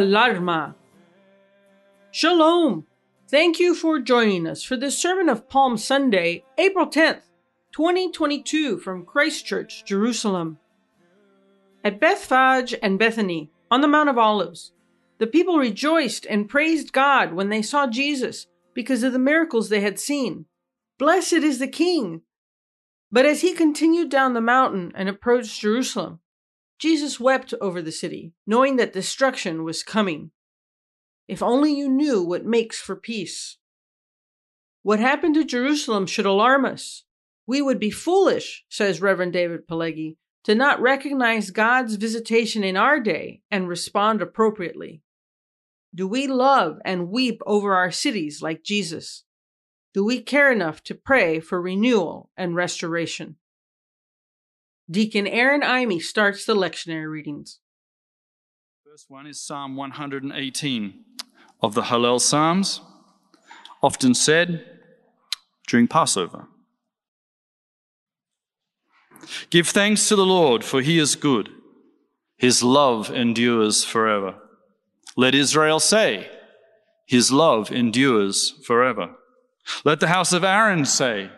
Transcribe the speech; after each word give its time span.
Alarma. 0.00 0.74
Shalom. 2.10 2.86
Thank 3.28 3.60
you 3.60 3.74
for 3.74 4.00
joining 4.00 4.46
us 4.46 4.62
for 4.62 4.76
this 4.76 4.96
sermon 4.96 5.28
of 5.28 5.48
Palm 5.48 5.76
Sunday, 5.76 6.42
April 6.56 6.86
10th, 6.86 7.28
2022, 7.72 8.78
from 8.78 9.04
Christ 9.04 9.44
Church, 9.44 9.84
Jerusalem. 9.84 10.58
At 11.84 12.00
Bethphage 12.00 12.74
and 12.82 12.98
Bethany, 12.98 13.50
on 13.70 13.82
the 13.82 13.88
Mount 13.88 14.08
of 14.08 14.16
Olives, 14.16 14.72
the 15.18 15.26
people 15.26 15.58
rejoiced 15.58 16.26
and 16.30 16.48
praised 16.48 16.92
God 16.92 17.34
when 17.34 17.50
they 17.50 17.60
saw 17.60 17.86
Jesus 17.86 18.46
because 18.72 19.02
of 19.02 19.12
the 19.12 19.18
miracles 19.18 19.68
they 19.68 19.80
had 19.80 20.00
seen. 20.00 20.46
Blessed 20.98 21.34
is 21.34 21.58
the 21.58 21.68
King! 21.68 22.22
But 23.12 23.26
as 23.26 23.42
he 23.42 23.52
continued 23.52 24.08
down 24.08 24.32
the 24.32 24.40
mountain 24.40 24.92
and 24.94 25.08
approached 25.10 25.60
Jerusalem, 25.60 26.20
Jesus 26.80 27.20
wept 27.20 27.52
over 27.60 27.82
the 27.82 27.92
city, 27.92 28.32
knowing 28.46 28.76
that 28.76 28.94
destruction 28.94 29.64
was 29.64 29.82
coming. 29.82 30.30
If 31.28 31.42
only 31.42 31.74
you 31.74 31.90
knew 31.90 32.22
what 32.22 32.46
makes 32.46 32.80
for 32.80 32.96
peace. 32.96 33.58
What 34.82 34.98
happened 34.98 35.34
to 35.34 35.44
Jerusalem 35.44 36.06
should 36.06 36.24
alarm 36.24 36.64
us. 36.64 37.04
We 37.46 37.60
would 37.60 37.78
be 37.78 37.90
foolish, 37.90 38.64
says 38.70 39.02
Reverend 39.02 39.34
David 39.34 39.68
Pileggi, 39.68 40.16
to 40.44 40.54
not 40.54 40.80
recognize 40.80 41.50
God's 41.50 41.96
visitation 41.96 42.64
in 42.64 42.78
our 42.78 42.98
day 42.98 43.42
and 43.50 43.68
respond 43.68 44.22
appropriately. 44.22 45.02
Do 45.94 46.08
we 46.08 46.26
love 46.26 46.78
and 46.82 47.10
weep 47.10 47.42
over 47.44 47.74
our 47.74 47.90
cities 47.90 48.40
like 48.40 48.62
Jesus? 48.62 49.24
Do 49.92 50.02
we 50.02 50.22
care 50.22 50.50
enough 50.50 50.82
to 50.84 50.94
pray 50.94 51.40
for 51.40 51.60
renewal 51.60 52.30
and 52.38 52.56
restoration? 52.56 53.36
Deacon 54.90 55.28
Aaron 55.28 55.60
Imey 55.60 56.00
starts 56.00 56.44
the 56.44 56.56
lectionary 56.56 57.08
readings. 57.08 57.60
First 58.84 59.08
one 59.08 59.24
is 59.24 59.40
Psalm 59.40 59.76
118 59.76 61.04
of 61.62 61.74
the 61.74 61.82
Hallel 61.82 62.20
Psalms, 62.20 62.80
often 63.82 64.14
said 64.14 64.64
during 65.68 65.86
Passover. 65.86 66.48
Give 69.50 69.68
thanks 69.68 70.08
to 70.08 70.16
the 70.16 70.26
Lord, 70.26 70.64
for 70.64 70.80
he 70.80 70.98
is 70.98 71.14
good. 71.14 71.50
His 72.36 72.64
love 72.64 73.10
endures 73.12 73.84
forever. 73.84 74.34
Let 75.16 75.36
Israel 75.36 75.78
say, 75.78 76.28
His 77.06 77.30
love 77.30 77.70
endures 77.70 78.54
forever. 78.64 79.14
Let 79.84 80.00
the 80.00 80.08
house 80.08 80.32
of 80.32 80.42
Aaron 80.42 80.84
say, 80.84 81.30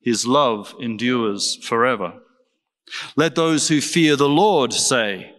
His 0.00 0.26
love 0.26 0.74
endures 0.80 1.56
forever. 1.56 2.22
Let 3.16 3.34
those 3.34 3.68
who 3.68 3.80
fear 3.80 4.16
the 4.16 4.28
Lord 4.28 4.72
say, 4.72 5.34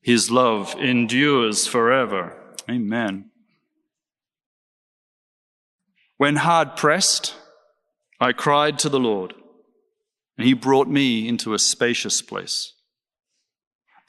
His 0.00 0.30
love 0.30 0.74
endures 0.78 1.66
forever. 1.66 2.38
Amen. 2.70 3.30
When 6.16 6.36
hard 6.36 6.76
pressed, 6.76 7.34
I 8.20 8.32
cried 8.32 8.78
to 8.80 8.88
the 8.88 9.00
Lord, 9.00 9.34
and 10.38 10.46
He 10.46 10.54
brought 10.54 10.88
me 10.88 11.26
into 11.26 11.54
a 11.54 11.58
spacious 11.58 12.22
place. 12.22 12.74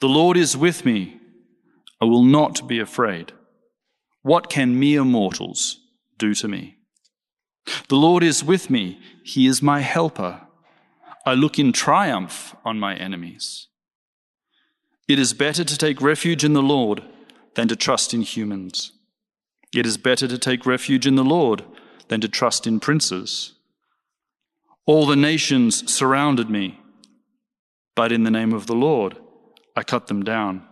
The 0.00 0.08
Lord 0.08 0.36
is 0.36 0.56
with 0.56 0.84
me. 0.84 1.20
I 2.00 2.04
will 2.04 2.22
not 2.22 2.68
be 2.68 2.78
afraid. 2.78 3.32
What 4.22 4.50
can 4.50 4.78
mere 4.78 5.04
mortals 5.04 5.80
do 6.18 6.34
to 6.34 6.48
me? 6.48 6.76
The 7.88 7.96
Lord 7.96 8.22
is 8.22 8.44
with 8.44 8.68
me. 8.68 9.00
He 9.24 9.46
is 9.46 9.62
my 9.62 9.80
helper. 9.80 10.43
I 11.26 11.32
look 11.32 11.58
in 11.58 11.72
triumph 11.72 12.54
on 12.64 12.78
my 12.78 12.94
enemies. 12.96 13.68
It 15.08 15.18
is 15.18 15.32
better 15.32 15.64
to 15.64 15.78
take 15.78 16.02
refuge 16.02 16.44
in 16.44 16.52
the 16.52 16.62
Lord 16.62 17.02
than 17.54 17.68
to 17.68 17.76
trust 17.76 18.12
in 18.12 18.22
humans. 18.22 18.92
It 19.74 19.86
is 19.86 19.96
better 19.96 20.28
to 20.28 20.38
take 20.38 20.66
refuge 20.66 21.06
in 21.06 21.14
the 21.16 21.24
Lord 21.24 21.64
than 22.08 22.20
to 22.20 22.28
trust 22.28 22.66
in 22.66 22.78
princes. 22.78 23.54
All 24.86 25.06
the 25.06 25.16
nations 25.16 25.90
surrounded 25.90 26.50
me, 26.50 26.78
but 27.94 28.12
in 28.12 28.24
the 28.24 28.30
name 28.30 28.52
of 28.52 28.66
the 28.66 28.74
Lord 28.74 29.16
I 29.74 29.82
cut 29.82 30.08
them 30.08 30.22
down. 30.22 30.66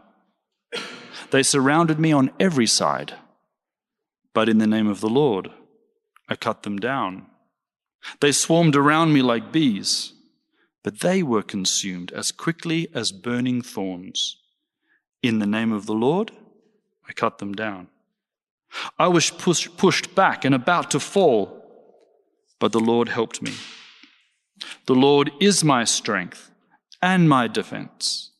They 1.31 1.43
surrounded 1.43 1.99
me 1.99 2.13
on 2.13 2.31
every 2.39 2.67
side, 2.67 3.15
but 4.35 4.51
in 4.51 4.59
the 4.59 4.67
name 4.67 4.87
of 4.87 5.01
the 5.01 5.09
Lord 5.09 5.51
I 6.29 6.37
cut 6.37 6.63
them 6.63 6.79
down. 6.79 7.27
They 8.21 8.33
swarmed 8.33 8.77
around 8.77 9.15
me 9.15 9.23
like 9.23 9.51
bees 9.51 10.13
but 10.83 11.01
they 11.01 11.23
were 11.23 11.43
consumed 11.43 12.13
as 12.13 12.33
quickly 12.33 12.89
as 12.95 13.13
burning 13.13 13.63
thorns. 13.63 14.37
In 15.23 15.39
the 15.39 15.47
name 15.47 15.73
of 15.73 15.87
the 15.87 15.95
Lord, 15.95 16.33
I 17.09 17.13
cut 17.13 17.39
them 17.39 17.53
down. 17.53 17.89
I 18.99 19.09
was 19.09 19.31
push, 19.31 19.69
pushed 19.77 20.15
back 20.15 20.45
and 20.45 20.55
about 20.55 20.91
to 20.93 21.01
fall, 21.01 21.63
but 22.59 22.73
the 22.73 22.81
Lord 22.81 23.09
helped 23.09 23.43
me. 23.43 23.53
The 24.87 24.95
Lord 24.95 25.31
is 25.41 25.63
my 25.63 25.85
strength 25.85 26.51
and 27.01 27.29
my 27.29 27.49
defense, 27.49 28.31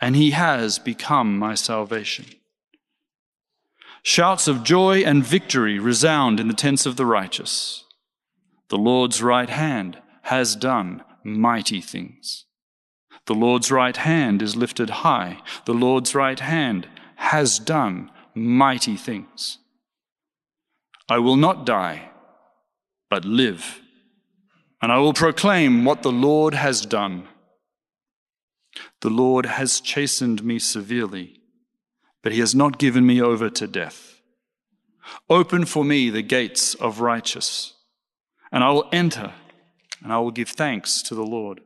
and 0.00 0.16
he 0.16 0.30
has 0.30 0.78
become 0.78 1.38
my 1.38 1.54
salvation. 1.54 2.26
Shouts 4.02 4.48
of 4.48 4.62
joy 4.62 5.00
and 5.00 5.24
victory 5.24 5.78
resound 5.78 6.40
in 6.40 6.48
the 6.48 6.54
tents 6.54 6.86
of 6.86 6.96
the 6.96 7.04
righteous. 7.04 7.84
The 8.68 8.78
Lord's 8.78 9.22
right 9.22 9.50
hand 9.50 10.00
has 10.22 10.56
done 10.56 11.02
mighty 11.24 11.80
things. 11.80 12.46
The 13.26 13.34
Lord's 13.34 13.70
right 13.70 13.96
hand 13.96 14.42
is 14.42 14.56
lifted 14.56 14.90
high. 14.90 15.42
The 15.66 15.74
Lord's 15.74 16.14
right 16.14 16.40
hand 16.40 16.88
has 17.16 17.58
done 17.58 18.10
mighty 18.34 18.96
things. 18.96 19.58
I 21.08 21.18
will 21.18 21.36
not 21.36 21.66
die, 21.66 22.10
but 23.08 23.24
live, 23.24 23.80
and 24.80 24.92
I 24.92 24.98
will 24.98 25.12
proclaim 25.12 25.84
what 25.84 26.02
the 26.02 26.12
Lord 26.12 26.54
has 26.54 26.86
done. 26.86 27.28
The 29.00 29.10
Lord 29.10 29.46
has 29.46 29.80
chastened 29.80 30.44
me 30.44 30.58
severely, 30.58 31.40
but 32.22 32.32
he 32.32 32.40
has 32.40 32.54
not 32.54 32.78
given 32.78 33.06
me 33.06 33.20
over 33.20 33.50
to 33.50 33.66
death. 33.66 34.20
Open 35.28 35.64
for 35.64 35.84
me 35.84 36.10
the 36.10 36.22
gates 36.22 36.74
of 36.74 37.00
righteous, 37.00 37.74
and 38.52 38.62
I 38.62 38.70
will 38.70 38.88
enter 38.92 39.34
and 40.02 40.12
I 40.12 40.18
will 40.18 40.30
give 40.30 40.50
thanks 40.50 41.02
to 41.02 41.14
the 41.14 41.24
Lord. 41.24 41.60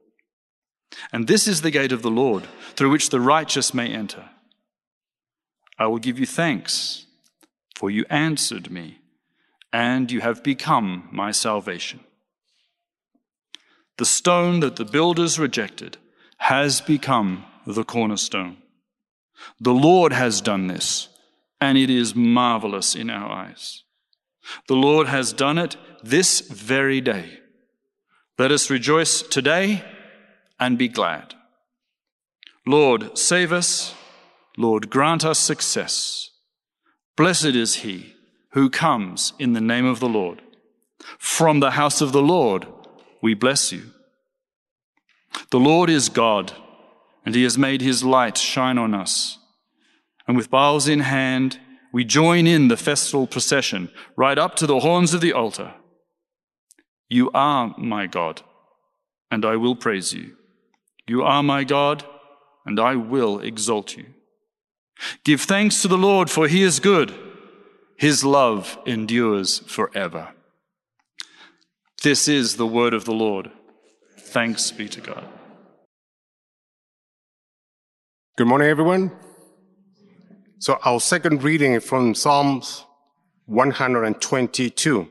And 1.13 1.27
this 1.27 1.49
is 1.49 1.63
the 1.63 1.71
gate 1.71 1.93
of 1.93 2.03
the 2.03 2.11
Lord, 2.11 2.45
through 2.75 2.91
which 2.91 3.11
the 3.11 3.21
righteous 3.21 3.75
may 3.75 3.89
enter. 3.89 4.29
I 5.79 5.87
will 5.87 5.99
give 5.99 6.19
you 6.19 6.27
thanks, 6.27 7.07
for 7.77 7.91
you 7.91 8.05
answered 8.09 8.71
me, 8.71 8.99
and 9.73 10.11
you 10.11 10.21
have 10.21 10.45
become 10.45 11.09
my 11.11 11.33
salvation. 11.33 12.01
The 13.99 14.05
stone 14.05 14.61
that 14.61 14.77
the 14.77 14.85
builders 14.85 15.39
rejected 15.39 15.99
has 16.39 16.81
become 16.81 17.45
the 17.67 17.85
cornerstone. 17.85 18.59
The 19.61 19.75
Lord 19.75 20.13
has 20.13 20.41
done 20.41 20.67
this, 20.69 21.09
and 21.61 21.79
it 21.79 21.91
is 21.91 22.15
marvelous 22.15 22.95
in 22.95 23.11
our 23.11 23.31
eyes. 23.31 23.83
The 24.69 24.75
Lord 24.75 25.09
has 25.09 25.33
done 25.33 25.59
it 25.59 25.77
this 26.03 26.41
very 26.41 27.01
day. 27.01 27.39
Let 28.39 28.51
us 28.51 28.71
rejoice 28.71 29.23
today 29.23 29.85
and 30.59 30.77
be 30.77 30.89
glad. 30.89 31.35
Lord, 32.67 33.17
save 33.17 33.53
us. 33.53 33.95
Lord, 34.57 34.91
grant 34.91 35.25
us 35.25 35.39
success. 35.39 36.31
Blessed 37.17 37.55
is 37.57 37.77
he 37.77 38.15
who 38.51 38.71
comes 38.71 39.33
in 39.39 39.53
the 39.53 39.61
name 39.61 39.87
of 39.87 40.01
the 40.01 40.09
Lord. 40.09 40.43
From 41.19 41.61
the 41.61 41.73
house 41.73 42.01
of 42.01 42.13
the 42.13 42.23
Lord, 42.23 42.67
we 43.23 43.35
bless 43.35 43.73
you. 43.73 43.91
The 45.51 45.61
Lord 45.61 45.91
is 45.91 46.09
God, 46.09 46.53
and 47.25 47.35
he 47.35 47.43
has 47.45 47.59
made 47.59 47.83
his 47.83 48.05
light 48.05 48.37
shine 48.37 48.79
on 48.79 48.95
us. 48.95 49.39
And 50.27 50.37
with 50.37 50.51
bowls 50.51 50.89
in 50.89 51.01
hand, 51.01 51.59
we 51.93 52.05
join 52.05 52.47
in 52.47 52.69
the 52.69 52.77
festal 52.77 53.27
procession 53.27 53.91
right 54.17 54.39
up 54.39 54.57
to 54.57 54.67
the 54.67 54.81
horns 54.81 55.15
of 55.15 55.21
the 55.21 55.33
altar. 55.33 55.75
You 57.09 57.31
are 57.33 57.75
my 57.79 58.07
God, 58.07 58.43
and 59.31 59.45
I 59.45 59.57
will 59.57 59.77
praise 59.77 60.13
you. 60.13 60.37
You 61.07 61.23
are 61.23 61.43
my 61.43 61.65
God, 61.65 62.05
and 62.65 62.81
I 62.81 62.97
will 62.97 63.41
exalt 63.41 63.97
you. 63.97 64.07
Give 65.25 65.41
thanks 65.41 65.83
to 65.83 65.89
the 65.89 65.99
Lord, 65.99 66.31
for 66.31 66.49
he 66.49 66.63
is 66.63 66.81
good. 66.81 67.15
His 67.97 68.25
love 68.25 68.79
endures 68.87 69.59
forever. 69.61 70.35
This 72.03 72.29
is 72.29 72.57
the 72.57 72.67
word 72.67 72.95
of 72.95 73.05
the 73.05 73.15
Lord. 73.15 73.51
Thanks 74.19 74.71
be 74.71 74.89
to 74.89 75.01
God. 75.01 75.25
Good 78.37 78.47
morning, 78.47 78.69
everyone. 78.69 79.13
So, 80.59 80.79
our 80.85 80.99
second 80.99 81.43
reading 81.43 81.79
from 81.81 82.15
Psalms 82.15 82.85
122. 83.47 85.09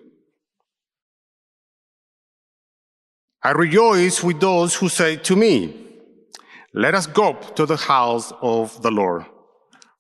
I 3.45 3.51
rejoice 3.51 4.23
with 4.23 4.39
those 4.39 4.73
who 4.73 4.87
say 4.87 5.17
to 5.17 5.35
me, 5.35 5.73
Let 6.73 6.95
us 6.95 7.07
go 7.07 7.33
to 7.55 7.65
the 7.65 7.75
house 7.75 8.31
of 8.41 8.81
the 8.81 8.89
Lord. 8.89 9.25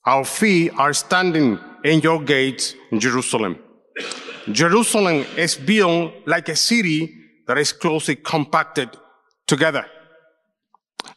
Our 0.05 0.23
feet 0.23 0.71
are 0.77 0.93
standing 0.93 1.59
in 1.83 1.99
your 1.99 2.23
gates 2.23 2.73
in 2.91 3.01
Jerusalem. 3.01 3.59
Jerusalem 4.49 5.25
is 5.35 5.55
built 5.55 6.13
like 6.25 6.47
a 6.47 6.55
city 6.55 7.13
that 7.47 7.57
is 7.57 7.73
closely 7.73 8.15
compacted 8.15 8.89
together. 9.45 9.85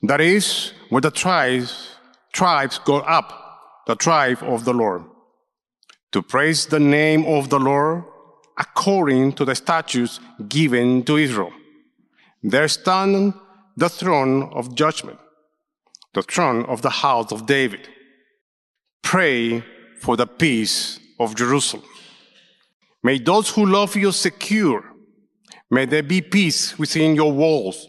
That 0.02 0.20
is 0.20 0.72
where 0.88 1.00
the 1.00 1.12
tribes, 1.12 1.90
tribes 2.32 2.80
go 2.80 2.96
up, 2.98 3.84
the 3.86 3.94
tribe 3.94 4.38
of 4.42 4.64
the 4.64 4.74
Lord, 4.74 5.04
to 6.10 6.22
praise 6.22 6.66
the 6.66 6.80
name 6.80 7.24
of 7.24 7.50
the 7.50 7.60
Lord 7.60 8.02
according 8.58 9.34
to 9.34 9.44
the 9.44 9.54
statutes 9.54 10.18
given 10.48 11.04
to 11.04 11.18
Israel. 11.18 11.52
There 12.42 12.68
stand 12.68 13.34
the 13.76 13.88
throne 13.88 14.44
of 14.52 14.74
judgment, 14.74 15.18
the 16.14 16.22
throne 16.22 16.64
of 16.66 16.82
the 16.82 16.90
house 16.90 17.32
of 17.32 17.46
David. 17.46 17.88
Pray 19.02 19.64
for 20.00 20.16
the 20.16 20.26
peace 20.26 20.98
of 21.18 21.34
Jerusalem. 21.34 21.84
May 23.02 23.18
those 23.18 23.50
who 23.50 23.66
love 23.66 23.96
you 23.96 24.12
secure. 24.12 24.84
May 25.70 25.86
there 25.86 26.02
be 26.02 26.20
peace 26.20 26.78
within 26.78 27.14
your 27.14 27.32
walls 27.32 27.88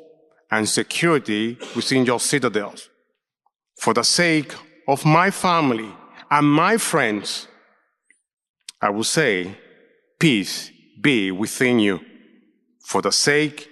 and 0.51 0.67
security 0.67 1.57
within 1.75 2.05
your 2.05 2.19
citadels. 2.19 2.89
For 3.79 3.93
the 3.93 4.03
sake 4.03 4.53
of 4.87 5.05
my 5.05 5.31
family 5.31 5.91
and 6.31 6.49
my 6.49 6.77
friends, 6.77 7.47
I 8.81 8.89
will 8.89 9.03
say, 9.03 9.57
peace 10.19 10.71
be 11.01 11.31
within 11.31 11.79
you. 11.79 11.99
For 12.85 13.01
the 13.01 13.11
sake 13.11 13.69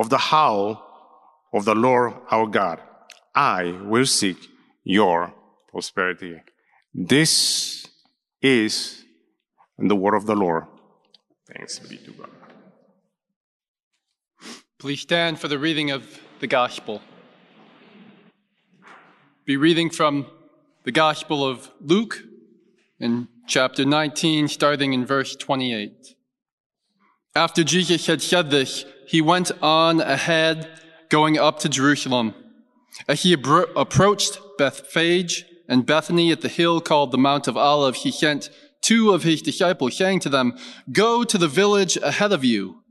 of 0.00 0.08
the 0.08 0.18
house 0.18 0.78
of 1.52 1.66
the 1.66 1.74
Lord 1.74 2.14
our 2.30 2.46
God, 2.46 2.80
I 3.34 3.78
will 3.84 4.06
seek 4.06 4.38
your 4.82 5.34
prosperity. 5.68 6.40
This 6.94 7.86
is 8.40 9.04
the 9.76 9.94
word 9.94 10.14
of 10.14 10.24
the 10.24 10.34
Lord. 10.34 10.64
Thanks 11.46 11.78
be 11.80 11.98
to 11.98 12.12
God. 12.12 12.30
Please 14.78 15.00
stand 15.02 15.38
for 15.38 15.48
the 15.48 15.58
reading 15.58 15.90
of 15.90 16.18
the 16.40 16.46
Gospel. 16.46 17.02
Be 19.44 19.58
reading 19.58 19.90
from 19.90 20.26
the 20.84 20.92
Gospel 20.92 21.46
of 21.46 21.70
Luke 21.78 22.22
in 22.98 23.28
chapter 23.46 23.84
19, 23.84 24.48
starting 24.48 24.94
in 24.94 25.04
verse 25.04 25.36
28. 25.36 26.14
After 27.34 27.62
Jesus 27.62 28.06
had 28.06 28.22
said 28.22 28.50
this, 28.50 28.84
he 29.06 29.20
went 29.20 29.52
on 29.62 30.00
ahead, 30.00 30.68
going 31.08 31.38
up 31.38 31.60
to 31.60 31.68
Jerusalem. 31.68 32.34
As 33.08 33.22
he 33.22 33.32
abro- 33.32 33.72
approached 33.76 34.38
Bethphage 34.58 35.44
and 35.68 35.86
Bethany 35.86 36.32
at 36.32 36.40
the 36.40 36.48
hill 36.48 36.80
called 36.80 37.12
the 37.12 37.18
Mount 37.18 37.46
of 37.46 37.56
Olives, 37.56 38.02
he 38.02 38.10
sent 38.10 38.50
two 38.80 39.12
of 39.12 39.22
his 39.22 39.42
disciples, 39.42 39.96
saying 39.96 40.20
to 40.20 40.28
them, 40.28 40.56
Go 40.92 41.22
to 41.24 41.38
the 41.38 41.48
village 41.48 41.96
ahead 41.96 42.32
of 42.32 42.44
you, 42.44 42.82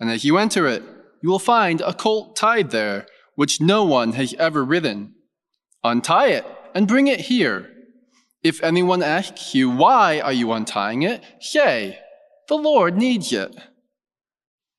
and 0.00 0.10
as 0.10 0.24
you 0.24 0.38
enter 0.38 0.66
it, 0.66 0.82
you 1.22 1.30
will 1.30 1.38
find 1.38 1.80
a 1.80 1.94
colt 1.94 2.36
tied 2.36 2.70
there, 2.70 3.06
which 3.36 3.60
no 3.60 3.84
one 3.84 4.12
has 4.12 4.34
ever 4.34 4.64
ridden. 4.64 5.14
Untie 5.82 6.28
it 6.28 6.46
and 6.74 6.88
bring 6.88 7.06
it 7.06 7.20
here. 7.20 7.70
If 8.42 8.62
anyone 8.62 9.02
asks 9.02 9.54
you, 9.54 9.70
Why 9.70 10.20
are 10.20 10.32
you 10.32 10.52
untying 10.52 11.02
it? 11.02 11.22
say, 11.40 11.98
The 12.48 12.56
Lord 12.56 12.96
needs 12.96 13.32
it. 13.32 13.56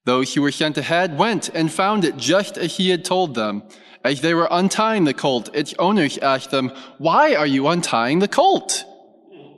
Those 0.05 0.33
who 0.33 0.41
were 0.43 0.51
sent 0.51 0.77
ahead 0.77 1.17
went 1.17 1.49
and 1.49 1.71
found 1.71 2.05
it 2.05 2.15
just 2.15 2.57
as 2.57 2.77
he 2.77 2.89
had 2.89 3.03
told 3.03 3.33
them. 3.35 3.63
As 4.03 4.21
they 4.21 4.35
were 4.35 4.47
untying 4.51 5.03
the 5.03 5.15
colt, 5.15 5.49
its 5.53 5.73
owners 5.79 6.19
asked 6.19 6.51
them, 6.51 6.71
Why 6.99 7.33
are 7.33 7.47
you 7.47 7.67
untying 7.67 8.19
the 8.19 8.27
colt? 8.27 8.85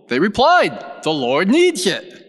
They 0.08 0.20
replied, 0.20 1.04
The 1.04 1.12
Lord 1.12 1.50
needs 1.50 1.86
it. 1.86 2.24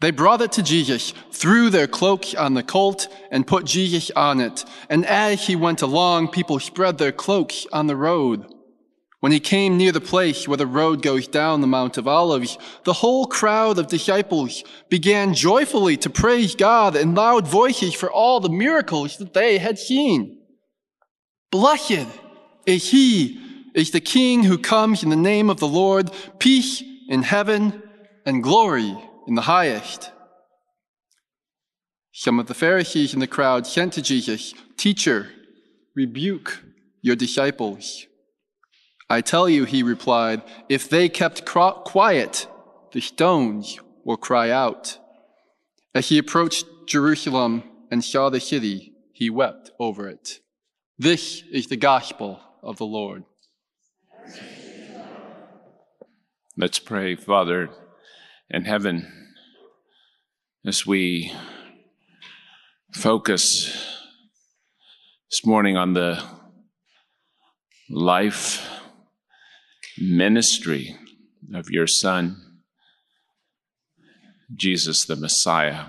They 0.00 0.10
brought 0.10 0.42
it 0.42 0.52
to 0.52 0.62
Jesus, 0.62 1.14
threw 1.30 1.70
their 1.70 1.86
cloaks 1.86 2.34
on 2.34 2.54
the 2.54 2.64
colt, 2.64 3.06
and 3.30 3.46
put 3.46 3.64
Jesus 3.64 4.10
on 4.10 4.40
it. 4.40 4.64
And 4.90 5.06
as 5.06 5.46
he 5.46 5.54
went 5.56 5.82
along, 5.82 6.28
people 6.28 6.58
spread 6.58 6.98
their 6.98 7.12
cloaks 7.12 7.64
on 7.72 7.86
the 7.86 7.96
road. 7.96 8.53
When 9.24 9.32
he 9.32 9.40
came 9.40 9.78
near 9.78 9.90
the 9.90 10.02
place 10.02 10.46
where 10.46 10.58
the 10.58 10.66
road 10.66 11.00
goes 11.00 11.26
down 11.26 11.62
the 11.62 11.66
Mount 11.66 11.96
of 11.96 12.06
Olives, 12.06 12.58
the 12.84 12.92
whole 12.92 13.24
crowd 13.24 13.78
of 13.78 13.86
disciples 13.86 14.62
began 14.90 15.32
joyfully 15.32 15.96
to 15.96 16.10
praise 16.10 16.54
God 16.54 16.94
in 16.94 17.14
loud 17.14 17.48
voices 17.48 17.94
for 17.94 18.12
all 18.12 18.38
the 18.38 18.50
miracles 18.50 19.16
that 19.16 19.32
they 19.32 19.56
had 19.56 19.78
seen. 19.78 20.42
Blessed 21.50 22.06
is 22.66 22.90
he, 22.90 23.40
is 23.74 23.92
the 23.92 24.00
King 24.00 24.42
who 24.42 24.58
comes 24.58 25.02
in 25.02 25.08
the 25.08 25.16
name 25.16 25.48
of 25.48 25.58
the 25.58 25.68
Lord, 25.68 26.10
peace 26.38 26.82
in 27.08 27.22
heaven 27.22 27.82
and 28.26 28.42
glory 28.42 28.94
in 29.26 29.36
the 29.36 29.48
highest. 29.48 30.12
Some 32.12 32.38
of 32.38 32.46
the 32.46 32.52
Pharisees 32.52 33.14
in 33.14 33.20
the 33.20 33.26
crowd 33.26 33.66
sent 33.66 33.94
to 33.94 34.02
Jesus, 34.02 34.52
Teacher, 34.76 35.30
rebuke 35.96 36.62
your 37.00 37.16
disciples. 37.16 38.06
I 39.08 39.20
tell 39.20 39.48
you, 39.48 39.64
he 39.64 39.82
replied, 39.82 40.42
if 40.68 40.88
they 40.88 41.08
kept 41.08 41.44
quiet, 41.44 42.46
the 42.92 43.00
stones 43.00 43.78
will 44.04 44.16
cry 44.16 44.50
out. 44.50 44.98
As 45.94 46.08
he 46.08 46.18
approached 46.18 46.66
Jerusalem 46.86 47.62
and 47.90 48.04
saw 48.04 48.30
the 48.30 48.40
city, 48.40 48.92
he 49.12 49.30
wept 49.30 49.70
over 49.78 50.08
it. 50.08 50.40
This 50.98 51.42
is 51.52 51.66
the 51.66 51.76
gospel 51.76 52.40
of 52.62 52.78
the 52.78 52.86
Lord. 52.86 53.24
Let's 56.56 56.78
pray, 56.78 57.16
Father 57.16 57.70
in 58.50 58.64
heaven, 58.64 59.10
as 60.66 60.86
we 60.86 61.32
focus 62.92 63.72
this 65.30 65.44
morning 65.44 65.76
on 65.76 65.94
the 65.94 66.22
life 67.90 68.73
ministry 69.98 70.96
of 71.54 71.70
your 71.70 71.86
Son, 71.86 72.60
Jesus 74.54 75.04
the 75.04 75.16
Messiah. 75.16 75.84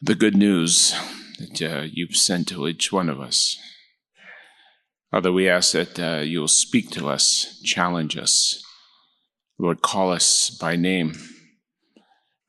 The 0.00 0.14
good 0.14 0.36
news 0.36 0.94
that 1.38 1.62
uh, 1.62 1.82
you've 1.90 2.16
sent 2.16 2.48
to 2.48 2.68
each 2.68 2.92
one 2.92 3.08
of 3.08 3.20
us. 3.20 3.58
Father, 5.10 5.32
we 5.32 5.48
ask 5.48 5.72
that 5.72 5.98
uh, 5.98 6.20
you'll 6.20 6.48
speak 6.48 6.90
to 6.90 7.08
us, 7.08 7.60
challenge 7.64 8.16
us. 8.16 8.62
Lord, 9.58 9.82
call 9.82 10.12
us 10.12 10.50
by 10.50 10.76
name. 10.76 11.14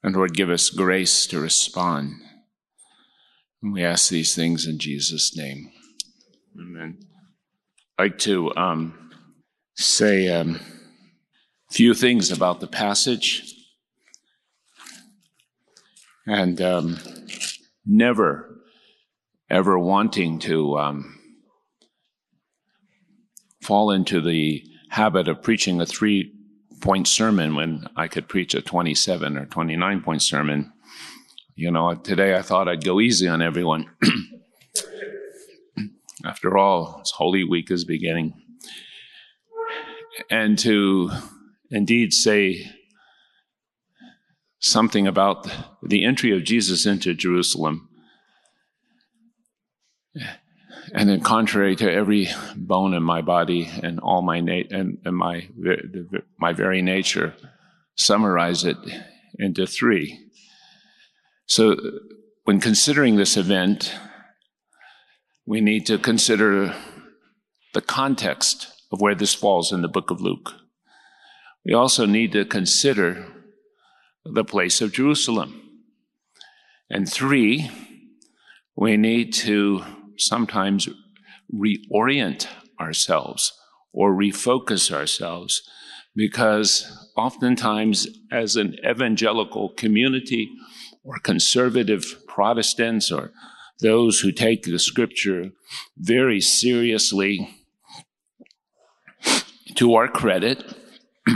And 0.04 0.16
Lord, 0.16 0.34
give 0.34 0.50
us 0.50 0.70
grace 0.70 1.26
to 1.28 1.40
respond. 1.40 2.14
And 3.62 3.74
we 3.74 3.84
ask 3.84 4.10
these 4.10 4.36
things 4.36 4.68
in 4.68 4.78
Jesus' 4.78 5.36
name. 5.36 5.72
Amen. 6.60 7.09
Like 8.00 8.18
to 8.20 8.56
um, 8.56 9.12
say 9.76 10.28
a 10.28 10.40
um, 10.40 10.62
few 11.70 11.94
things 11.94 12.32
about 12.32 12.62
the 12.62 12.68
passage. 12.68 13.54
And 16.26 16.62
um, 16.62 16.98
never, 17.86 18.62
ever 19.50 19.78
wanting 19.78 20.40
to 20.40 20.78
um, 20.80 21.20
fall 23.62 23.92
into 23.92 24.22
the 24.22 24.64
habit 24.90 25.28
of 25.28 25.44
preaching 25.44 25.82
a 25.82 25.86
three 25.86 26.32
point 26.80 27.06
sermon 27.06 27.54
when 27.54 27.86
I 27.98 28.08
could 28.08 28.30
preach 28.30 28.54
a 28.54 28.62
27 28.62 29.38
or 29.38 29.46
29 29.46 30.02
point 30.04 30.22
sermon. 30.22 30.72
You 31.54 31.70
know, 31.72 31.96
today 31.96 32.38
I 32.38 32.44
thought 32.44 32.70
I'd 32.70 32.86
go 32.86 33.02
easy 33.02 33.28
on 33.28 33.42
everyone. 33.42 33.90
After 36.26 36.58
all, 36.58 37.02
Holy 37.16 37.44
Week 37.44 37.72
is 37.72 37.86
beginning. 37.86 38.34
And 40.30 40.60
to 40.60 41.12
indeed 41.72 42.14
say 42.14 42.70
something 44.60 45.08
about 45.08 45.48
the 45.82 46.04
entry 46.04 46.36
of 46.36 46.44
Jesus 46.44 46.86
into 46.86 47.14
Jerusalem 47.14 47.90
and 50.94 51.10
then 51.10 51.22
contrary 51.22 51.76
to 51.76 51.92
every 51.92 52.30
bone 52.56 52.94
in 52.94 53.04
my 53.04 53.22
body 53.22 53.70
and 53.84 54.00
all 54.00 54.22
my 54.22 54.40
na- 54.40 54.64
and, 54.72 54.98
and 55.06 55.16
my 55.16 55.48
my 56.38 56.54
very 56.54 56.82
nature 56.82 57.34
summarize 57.96 58.64
it 58.64 58.78
into 59.38 59.66
three 59.68 60.20
so 61.46 61.76
when 62.46 62.60
considering 62.60 63.16
this 63.16 63.38
event 63.38 63.94
we 65.50 65.62
need 65.62 65.84
to 65.84 65.98
consider 65.98 66.76
the 67.74 67.82
context 67.82 68.68
of 68.92 69.02
where 69.02 69.16
this 69.16 69.34
falls 69.34 69.72
in 69.72 69.82
the 69.82 69.88
book 69.88 70.12
of 70.12 70.22
luke. 70.22 70.52
We 71.66 71.74
also 71.74 72.06
need 72.06 72.34
to 72.34 72.46
consider 72.46 73.26
the 74.24 74.44
place 74.44 74.80
of 74.80 74.94
jerusalem. 74.94 75.60
And 76.88 77.12
three 77.12 77.72
we 78.76 78.96
need 78.96 79.34
to 79.46 79.84
sometimes 80.20 80.88
reorient 81.52 82.46
ourselves 82.80 83.52
or 83.92 84.14
refocus 84.14 84.92
ourselves 84.92 85.68
because 86.16 87.10
oftentimes 87.18 88.08
as 88.32 88.56
an 88.56 88.76
evangelical 88.88 89.70
community 89.70 90.52
or 91.04 91.18
conservative 91.18 92.22
Protestants 92.28 93.12
or 93.12 93.32
those 93.82 94.20
who 94.20 94.32
take 94.32 94.64
the 94.64 94.80
scripture 94.80 95.52
very 95.98 96.42
seriously, 96.42 97.56
to 99.76 99.96
our 99.96 100.08
credit, 100.08 100.64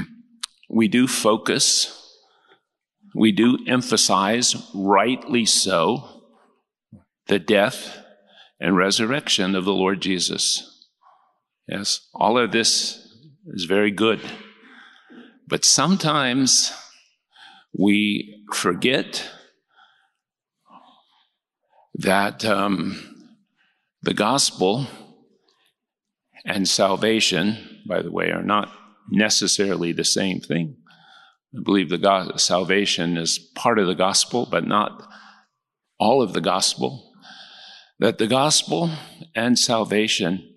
we 0.69 0.87
do 0.87 1.07
focus, 1.07 1.99
we 3.15 3.31
do 3.31 3.57
emphasize, 3.67 4.55
rightly 4.73 5.45
so, 5.45 6.23
the 7.27 7.39
death 7.39 7.99
and 8.59 8.75
resurrection 8.75 9.55
of 9.55 9.65
the 9.65 9.73
Lord 9.73 10.01
Jesus. 10.01 10.69
Yes, 11.67 12.07
all 12.13 12.37
of 12.37 12.51
this 12.51 13.07
is 13.47 13.65
very 13.65 13.91
good. 13.91 14.19
But 15.47 15.63
sometimes 15.63 16.73
we 17.77 18.43
forget 18.51 19.29
that 21.95 22.43
um, 22.43 23.27
the 24.01 24.13
gospel 24.13 24.87
and 26.45 26.67
salvation, 26.67 27.81
by 27.87 28.01
the 28.01 28.11
way, 28.11 28.31
are 28.31 28.43
not 28.43 28.71
necessarily 29.09 29.91
the 29.91 30.03
same 30.03 30.39
thing. 30.39 30.77
I 31.55 31.61
believe 31.63 31.89
the 31.89 31.97
go- 31.97 32.35
salvation 32.37 33.17
is 33.17 33.37
part 33.55 33.79
of 33.79 33.87
the 33.87 33.95
gospel, 33.95 34.47
but 34.49 34.65
not 34.65 35.07
all 35.99 36.21
of 36.21 36.33
the 36.33 36.41
gospel. 36.41 37.11
That 37.99 38.17
the 38.17 38.27
gospel 38.27 38.89
and 39.35 39.57
salvation 39.57 40.55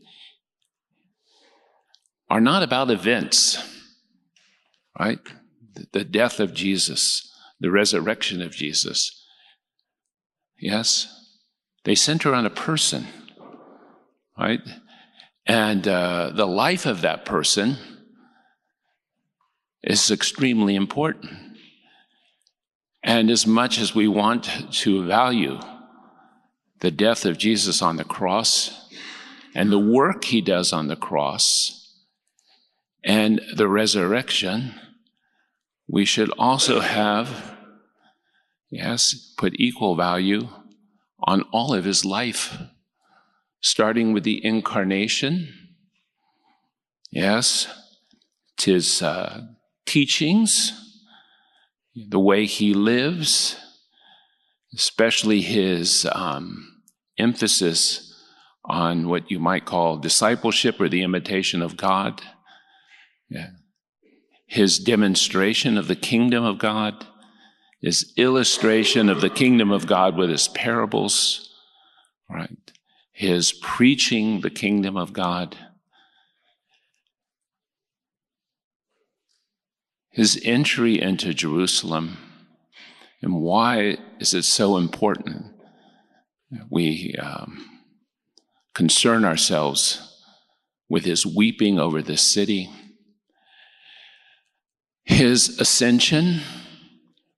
are 2.29 2.41
not 2.41 2.63
about 2.63 2.91
events, 2.91 3.63
right? 4.99 5.21
The 5.93 6.05
death 6.05 6.41
of 6.41 6.55
Jesus, 6.55 7.31
the 7.61 7.71
resurrection 7.71 8.43
of 8.43 8.53
Jesus. 8.53 9.23
Yes, 10.59 11.16
they 11.87 11.95
center 11.95 12.35
on 12.35 12.45
a 12.45 12.51
person, 12.51 13.07
right? 14.37 14.61
And 15.47 15.87
uh, 15.87 16.33
the 16.35 16.45
life 16.45 16.85
of 16.85 17.03
that 17.03 17.25
person 17.25 17.77
is 19.85 20.11
extremely 20.11 20.75
important. 20.75 21.33
And 23.05 23.31
as 23.31 23.47
much 23.47 23.79
as 23.79 23.95
we 23.95 24.09
want 24.09 24.51
to 24.83 25.07
value 25.07 25.61
the 26.81 26.91
death 26.91 27.25
of 27.25 27.39
Jesus 27.39 27.81
on 27.81 27.99
the 27.99 28.05
cross 28.05 28.91
and 29.55 29.71
the 29.71 29.79
work 29.79 30.25
he 30.25 30.41
does 30.41 30.73
on 30.73 30.89
the 30.89 30.97
cross 30.97 31.95
and 33.05 33.41
the 33.55 33.69
resurrection, 33.69 34.75
we 35.87 36.05
should 36.05 36.33
also 36.37 36.81
have, 36.81 37.55
yes, 38.71 39.33
put 39.39 39.55
equal 39.61 39.95
value 39.95 40.49
on 41.21 41.43
all 41.53 41.75
of 41.75 41.85
his 41.85 42.05
life, 42.05 42.59
starting 43.61 44.13
with 44.13 44.25
the 44.25 44.45
incarnation. 44.45 45.53
Yes, 47.11 47.69
his 48.61 49.03
uh, 49.03 49.43
teachings, 49.87 50.73
the 51.95 52.21
way 52.21 52.47
he 52.47 52.75
lives, 52.75 53.57
especially 54.75 55.41
his 55.41 56.07
um, 56.13 56.83
emphasis 57.19 58.15
on 58.65 59.09
what 59.09 59.31
you 59.31 59.39
might 59.39 59.65
call 59.65 59.97
discipleship 59.97 60.81
or 60.81 60.89
the 60.89 61.03
imitation 61.03 61.63
of 61.63 61.77
God. 61.77 62.21
Yeah. 63.31 63.51
His 64.47 64.79
demonstration 64.79 65.79
of 65.79 65.89
the 65.89 65.97
kingdom 65.97 66.45
of 66.45 66.59
God 66.59 67.07
his 67.87 68.13
illustration 68.17 69.09
of 69.09 69.21
the 69.21 69.31
kingdom 69.31 69.71
of 69.71 69.87
God 69.87 70.17
with 70.17 70.29
his 70.29 70.49
parables, 70.49 71.55
right? 72.29 72.73
His 73.13 73.53
preaching 73.53 74.41
the 74.41 74.51
kingdom 74.51 74.97
of 74.97 75.13
God. 75.13 75.57
His 80.11 80.41
entry 80.43 81.01
into 81.01 81.33
Jerusalem. 81.33 82.17
And 83.23 83.41
why 83.41 83.99
is 84.19 84.35
it 84.35 84.43
so 84.43 84.79
important? 84.79 85.47
We 86.69 87.15
um, 87.23 87.83
concern 88.75 89.25
ourselves 89.25 90.21
with 90.89 91.05
his 91.05 91.25
weeping 91.25 91.79
over 91.79 92.03
the 92.03 92.17
city, 92.17 92.69
his 95.05 95.61
ascension 95.61 96.41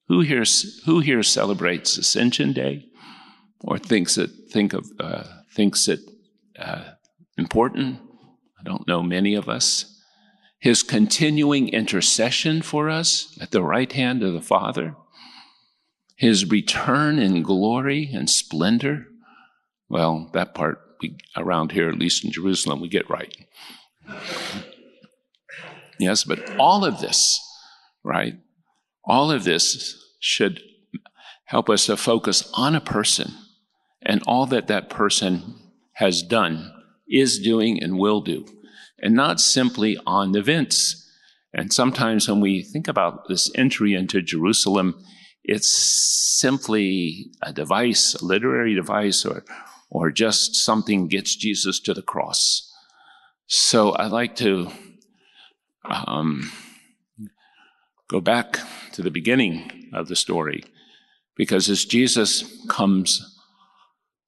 who 0.09 0.21
here, 0.21 0.45
who 0.87 1.00
here 1.00 1.23
celebrates 1.23 1.97
Ascension 1.99 2.53
Day 2.53 2.87
or 3.61 3.79
thinks 3.79 4.19
it, 4.19 4.31
think 4.50 4.73
of, 4.73 4.91
uh, 4.99 5.25
thinks 5.55 5.88
it 5.88 6.00
uh, 6.59 6.85
important? 7.37 8.00
I 8.59 8.62
don't 8.65 8.88
know 8.88 9.03
many 9.03 9.35
of 9.35 9.49
us. 9.49 9.95
His 10.59 10.83
continuing 10.83 11.69
intercession 11.69 12.62
for 12.62 12.91
us 12.91 13.38
at 13.41 13.53
the 13.53 13.62
right 13.62 13.93
hand 13.93 14.23
of 14.23 14.33
the 14.33 14.41
Father. 14.43 14.97
His 16.17 16.50
return 16.50 17.21
in 17.21 17.43
glory 17.45 18.11
and 18.12 18.29
splendor. 18.29 19.07
Well, 19.88 20.31
that 20.33 20.55
part 20.55 20.81
we, 21.00 21.17
around 21.37 21.73
here, 21.73 21.88
at 21.88 21.99
least 21.99 22.25
in 22.25 22.33
Jerusalem, 22.33 22.81
we 22.81 22.88
get 22.88 23.09
right. 23.09 23.37
Yes, 25.99 26.25
but 26.25 26.57
all 26.59 26.85
of 26.85 27.00
this, 27.00 27.41
right? 28.03 28.35
All 29.09 29.33
of 29.33 29.45
this 29.45 29.97
should 30.21 30.61
help 31.47 31.71
us 31.71 31.87
to 31.87 31.97
focus 31.97 32.49
on 32.53 32.75
a 32.75 32.81
person 32.81 33.33
and 34.03 34.23
all 34.27 34.45
that 34.47 34.67
that 34.67 34.91
person 34.91 35.55
has 35.95 36.23
done, 36.23 36.73
is 37.09 37.38
doing, 37.38 37.83
and 37.83 37.99
will 37.99 38.21
do, 38.21 38.47
and 39.00 39.15
not 39.15 39.41
simply 39.41 39.99
on 40.07 40.37
events. 40.37 41.11
And 41.55 41.73
sometimes 41.73 42.29
when 42.29 42.41
we 42.41 42.62
think 42.62 42.87
about 42.87 43.27
this 43.29 43.50
entry 43.55 43.95
into 43.95 44.21
Jerusalem, 44.21 45.03
it's 45.43 45.71
simply 45.71 47.31
a 47.43 47.53
device, 47.53 48.15
a 48.15 48.25
literary 48.25 48.75
device, 48.75 49.25
or, 49.25 49.45
or 49.88 50.11
just 50.11 50.55
something 50.55 51.09
gets 51.09 51.35
Jesus 51.35 51.81
to 51.81 51.95
the 51.95 52.03
cross. 52.03 52.71
So 53.47 53.97
I'd 53.97 54.12
like 54.12 54.37
to 54.37 54.71
um, 55.87 56.53
go 58.09 58.21
back 58.21 58.59
to 58.93 59.03
the 59.03 59.11
beginning 59.11 59.91
of 59.93 60.09
the 60.09 60.17
story. 60.17 60.65
Because 61.37 61.69
as 61.69 61.85
Jesus 61.85 62.65
comes 62.69 63.38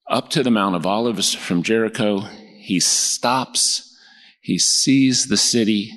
up 0.08 0.28
to 0.30 0.42
the 0.42 0.50
Mount 0.50 0.76
of 0.76 0.86
Olives 0.86 1.34
from 1.34 1.62
Jericho, 1.62 2.20
he 2.58 2.78
stops, 2.78 3.96
he 4.40 4.58
sees 4.58 5.26
the 5.26 5.36
city, 5.36 5.92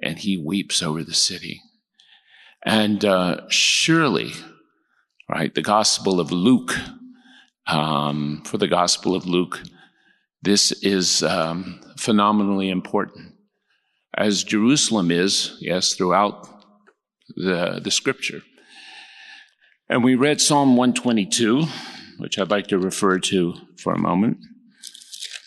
and 0.00 0.18
he 0.18 0.36
weeps 0.36 0.82
over 0.82 1.02
the 1.02 1.14
city. 1.14 1.60
And 2.64 3.04
uh, 3.04 3.42
surely, 3.48 4.32
right, 5.28 5.54
the 5.54 5.62
Gospel 5.62 6.20
of 6.20 6.30
Luke, 6.30 6.74
um, 7.66 8.42
for 8.44 8.58
the 8.58 8.68
Gospel 8.68 9.14
of 9.14 9.26
Luke, 9.26 9.62
this 10.42 10.72
is 10.82 11.22
um, 11.22 11.80
phenomenally 11.96 12.68
important. 12.68 13.32
As 14.16 14.44
Jerusalem 14.44 15.10
is, 15.10 15.56
yes, 15.60 15.94
throughout 15.94 16.53
the, 17.36 17.80
the 17.82 17.90
scripture. 17.90 18.42
And 19.88 20.02
we 20.02 20.14
read 20.14 20.40
Psalm 20.40 20.76
122, 20.76 21.66
which 22.18 22.38
I'd 22.38 22.50
like 22.50 22.68
to 22.68 22.78
refer 22.78 23.18
to 23.18 23.54
for 23.76 23.92
a 23.92 23.98
moment, 23.98 24.38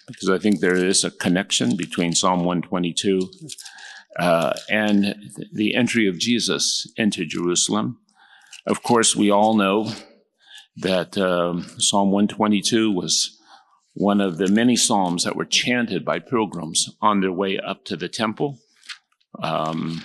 because 0.08 0.30
I 0.30 0.38
think 0.38 0.60
there 0.60 0.76
is 0.76 1.04
a 1.04 1.12
connection 1.12 1.76
between 1.76 2.14
Psalm 2.14 2.44
122 2.44 3.20
uh, 4.20 4.54
and 4.70 5.16
the 5.52 5.76
entry 5.76 6.08
of 6.08 6.20
Jesus 6.20 6.92
into 6.98 7.26
Jerusalem. 7.26 8.00
Of 8.66 8.84
course, 8.84 9.16
we 9.16 9.32
all 9.32 9.56
know 9.56 9.92
that 10.76 11.18
um, 11.18 11.66
Psalm 11.80 12.12
122 12.12 12.92
was 12.92 13.40
one 13.94 14.22
of 14.22 14.38
the 14.38 14.48
many 14.48 14.76
psalms 14.76 15.24
that 15.24 15.36
were 15.36 15.46
chanted 15.46 16.06
by 16.06 16.20
pilgrims 16.20 16.96
on 17.02 17.22
their 17.22 17.32
way 17.32 17.58
up 17.58 17.84
to 17.86 17.98
the 17.98 18.08
temple. 18.08 18.60
Um, 19.42 20.04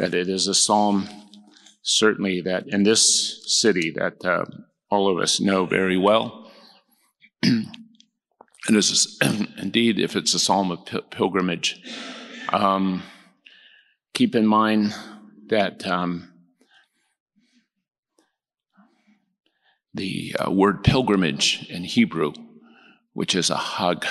that 0.00 0.14
it 0.14 0.30
is 0.30 0.48
a 0.48 0.54
psalm, 0.54 1.06
certainly 1.82 2.40
that 2.40 2.66
in 2.66 2.84
this 2.84 3.60
city 3.60 3.90
that 3.90 4.24
uh, 4.24 4.46
all 4.88 5.14
of 5.14 5.22
us 5.22 5.40
know 5.40 5.66
very 5.66 5.98
well. 5.98 6.50
and 7.42 7.68
is 8.66 9.18
indeed, 9.58 9.98
if 9.98 10.16
it's 10.16 10.32
a 10.32 10.38
psalm 10.38 10.70
of 10.70 10.88
pilgrimage, 11.10 11.82
um, 12.48 13.02
keep 14.14 14.34
in 14.34 14.46
mind 14.46 14.94
that 15.48 15.86
um, 15.86 16.32
the 19.92 20.34
uh, 20.42 20.50
word 20.50 20.82
pilgrimage 20.82 21.66
in 21.68 21.84
Hebrew, 21.84 22.32
which 23.12 23.34
is 23.34 23.50
a 23.50 23.56
hug, 23.56 24.06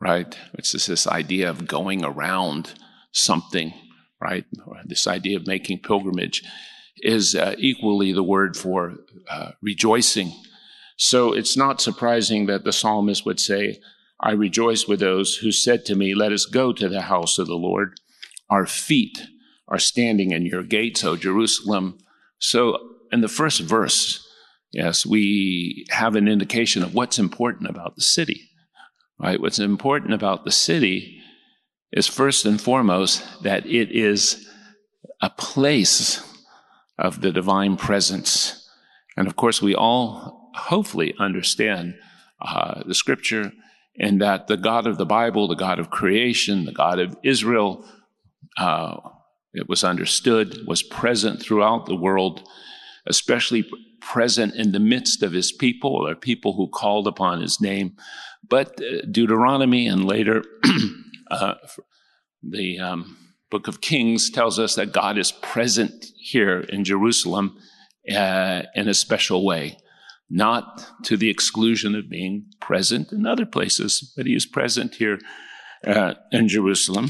right? 0.00 0.38
Which 0.52 0.72
is 0.72 0.86
this 0.86 1.08
idea 1.08 1.50
of 1.50 1.66
going 1.66 2.04
around 2.04 2.74
something, 3.10 3.74
right? 4.20 4.44
This 4.84 5.06
idea 5.06 5.36
of 5.36 5.46
making 5.46 5.80
pilgrimage 5.80 6.42
is 6.98 7.34
uh, 7.34 7.54
equally 7.58 8.12
the 8.12 8.22
word 8.22 8.56
for 8.56 8.94
uh, 9.30 9.52
rejoicing. 9.62 10.32
So 10.96 11.32
it's 11.32 11.56
not 11.56 11.80
surprising 11.80 12.46
that 12.46 12.64
the 12.64 12.72
psalmist 12.72 13.26
would 13.26 13.40
say, 13.40 13.80
I 14.20 14.32
rejoice 14.32 14.88
with 14.88 15.00
those 15.00 15.36
who 15.36 15.52
said 15.52 15.84
to 15.86 15.94
me, 15.94 16.14
Let 16.14 16.32
us 16.32 16.46
go 16.46 16.72
to 16.72 16.88
the 16.88 17.02
house 17.02 17.38
of 17.38 17.46
the 17.46 17.54
Lord. 17.54 18.00
Our 18.48 18.66
feet 18.66 19.20
are 19.68 19.78
standing 19.78 20.30
in 20.30 20.46
your 20.46 20.62
gates, 20.62 21.04
O 21.04 21.16
Jerusalem. 21.16 21.98
So 22.38 22.78
in 23.12 23.20
the 23.20 23.28
first 23.28 23.60
verse, 23.60 24.26
yes, 24.72 25.04
we 25.04 25.84
have 25.90 26.16
an 26.16 26.28
indication 26.28 26.82
of 26.82 26.94
what's 26.94 27.18
important 27.18 27.68
about 27.68 27.96
the 27.96 28.02
city, 28.02 28.48
right? 29.18 29.40
What's 29.40 29.58
important 29.58 30.14
about 30.14 30.44
the 30.44 30.52
city 30.52 31.15
is 31.96 32.06
first 32.06 32.44
and 32.44 32.60
foremost 32.60 33.24
that 33.42 33.64
it 33.66 33.90
is 33.90 34.46
a 35.22 35.30
place 35.30 36.22
of 36.98 37.22
the 37.22 37.32
divine 37.32 37.76
presence. 37.78 38.68
And 39.16 39.26
of 39.26 39.34
course, 39.34 39.62
we 39.62 39.74
all 39.74 40.50
hopefully 40.54 41.14
understand 41.18 41.94
uh, 42.40 42.82
the 42.86 42.94
scripture 42.94 43.50
and 43.98 44.20
that 44.20 44.46
the 44.46 44.58
God 44.58 44.86
of 44.86 44.98
the 44.98 45.06
Bible, 45.06 45.48
the 45.48 45.54
God 45.54 45.78
of 45.78 45.88
creation, 45.88 46.66
the 46.66 46.72
God 46.72 46.98
of 46.98 47.16
Israel, 47.24 47.82
uh, 48.58 48.98
it 49.54 49.66
was 49.66 49.82
understood, 49.82 50.66
was 50.66 50.82
present 50.82 51.40
throughout 51.40 51.86
the 51.86 51.96
world, 51.96 52.46
especially 53.06 53.64
present 54.02 54.54
in 54.54 54.72
the 54.72 54.80
midst 54.80 55.22
of 55.22 55.32
his 55.32 55.50
people, 55.50 55.92
or 55.92 56.14
people 56.14 56.52
who 56.52 56.68
called 56.68 57.06
upon 57.06 57.40
his 57.40 57.58
name. 57.58 57.96
But 58.46 58.78
uh, 58.82 59.06
Deuteronomy 59.10 59.86
and 59.86 60.04
later 60.04 60.44
uh, 61.30 61.54
the 62.42 62.78
um, 62.78 63.16
book 63.50 63.68
of 63.68 63.80
Kings 63.80 64.30
tells 64.30 64.58
us 64.58 64.74
that 64.74 64.92
God 64.92 65.18
is 65.18 65.32
present 65.32 66.06
here 66.18 66.60
in 66.60 66.84
Jerusalem 66.84 67.58
uh, 68.14 68.62
in 68.74 68.88
a 68.88 68.94
special 68.94 69.44
way, 69.44 69.78
not 70.30 70.86
to 71.04 71.16
the 71.16 71.30
exclusion 71.30 71.94
of 71.94 72.08
being 72.08 72.46
present 72.60 73.12
in 73.12 73.26
other 73.26 73.46
places, 73.46 74.12
but 74.16 74.26
he 74.26 74.34
is 74.34 74.46
present 74.46 74.96
here 74.96 75.18
uh, 75.86 76.14
in 76.32 76.48
Jerusalem. 76.48 77.08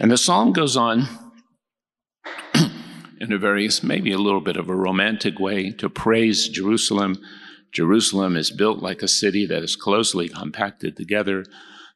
And 0.00 0.10
the 0.10 0.18
psalm 0.18 0.52
goes 0.52 0.76
on 0.76 1.08
in 3.20 3.32
a 3.32 3.38
very, 3.38 3.68
maybe 3.82 4.12
a 4.12 4.18
little 4.18 4.40
bit 4.40 4.56
of 4.56 4.68
a 4.68 4.76
romantic 4.76 5.38
way 5.38 5.70
to 5.72 5.88
praise 5.88 6.48
Jerusalem. 6.48 7.16
Jerusalem 7.72 8.36
is 8.36 8.50
built 8.50 8.80
like 8.80 9.02
a 9.02 9.08
city 9.08 9.46
that 9.46 9.62
is 9.62 9.76
closely 9.76 10.28
compacted 10.28 10.96
together. 10.96 11.44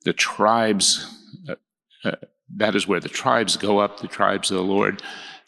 The 0.04 0.12
tribes, 0.12 1.17
uh, 2.04 2.08
uh, 2.08 2.16
that 2.56 2.74
is 2.74 2.88
where 2.88 3.00
the 3.00 3.08
tribes 3.08 3.56
go 3.56 3.78
up, 3.78 4.00
the 4.00 4.08
tribes 4.08 4.50
of 4.50 4.56
the 4.56 4.62
Lord, 4.62 5.02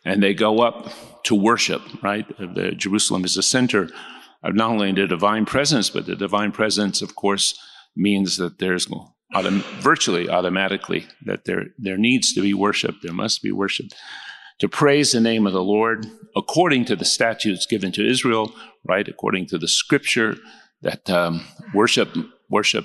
and 0.05 0.23
they 0.23 0.35
go 0.35 0.61
up 0.61 1.23
to 1.25 1.35
worship, 1.35 1.83
right? 2.03 2.27
The, 2.39 2.73
Jerusalem 2.73 3.25
is 3.25 3.35
the 3.35 3.43
center 3.43 3.89
of 4.43 4.55
not 4.55 4.71
only 4.71 4.93
the 4.93 5.07
divine 5.07 5.47
presence, 5.47 5.91
but 5.91 6.07
the 6.07 6.17
divine 6.17 6.53
presence, 6.53 7.03
of 7.03 7.15
course, 7.15 7.59
means 7.97 8.37
that 8.37 8.59
there's 8.59 8.87
autom- 9.35 9.63
virtually 9.81 10.29
automatically 10.29 11.07
that 11.25 11.45
there, 11.45 11.67
there 11.79 11.99
needs 11.99 12.33
to 12.35 12.43
be 12.43 12.55
worship, 12.55 12.97
there 13.03 13.13
must 13.13 13.43
be 13.43 13.53
worship. 13.53 13.87
To 14.61 14.69
praise 14.69 15.13
the 15.13 15.21
name 15.21 15.47
of 15.47 15.53
the 15.53 15.63
Lord 15.63 16.07
according 16.37 16.85
to 16.87 16.97
the 16.97 17.05
statutes 17.05 17.67
given 17.67 17.93
to 17.93 18.07
Israel, 18.07 18.53
right? 18.85 19.09
According 19.09 19.47
to 19.47 19.59
the 19.59 19.69
scripture 19.69 20.37
that 20.83 21.09
um, 21.11 21.47
worship, 21.75 22.11
worship 22.49 22.85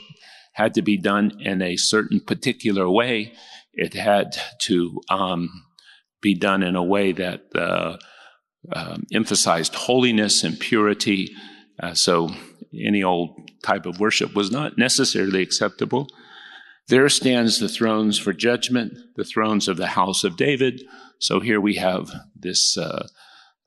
had 0.53 0.73
to 0.73 0.81
be 0.81 0.97
done 0.97 1.37
in 1.41 1.61
a 1.61 1.75
certain 1.75 2.19
particular 2.21 2.89
way 2.89 3.33
it 3.75 3.93
had 3.93 4.35
to 4.61 5.01
um, 5.09 5.49
be 6.21 6.33
done 6.33 6.63
in 6.63 6.75
a 6.75 6.83
way 6.83 7.11
that 7.11 7.41
uh, 7.55 7.97
uh, 8.71 8.97
emphasized 9.13 9.75
holiness 9.75 10.43
and 10.43 10.59
purity. 10.59 11.35
Uh, 11.81 11.93
so 11.93 12.29
any 12.73 13.03
old 13.03 13.49
type 13.63 13.85
of 13.85 13.99
worship 13.99 14.33
was 14.33 14.51
not 14.51 14.77
necessarily 14.77 15.41
acceptable. 15.41 16.07
There 16.87 17.09
stands 17.09 17.59
the 17.59 17.69
thrones 17.69 18.19
for 18.19 18.31
judgment, 18.31 18.93
the 19.15 19.23
thrones 19.23 19.67
of 19.67 19.77
the 19.77 19.87
house 19.87 20.23
of 20.23 20.37
David. 20.37 20.83
So 21.19 21.39
here 21.39 21.59
we 21.59 21.75
have 21.75 22.11
this 22.35 22.77
uh, 22.77 23.07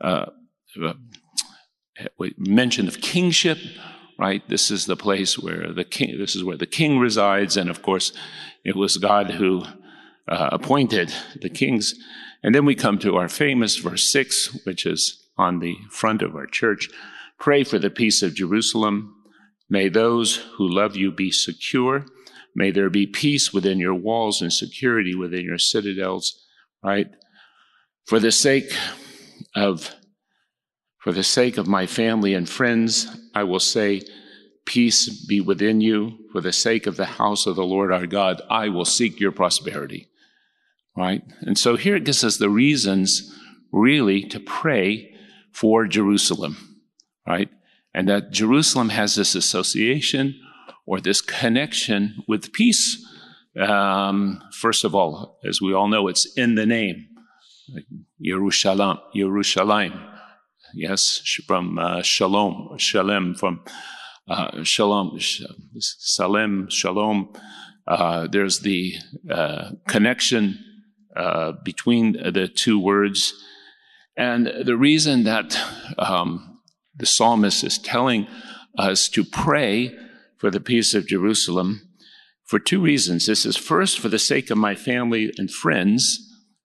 uh, 0.00 0.26
mention 2.36 2.86
of 2.86 3.00
kingship, 3.00 3.58
right? 4.18 4.42
This 4.48 4.70
is 4.70 4.86
the 4.86 4.96
place 4.96 5.38
where 5.38 5.72
the 5.72 5.84
king, 5.84 6.18
this 6.18 6.36
is 6.36 6.44
where 6.44 6.56
the 6.56 6.66
king 6.66 6.98
resides. 6.98 7.56
And 7.56 7.68
of 7.68 7.82
course, 7.82 8.12
it 8.64 8.76
was 8.76 8.96
God 8.98 9.32
who 9.32 9.64
uh, 10.28 10.50
appointed 10.52 11.12
the 11.40 11.48
kings. 11.48 11.94
And 12.42 12.54
then 12.54 12.64
we 12.64 12.74
come 12.74 12.98
to 12.98 13.16
our 13.16 13.28
famous 13.28 13.76
verse 13.76 14.10
6, 14.12 14.64
which 14.64 14.86
is 14.86 15.28
on 15.36 15.58
the 15.58 15.76
front 15.90 16.22
of 16.22 16.34
our 16.34 16.46
church. 16.46 16.88
Pray 17.38 17.64
for 17.64 17.78
the 17.78 17.90
peace 17.90 18.22
of 18.22 18.34
Jerusalem. 18.34 19.14
May 19.68 19.88
those 19.88 20.36
who 20.56 20.68
love 20.68 20.96
you 20.96 21.12
be 21.12 21.30
secure. 21.30 22.06
May 22.54 22.70
there 22.70 22.90
be 22.90 23.06
peace 23.06 23.52
within 23.52 23.78
your 23.78 23.94
walls 23.94 24.42
and 24.42 24.52
security 24.52 25.14
within 25.14 25.44
your 25.44 25.58
citadels, 25.58 26.44
right? 26.82 27.08
For 28.06 28.18
the 28.18 28.32
sake 28.32 28.72
of 29.54 29.94
for 31.00 31.12
the 31.12 31.22
sake 31.22 31.56
of 31.56 31.68
my 31.68 31.86
family 31.86 32.34
and 32.34 32.48
friends, 32.48 33.06
I 33.34 33.44
will 33.44 33.60
say, 33.60 34.02
Peace 34.66 35.08
be 35.26 35.40
within 35.40 35.80
you. 35.80 36.18
For 36.32 36.42
the 36.42 36.52
sake 36.52 36.86
of 36.86 36.96
the 36.96 37.06
house 37.06 37.46
of 37.46 37.56
the 37.56 37.64
Lord 37.64 37.92
our 37.92 38.06
God, 38.06 38.42
I 38.50 38.68
will 38.68 38.84
seek 38.84 39.18
your 39.18 39.32
prosperity 39.32 40.08
right? 40.98 41.22
And 41.42 41.56
so 41.56 41.76
here 41.76 41.94
it 41.94 42.04
gives 42.04 42.24
us 42.24 42.38
the 42.38 42.50
reasons 42.50 43.32
really 43.70 44.24
to 44.24 44.40
pray 44.40 45.14
for 45.52 45.86
Jerusalem, 45.86 46.56
right? 47.26 47.48
And 47.94 48.08
that 48.08 48.32
Jerusalem 48.32 48.88
has 48.88 49.14
this 49.14 49.34
association 49.36 50.34
or 50.86 51.00
this 51.00 51.20
connection 51.20 52.24
with 52.26 52.52
peace. 52.52 53.06
Um, 53.58 54.42
first 54.52 54.84
of 54.84 54.94
all, 54.94 55.38
as 55.44 55.62
we 55.62 55.72
all 55.72 55.88
know, 55.88 56.08
it's 56.08 56.26
in 56.36 56.56
the 56.56 56.66
name, 56.66 57.06
Yerushalayim, 58.24 58.98
Yerushalayim. 59.14 60.14
Yes, 60.74 61.20
from 61.46 61.78
uh, 61.78 62.02
Shalom, 62.02 62.76
Shalem, 62.76 63.34
from 63.34 63.62
uh, 64.28 64.62
Shalom, 64.64 65.18
Salem, 65.78 66.68
Shalom. 66.70 67.32
Uh, 67.86 68.26
there's 68.26 68.60
the 68.60 68.94
uh, 69.30 69.70
connection 69.86 70.62
uh, 71.16 71.52
between 71.64 72.12
the 72.12 72.48
two 72.48 72.78
words. 72.78 73.34
And 74.16 74.46
the 74.64 74.76
reason 74.76 75.24
that 75.24 75.58
um, 75.98 76.60
the 76.96 77.06
psalmist 77.06 77.64
is 77.64 77.78
telling 77.78 78.26
us 78.76 79.08
to 79.10 79.24
pray 79.24 79.96
for 80.36 80.50
the 80.50 80.60
peace 80.60 80.94
of 80.94 81.06
Jerusalem 81.06 81.88
for 82.44 82.58
two 82.58 82.80
reasons. 82.80 83.26
This 83.26 83.44
is 83.44 83.56
first 83.56 83.98
for 83.98 84.08
the 84.08 84.18
sake 84.18 84.50
of 84.50 84.58
my 84.58 84.74
family 84.74 85.32
and 85.36 85.50
friends, 85.50 86.18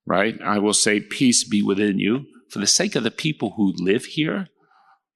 right? 0.05 0.39
I 0.41 0.59
will 0.59 0.73
say, 0.73 0.99
peace 0.99 1.43
be 1.43 1.61
within 1.61 1.99
you, 1.99 2.25
for 2.49 2.59
the 2.59 2.67
sake 2.67 2.95
of 2.95 3.03
the 3.03 3.11
people 3.11 3.53
who 3.57 3.73
live 3.77 4.05
here, 4.05 4.47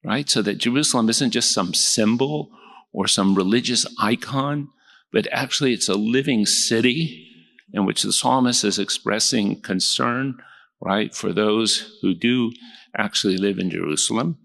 right? 0.04 0.28
So 0.28 0.42
that 0.42 0.58
Jerusalem 0.58 1.08
isn't 1.08 1.30
just 1.30 1.52
some 1.52 1.74
symbol 1.74 2.50
or 2.92 3.06
some 3.06 3.34
religious 3.34 3.86
icon, 4.00 4.68
but 5.12 5.26
actually 5.32 5.72
it's 5.72 5.88
a 5.88 5.94
living 5.94 6.46
city 6.46 7.27
in 7.72 7.84
which 7.84 8.02
the 8.02 8.12
psalmist 8.12 8.64
is 8.64 8.78
expressing 8.78 9.60
concern, 9.60 10.38
right, 10.80 11.14
for 11.14 11.32
those 11.32 11.98
who 12.02 12.14
do 12.14 12.52
actually 12.96 13.36
live 13.36 13.58
in 13.58 13.70
Jerusalem. 13.70 14.38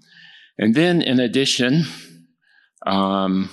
And 0.58 0.76
then, 0.76 1.02
in 1.02 1.20
addition, 1.20 1.86
um, 2.86 3.50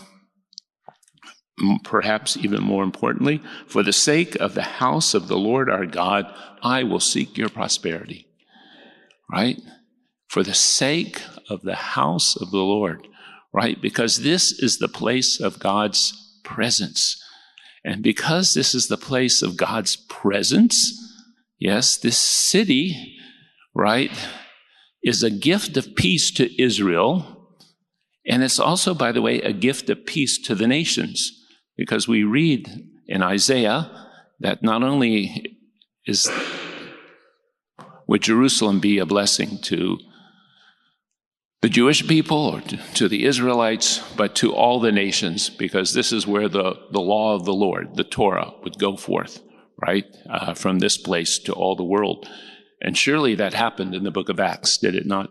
perhaps 1.84 2.36
even 2.36 2.62
more 2.62 2.82
importantly, 2.82 3.42
for 3.66 3.82
the 3.82 3.92
sake 3.92 4.34
of 4.36 4.54
the 4.54 4.62
house 4.62 5.14
of 5.14 5.28
the 5.28 5.38
Lord 5.38 5.70
our 5.70 5.86
God, 5.86 6.26
I 6.62 6.82
will 6.82 7.00
seek 7.00 7.36
your 7.36 7.48
prosperity. 7.48 8.26
Right? 9.30 9.60
For 10.28 10.42
the 10.42 10.54
sake 10.54 11.22
of 11.48 11.62
the 11.62 11.76
house 11.76 12.36
of 12.36 12.50
the 12.50 12.58
Lord, 12.58 13.06
right? 13.52 13.80
Because 13.80 14.18
this 14.18 14.52
is 14.52 14.78
the 14.78 14.88
place 14.88 15.40
of 15.40 15.58
God's 15.58 16.40
presence. 16.44 17.19
And 17.84 18.02
because 18.02 18.54
this 18.54 18.74
is 18.74 18.88
the 18.88 18.96
place 18.96 19.42
of 19.42 19.56
God's 19.56 19.96
presence, 19.96 20.92
yes, 21.58 21.96
this 21.96 22.18
city, 22.18 23.16
right, 23.74 24.10
is 25.02 25.22
a 25.22 25.30
gift 25.30 25.76
of 25.76 25.94
peace 25.94 26.30
to 26.32 26.62
Israel. 26.62 27.56
And 28.26 28.42
it's 28.42 28.58
also, 28.58 28.92
by 28.92 29.12
the 29.12 29.22
way, 29.22 29.40
a 29.40 29.52
gift 29.52 29.88
of 29.88 30.04
peace 30.04 30.38
to 30.42 30.54
the 30.54 30.66
nations, 30.66 31.32
because 31.76 32.06
we 32.06 32.22
read 32.22 32.68
in 33.06 33.22
Isaiah 33.22 33.90
that 34.40 34.62
not 34.62 34.82
only 34.82 35.56
is 36.06 36.30
would 38.06 38.22
Jerusalem 38.22 38.80
be 38.80 38.98
a 38.98 39.06
blessing 39.06 39.58
to 39.62 39.98
the 41.62 41.68
Jewish 41.68 42.06
people 42.06 42.46
or 42.46 42.60
to, 42.94 43.08
the 43.08 43.24
Israelites, 43.24 44.00
but 44.16 44.34
to 44.36 44.54
all 44.54 44.80
the 44.80 44.92
nations, 44.92 45.50
because 45.50 45.92
this 45.92 46.12
is 46.12 46.26
where 46.26 46.48
the, 46.48 46.74
the 46.90 47.00
law 47.00 47.34
of 47.34 47.44
the 47.44 47.54
Lord, 47.54 47.96
the 47.96 48.04
Torah, 48.04 48.52
would 48.62 48.78
go 48.78 48.96
forth, 48.96 49.42
right? 49.80 50.04
Uh, 50.28 50.54
from 50.54 50.78
this 50.78 50.96
place 50.96 51.38
to 51.40 51.52
all 51.52 51.76
the 51.76 51.84
world. 51.84 52.28
And 52.80 52.96
surely 52.96 53.34
that 53.34 53.52
happened 53.52 53.94
in 53.94 54.04
the 54.04 54.10
book 54.10 54.30
of 54.30 54.40
Acts, 54.40 54.78
did 54.78 54.94
it 54.94 55.06
not? 55.06 55.30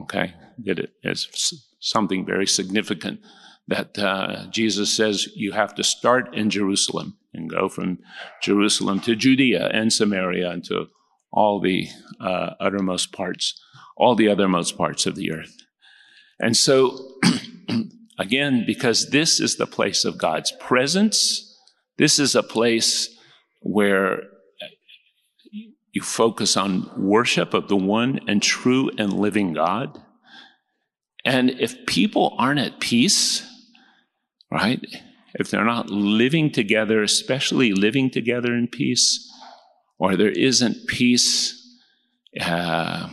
Okay. 0.00 0.34
Did 0.62 0.78
it? 0.78 0.92
It's 1.02 1.54
something 1.80 2.26
very 2.26 2.46
significant 2.46 3.20
that 3.68 3.98
uh, 3.98 4.46
Jesus 4.50 4.94
says 4.94 5.28
you 5.34 5.52
have 5.52 5.74
to 5.76 5.84
start 5.84 6.34
in 6.34 6.50
Jerusalem 6.50 7.16
and 7.32 7.50
go 7.50 7.68
from 7.68 7.98
Jerusalem 8.42 9.00
to 9.00 9.14
Judea 9.14 9.68
and 9.72 9.92
Samaria 9.92 10.50
and 10.50 10.64
to 10.64 10.88
all 11.30 11.60
the 11.60 11.86
uh, 12.20 12.54
uttermost 12.58 13.12
parts, 13.12 13.60
all 13.98 14.14
the 14.14 14.26
othermost 14.26 14.76
parts 14.76 15.04
of 15.04 15.16
the 15.16 15.32
earth. 15.32 15.54
And 16.40 16.56
so, 16.56 17.18
again, 18.18 18.64
because 18.66 19.10
this 19.10 19.40
is 19.40 19.56
the 19.56 19.66
place 19.66 20.04
of 20.04 20.16
God's 20.16 20.52
presence, 20.52 21.44
this 21.98 22.18
is 22.18 22.34
a 22.34 22.42
place 22.42 23.14
where 23.60 24.22
you 25.92 26.00
focus 26.02 26.56
on 26.56 26.90
worship 26.96 27.54
of 27.54 27.68
the 27.68 27.76
one 27.76 28.20
and 28.28 28.40
true 28.40 28.90
and 28.98 29.12
living 29.12 29.52
God. 29.52 30.00
And 31.24 31.50
if 31.50 31.86
people 31.86 32.36
aren't 32.38 32.60
at 32.60 32.78
peace, 32.78 33.44
right? 34.50 34.80
If 35.34 35.50
they're 35.50 35.64
not 35.64 35.90
living 35.90 36.52
together, 36.52 37.02
especially 37.02 37.72
living 37.72 38.10
together 38.10 38.54
in 38.54 38.68
peace, 38.68 39.28
or 39.98 40.16
there 40.16 40.30
isn't 40.30 40.86
peace 40.86 41.54
uh, 42.40 43.10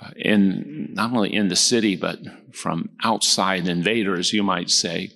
Uh, 0.00 0.10
in 0.16 0.90
not 0.92 1.12
only 1.12 1.34
in 1.34 1.48
the 1.48 1.56
city 1.56 1.96
but 1.96 2.18
from 2.52 2.90
outside 3.02 3.66
invaders, 3.66 4.32
you 4.32 4.42
might 4.42 4.70
say, 4.70 5.10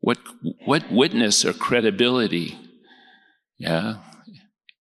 what 0.00 0.18
what 0.64 0.90
witness 0.90 1.44
or 1.44 1.52
credibility, 1.52 2.58
yeah, 3.58 3.96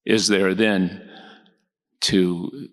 is 0.05 0.27
there 0.27 0.53
then 0.53 1.09
to 2.01 2.69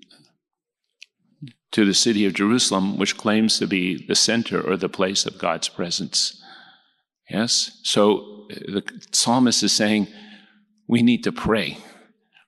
to 1.73 1.85
the 1.85 1.95
city 1.95 2.25
of 2.25 2.33
Jerusalem, 2.33 2.97
which 2.97 3.19
claims 3.19 3.59
to 3.59 3.67
be 3.67 4.07
the 4.07 4.15
center 4.15 4.61
or 4.61 4.77
the 4.77 4.89
place 4.89 5.27
of 5.27 5.39
God's 5.39 5.69
presence. 5.69 6.41
Yes? 7.29 7.81
So 7.83 8.47
the 8.49 8.83
psalmist 9.13 9.63
is 9.63 9.73
saying 9.73 10.09
we 10.89 11.03
need 11.03 11.25
to 11.25 11.33
pray, 11.33 11.77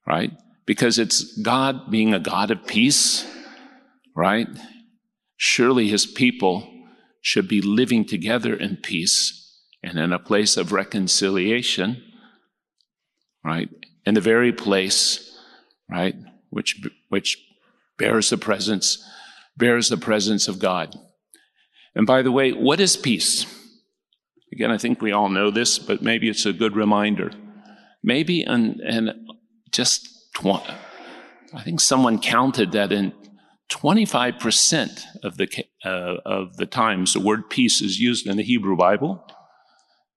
right? 0.06 0.32
Because 0.64 0.98
it's 0.98 1.36
God 1.42 1.90
being 1.90 2.14
a 2.14 2.20
God 2.20 2.50
of 2.50 2.66
peace, 2.66 3.26
right? 4.18 4.48
Surely 5.36 5.86
his 5.86 6.04
people 6.04 6.68
should 7.22 7.46
be 7.46 7.62
living 7.62 8.04
together 8.04 8.52
in 8.52 8.76
peace 8.76 9.56
and 9.80 9.96
in 9.96 10.12
a 10.12 10.18
place 10.18 10.56
of 10.56 10.72
reconciliation, 10.72 12.02
right? 13.44 13.68
In 14.04 14.14
the 14.14 14.20
very 14.20 14.52
place, 14.52 15.38
right, 15.88 16.16
which, 16.50 16.84
which 17.08 17.38
bears 17.96 18.30
the 18.30 18.36
presence 18.36 19.04
bears 19.56 19.88
the 19.88 19.96
presence 19.96 20.46
of 20.46 20.60
God. 20.60 20.94
And 21.94 22.06
by 22.06 22.22
the 22.22 22.30
way, 22.30 22.52
what 22.52 22.78
is 22.78 22.96
peace? 22.96 23.44
Again, 24.52 24.70
I 24.70 24.78
think 24.78 25.02
we 25.02 25.10
all 25.10 25.28
know 25.28 25.50
this, 25.50 25.80
but 25.80 26.00
maybe 26.00 26.28
it's 26.28 26.46
a 26.46 26.52
good 26.52 26.76
reminder. 26.76 27.32
Maybe, 28.04 28.44
and, 28.44 28.80
and 28.80 29.10
just, 29.72 30.08
tw- 30.36 30.62
I 31.52 31.62
think 31.64 31.80
someone 31.80 32.20
counted 32.20 32.70
that 32.72 32.92
in 32.92 33.12
25% 33.70 35.02
of 35.22 35.36
the, 35.36 35.48
uh, 35.84 36.16
of 36.24 36.56
the 36.56 36.66
times 36.66 37.12
the 37.12 37.20
word 37.20 37.50
peace 37.50 37.80
is 37.82 38.00
used 38.00 38.26
in 38.26 38.36
the 38.36 38.42
Hebrew 38.42 38.76
Bible, 38.76 39.24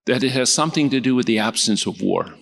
that 0.06 0.24
it 0.24 0.32
has 0.32 0.52
something 0.52 0.90
to 0.90 1.00
do 1.00 1.16
with 1.16 1.26
the 1.26 1.40
absence 1.40 1.86
of 1.86 2.02
war. 2.02 2.34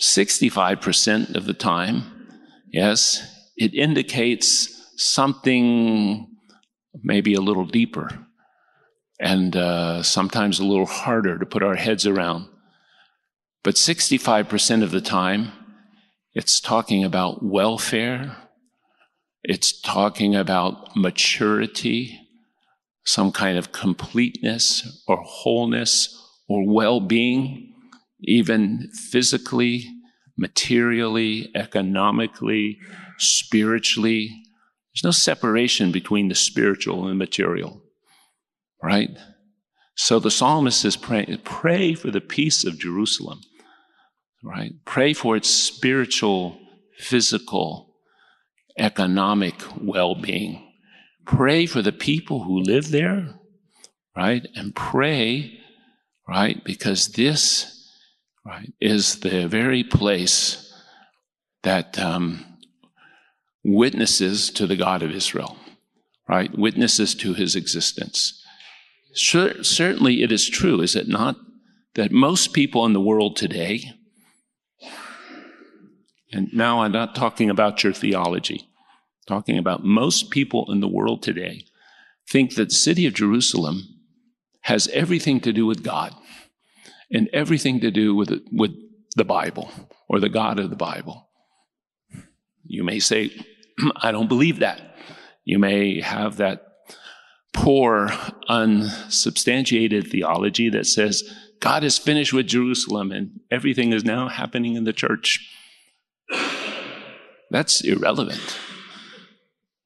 65% 0.00 1.34
of 1.34 1.46
the 1.46 1.54
time, 1.54 2.28
yes, 2.68 3.50
it 3.56 3.74
indicates 3.74 4.92
something 4.96 6.28
maybe 7.02 7.34
a 7.34 7.40
little 7.40 7.66
deeper 7.66 8.26
and 9.20 9.56
uh, 9.56 10.02
sometimes 10.02 10.58
a 10.58 10.64
little 10.64 10.86
harder 10.86 11.38
to 11.38 11.46
put 11.46 11.62
our 11.62 11.76
heads 11.76 12.06
around. 12.06 12.48
But 13.62 13.76
65% 13.76 14.82
of 14.82 14.90
the 14.90 15.00
time, 15.00 15.52
it's 16.34 16.60
talking 16.60 17.04
about 17.04 17.44
welfare, 17.44 18.36
it's 19.44 19.80
talking 19.80 20.34
about 20.34 20.96
maturity, 20.96 22.18
some 23.04 23.30
kind 23.30 23.58
of 23.58 23.72
completeness 23.72 25.02
or 25.06 25.18
wholeness 25.18 26.20
or 26.48 26.66
well 26.66 27.00
being, 27.00 27.74
even 28.22 28.90
physically, 29.10 29.86
materially, 30.36 31.50
economically, 31.54 32.78
spiritually, 33.18 34.44
there's 34.94 35.04
no 35.04 35.10
separation 35.10 35.90
between 35.90 36.28
the 36.28 36.36
spiritual 36.36 37.08
and 37.08 37.18
material, 37.18 37.82
right? 38.80 39.10
So 39.96 40.20
the 40.20 40.30
psalmist 40.30 40.84
is 40.84 40.96
praying, 40.96 41.40
pray 41.42 41.94
for 41.94 42.12
the 42.12 42.20
peace 42.20 42.64
of 42.64 42.78
Jerusalem, 42.78 43.40
right? 44.42 44.72
Pray 44.84 45.12
for 45.12 45.36
its 45.36 45.50
spiritual, 45.50 46.60
physical, 46.98 47.83
economic 48.78 49.54
well 49.80 50.14
being. 50.14 50.72
Pray 51.26 51.66
for 51.66 51.82
the 51.82 51.92
people 51.92 52.44
who 52.44 52.60
live 52.60 52.90
there, 52.90 53.34
right? 54.16 54.46
And 54.54 54.74
pray, 54.74 55.58
right? 56.28 56.62
Because 56.64 57.08
this, 57.08 57.88
right, 58.44 58.72
is 58.80 59.20
the 59.20 59.48
very 59.48 59.84
place 59.84 60.72
that 61.62 61.98
um, 61.98 62.44
witnesses 63.64 64.50
to 64.50 64.66
the 64.66 64.76
God 64.76 65.02
of 65.02 65.10
Israel, 65.10 65.56
right? 66.28 66.56
Witnesses 66.56 67.14
to 67.16 67.32
his 67.32 67.56
existence. 67.56 68.40
Certainly 69.14 70.22
it 70.22 70.30
is 70.30 70.48
true, 70.48 70.80
is 70.80 70.94
it 70.94 71.08
not, 71.08 71.36
that 71.94 72.12
most 72.12 72.52
people 72.52 72.84
in 72.84 72.92
the 72.92 73.00
world 73.00 73.36
today, 73.36 73.92
and 76.34 76.52
now 76.52 76.82
I'm 76.82 76.92
not 76.92 77.14
talking 77.14 77.48
about 77.48 77.84
your 77.84 77.92
theology, 77.92 78.68
talking 79.26 79.56
about 79.56 79.84
most 79.84 80.30
people 80.30 80.70
in 80.70 80.80
the 80.80 80.88
world 80.88 81.22
today, 81.22 81.64
think 82.28 82.56
that 82.56 82.72
city 82.72 83.06
of 83.06 83.14
Jerusalem 83.14 83.82
has 84.62 84.88
everything 84.88 85.40
to 85.40 85.52
do 85.52 85.66
with 85.66 85.84
God 85.84 86.14
and 87.10 87.28
everything 87.32 87.80
to 87.80 87.90
do 87.90 88.14
with, 88.14 88.30
with 88.50 88.72
the 89.14 89.24
Bible 89.24 89.70
or 90.08 90.18
the 90.18 90.28
God 90.28 90.58
of 90.58 90.70
the 90.70 90.76
Bible. 90.76 91.28
You 92.64 92.82
may 92.82 92.98
say, 92.98 93.30
I 93.96 94.10
don't 94.10 94.28
believe 94.28 94.58
that. 94.58 94.96
You 95.44 95.58
may 95.58 96.00
have 96.00 96.38
that 96.38 96.66
poor, 97.52 98.10
unsubstantiated 98.48 100.08
theology 100.08 100.70
that 100.70 100.86
says 100.86 101.22
God 101.60 101.84
is 101.84 101.98
finished 101.98 102.32
with 102.32 102.48
Jerusalem 102.48 103.12
and 103.12 103.40
everything 103.50 103.92
is 103.92 104.04
now 104.04 104.28
happening 104.28 104.74
in 104.74 104.84
the 104.84 104.92
church. 104.92 105.50
That's 107.54 107.80
irrelevant. 107.82 108.58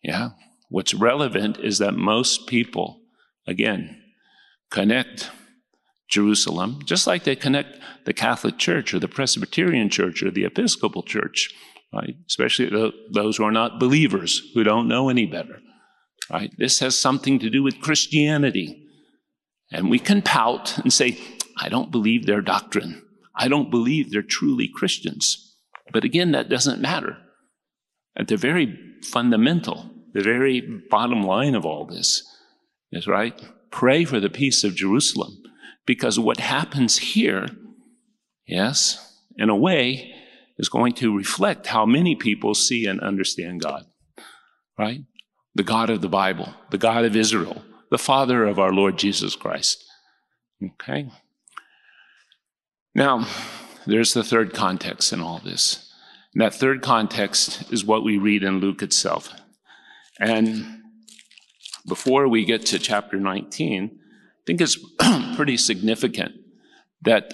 Yeah. 0.02 0.31
What's 0.70 0.94
relevant 0.94 1.59
is 1.59 1.76
that 1.78 1.92
most 1.92 2.46
people, 2.46 3.02
again, 3.46 4.02
connect 4.70 5.31
Jerusalem, 6.09 6.81
just 6.87 7.07
like 7.07 7.24
they 7.24 7.37
connect 7.37 7.78
the 8.07 8.14
Catholic 8.14 8.57
Church 8.57 8.94
or 8.94 8.98
the 8.98 9.07
Presbyterian 9.09 9.90
Church 9.90 10.22
or 10.22 10.31
the 10.31 10.44
Episcopal 10.44 11.02
Church 11.02 11.54
right? 11.92 12.16
Especially 12.26 12.70
those 13.12 13.37
who 13.37 13.44
are 13.44 13.52
not 13.52 13.81
believers, 13.81 14.42
who 14.54 14.64
don't 14.64 14.88
know 14.88 15.09
any 15.09 15.26
better, 15.26 15.59
right? 16.31 16.52
This 16.59 16.81
has 16.81 16.98
something 16.98 17.38
to 17.38 17.50
do 17.50 17.62
with 17.62 17.81
Christianity. 17.81 18.87
And 19.70 19.90
we 19.90 19.98
can 19.98 20.22
pout 20.22 20.78
and 20.78 20.92
say, 20.92 21.18
I 21.59 21.68
don't 21.68 21.90
believe 21.90 22.26
their 22.26 22.40
doctrine. 22.40 23.02
I 23.35 23.48
don't 23.48 23.70
believe 23.70 24.11
they're 24.11 24.22
truly 24.22 24.68
Christians. 24.68 25.57
But 25.92 26.04
again, 26.04 26.33
that 26.33 26.48
doesn't 26.48 26.81
matter. 26.81 27.18
At 28.18 28.28
the 28.28 28.37
very 28.37 28.78
fundamental, 29.02 29.90
the 30.12 30.22
very 30.22 30.61
bottom 30.61 31.22
line 31.22 31.54
of 31.54 31.64
all 31.64 31.87
this 31.87 32.22
is 32.90 33.07
right. 33.07 33.40
Pray 33.70 34.04
for 34.04 34.18
the 34.18 34.31
peace 34.31 34.64
of 34.64 34.74
Jerusalem 34.74 35.42
because 35.87 36.18
what 36.18 36.40
happens 36.40 36.98
here, 36.98 37.46
yes, 38.46 39.16
in 39.37 39.48
a 39.48 39.57
way, 39.57 40.14
is 40.59 40.68
going 40.68 40.92
to 40.94 41.16
reflect 41.16 41.68
how 41.68 41.87
many 41.87 42.16
people 42.16 42.54
see 42.54 42.87
and 42.87 43.00
understand 43.00 43.62
God, 43.62 43.85
right? 44.78 45.00
The 45.54 45.62
God 45.62 45.88
of 45.88 46.00
the 46.00 46.09
Bible, 46.09 46.54
the 46.70 46.78
God 46.78 47.04
of 47.04 47.14
Israel, 47.14 47.62
the 47.90 47.98
Father 47.98 48.44
of 48.44 48.59
our 48.59 48.72
Lord 48.72 48.98
Jesus 48.98 49.37
Christ. 49.37 49.85
Okay? 50.62 51.11
Now, 52.94 53.28
there's 53.87 54.12
the 54.12 54.24
third 54.24 54.52
context 54.52 55.12
in 55.12 55.20
all 55.20 55.38
this. 55.38 55.88
And 56.38 56.44
that 56.44 56.55
third 56.55 56.83
context 56.83 57.64
is 57.72 57.85
what 57.85 58.05
we 58.05 58.16
read 58.16 58.44
in 58.44 58.61
Luke 58.61 58.81
itself. 58.81 59.33
And 60.20 60.83
before 61.85 62.29
we 62.29 62.44
get 62.44 62.64
to 62.66 62.79
chapter 62.79 63.18
19, 63.18 63.90
I 63.92 64.42
think 64.46 64.61
it's 64.61 64.79
pretty 65.35 65.57
significant 65.57 66.37
that 67.03 67.33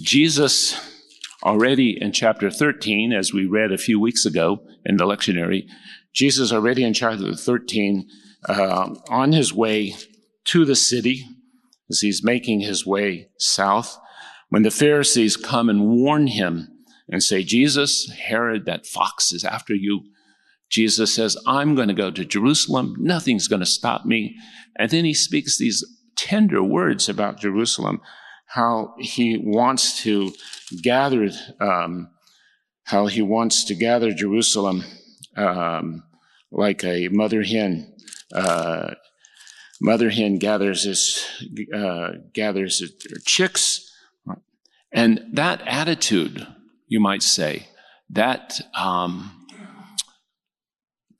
Jesus 0.00 0.78
already 1.42 2.00
in 2.00 2.12
chapter 2.12 2.52
13, 2.52 3.12
as 3.12 3.34
we 3.34 3.46
read 3.46 3.72
a 3.72 3.78
few 3.78 3.98
weeks 3.98 4.24
ago 4.24 4.62
in 4.84 4.96
the 4.96 5.06
lectionary, 5.06 5.66
Jesus 6.12 6.52
already 6.52 6.84
in 6.84 6.94
chapter 6.94 7.34
13, 7.34 8.08
uh, 8.48 8.94
on 9.08 9.32
his 9.32 9.52
way 9.52 9.96
to 10.44 10.64
the 10.64 10.76
city, 10.76 11.26
as 11.90 11.98
he's 11.98 12.22
making 12.22 12.60
his 12.60 12.86
way 12.86 13.28
south, 13.38 13.98
when 14.50 14.62
the 14.62 14.70
Pharisees 14.70 15.36
come 15.36 15.68
and 15.68 15.88
warn 15.88 16.28
him 16.28 16.68
and 17.10 17.22
say, 17.22 17.42
Jesus, 17.42 18.10
Herod, 18.10 18.66
that 18.66 18.86
fox 18.86 19.32
is 19.32 19.44
after 19.44 19.74
you. 19.74 20.02
Jesus 20.70 21.14
says, 21.14 21.36
I'm 21.46 21.74
going 21.74 21.88
to 21.88 21.94
go 21.94 22.10
to 22.10 22.24
Jerusalem. 22.24 22.94
Nothing's 22.98 23.48
going 23.48 23.60
to 23.60 23.66
stop 23.66 24.06
me. 24.06 24.36
And 24.76 24.90
then 24.90 25.04
he 25.04 25.14
speaks 25.14 25.58
these 25.58 25.84
tender 26.16 26.62
words 26.62 27.08
about 27.08 27.40
Jerusalem, 27.40 28.00
how 28.46 28.94
he 28.98 29.36
wants 29.36 30.02
to 30.02 30.32
gather, 30.82 31.30
um, 31.60 32.08
how 32.84 33.06
he 33.06 33.22
wants 33.22 33.64
to 33.64 33.74
gather 33.74 34.12
Jerusalem 34.12 34.84
um, 35.36 36.04
like 36.52 36.84
a 36.84 37.08
mother 37.08 37.42
hen. 37.42 37.92
Uh, 38.32 38.94
mother 39.80 40.10
hen 40.10 40.38
gathers 40.38 40.84
his 40.84 41.24
uh, 41.74 42.10
gathers 42.32 42.80
her 42.80 43.18
chicks, 43.24 43.92
and 44.92 45.24
that 45.32 45.62
attitude, 45.66 46.46
you 46.90 47.00
might 47.00 47.22
say, 47.22 47.68
that 48.10 48.60
um, 48.74 49.46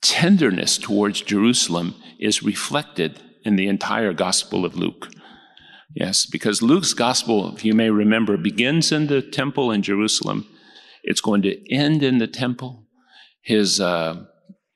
tenderness 0.01 0.77
towards 0.77 1.21
Jerusalem 1.21 1.95
is 2.19 2.43
reflected 2.43 3.19
in 3.43 3.55
the 3.55 3.67
entire 3.67 4.13
Gospel 4.13 4.65
of 4.65 4.75
Luke. 4.75 5.07
Yes, 5.95 6.25
because 6.25 6.61
Luke's 6.61 6.93
Gospel, 6.93 7.55
if 7.55 7.65
you 7.65 7.73
may 7.73 7.89
remember, 7.89 8.37
begins 8.37 8.91
in 8.91 9.07
the 9.07 9.21
temple 9.21 9.71
in 9.71 9.81
Jerusalem. 9.81 10.45
It's 11.03 11.21
going 11.21 11.41
to 11.43 11.73
end 11.73 12.03
in 12.03 12.19
the 12.19 12.27
temple. 12.27 12.85
His 13.41 13.79
uh, 13.79 14.25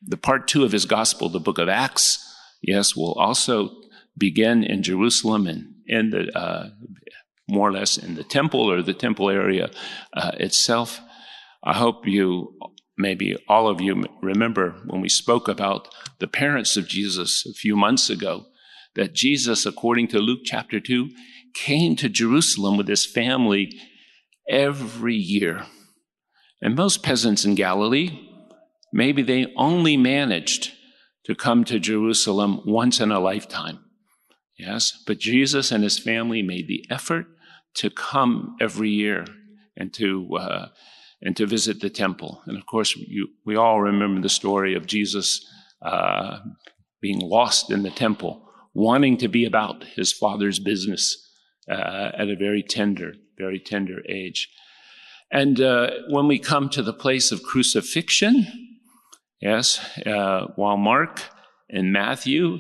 the 0.02 0.18
part 0.18 0.48
two 0.48 0.64
of 0.64 0.72
his 0.72 0.86
Gospel, 0.86 1.30
the 1.30 1.40
book 1.40 1.58
of 1.58 1.70
Acts, 1.70 2.24
yes, 2.62 2.96
will 2.96 3.14
also 3.14 3.72
begin 4.18 4.64
in 4.64 4.82
Jerusalem 4.82 5.48
and 5.48 5.74
end 5.90 6.14
the, 6.14 6.38
uh, 6.38 6.70
more 7.48 7.70
or 7.70 7.72
less 7.72 7.98
in 7.98 8.16
the 8.16 8.24
temple 8.24 8.72
or 8.72 8.82
the 8.82 8.94
temple 8.94 9.30
area 9.30 9.70
uh, 10.16 10.32
itself. 10.36 11.00
I 11.64 11.74
hope 11.74 12.08
you, 12.08 12.58
maybe 12.98 13.36
all 13.48 13.68
of 13.68 13.82
you 13.82 14.04
remember 14.22 14.76
when 14.86 15.02
we 15.02 15.10
spoke 15.10 15.48
about 15.48 15.88
the 16.20 16.28
parents 16.28 16.78
of 16.78 16.88
Jesus 16.88 17.46
a 17.46 17.54
few 17.54 17.76
months 17.76 18.10
ago, 18.10 18.46
that 18.96 19.14
Jesus, 19.14 19.66
according 19.66 20.08
to 20.10 20.20
Luke 20.20 20.42
chapter 20.44 20.80
2, 20.80 21.10
came 21.54 21.96
to 21.96 22.10
Jerusalem 22.10 22.78
with 22.78 22.88
his 22.88 23.06
family 23.06 23.72
every 24.50 25.16
year. 25.16 25.66
And 26.62 26.76
most 26.76 27.04
peasants 27.04 27.46
in 27.46 27.56
Galilee, 27.56 28.20
maybe 28.94 29.22
they 29.22 29.54
only 29.58 29.98
managed 29.98 30.72
to 31.26 31.36
come 31.36 31.64
to 31.66 31.80
Jerusalem 31.80 32.62
once 32.66 33.00
in 33.00 33.12
a 33.12 33.20
lifetime. 33.20 33.80
Yes, 34.58 35.04
but 35.06 35.20
Jesus 35.20 35.72
and 35.72 35.84
his 35.84 36.00
family 36.00 36.42
made 36.42 36.68
the 36.68 36.86
effort 36.90 37.26
to 37.76 37.90
come 37.90 38.56
every 38.60 38.90
year 38.90 39.26
and 39.78 39.94
to 39.94 40.36
uh, 40.38 40.68
and 41.22 41.36
to 41.38 41.46
visit 41.46 41.82
the 41.82 41.90
temple. 41.90 42.42
And 42.46 42.58
of 42.58 42.66
course, 42.66 42.96
you, 42.96 43.30
we 43.46 43.56
all 43.56 43.82
remember 43.82 44.22
the 44.22 44.30
story 44.30 44.76
of 44.76 44.86
Jesus 44.86 45.46
uh, 45.82 46.40
being 47.02 47.20
lost 47.20 47.72
in 47.72 47.84
the 47.84 47.90
temple, 47.90 48.48
wanting 48.74 49.18
to 49.18 49.28
be 49.28 49.46
about 49.46 49.84
his 49.84 50.12
father's 50.12 50.60
business 50.60 51.18
uh, 51.70 52.12
at 52.18 52.30
a 52.30 52.36
very 52.36 52.64
tender, 52.64 53.14
very 53.38 53.60
tender 53.60 54.00
age. 54.08 54.50
And 55.32 55.60
uh, 55.60 55.90
when 56.10 56.28
we 56.28 56.40
come 56.40 56.70
to 56.70 56.84
the 56.84 56.94
place 56.94 57.32
of 57.32 57.44
crucifixion, 57.44 58.46
yes, 59.42 59.80
uh, 60.06 60.48
while 60.56 60.78
Mark 60.78 61.24
and 61.70 61.92
Matthew 61.92 62.60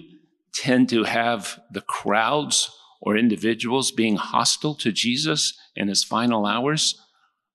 tend 0.53 0.89
to 0.89 1.03
have 1.03 1.59
the 1.71 1.81
crowds 1.81 2.71
or 3.05 3.15
individuals 3.15 3.91
being 3.91 4.15
hostile 4.15 4.73
to 4.73 4.91
Jesus 4.91 5.57
in 5.75 5.87
his 5.87 6.03
final 6.03 6.45
hours, 6.47 6.99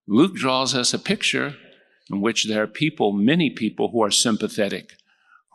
Luke 0.07 0.35
draws 0.35 0.75
us 0.75 0.95
a 0.95 0.99
picture 0.99 1.57
in 2.09 2.21
which 2.21 2.47
there 2.47 2.63
are 2.63 2.69
people, 2.69 3.13
many 3.13 3.51
people, 3.51 3.91
who 3.91 4.03
are 4.03 4.11
sympathetic, 4.11 4.95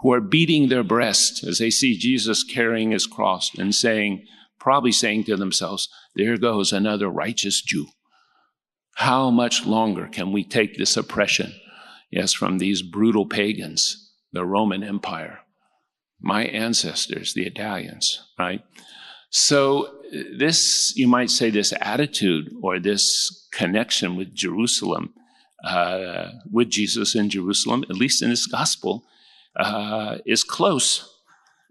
who 0.01 0.11
are 0.11 0.21
beating 0.21 0.67
their 0.67 0.83
breast 0.83 1.43
as 1.43 1.57
they 1.57 1.69
see 1.69 1.97
Jesus 1.97 2.43
carrying 2.43 2.91
his 2.91 3.07
cross 3.07 3.51
and 3.57 3.73
saying, 3.73 4.25
probably 4.59 4.91
saying 4.91 5.23
to 5.25 5.37
themselves, 5.37 5.89
There 6.15 6.37
goes 6.37 6.73
another 6.73 7.09
righteous 7.09 7.61
Jew. 7.61 7.87
How 8.95 9.29
much 9.29 9.65
longer 9.65 10.07
can 10.07 10.31
we 10.31 10.43
take 10.43 10.77
this 10.77 10.95
oppression? 10.97 11.53
Yes, 12.11 12.33
from 12.33 12.57
these 12.57 12.81
brutal 12.81 13.25
pagans, 13.25 14.13
the 14.31 14.45
Roman 14.45 14.83
Empire, 14.83 15.39
my 16.21 16.45
ancestors, 16.45 17.33
the 17.33 17.45
Italians, 17.45 18.25
right? 18.39 18.61
So, 19.37 19.89
this, 20.13 20.95
you 20.95 21.09
might 21.09 21.29
say, 21.29 21.49
this 21.49 21.73
attitude 21.81 22.55
or 22.61 22.79
this 22.79 23.49
connection 23.51 24.15
with 24.15 24.33
Jerusalem, 24.33 25.13
uh, 25.61 26.29
with 26.49 26.69
Jesus 26.69 27.15
in 27.15 27.29
Jerusalem, 27.29 27.83
at 27.89 27.97
least 27.97 28.21
in 28.21 28.29
this 28.29 28.47
gospel, 28.47 29.03
uh, 29.57 30.19
is 30.25 30.45
close. 30.45 31.19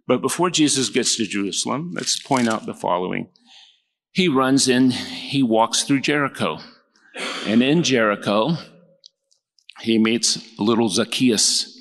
But 0.07 0.21
before 0.21 0.51
Jesus 0.51 0.91
gets 0.91 1.17
to 1.17 1.25
Jerusalem, 1.25 1.93
let's 1.95 2.21
point 2.21 2.49
out 2.49 2.67
the 2.67 2.75
following. 2.75 3.29
He 4.13 4.29
runs 4.29 4.69
in, 4.69 4.91
he 4.91 5.43
walks 5.43 5.85
through 5.85 6.03
Jericho. 6.03 6.59
And 7.47 7.63
in 7.63 7.83
Jericho, 7.83 8.59
he 9.81 9.97
meets 9.97 10.39
little 10.59 10.91
Zacchaeus, 10.91 11.81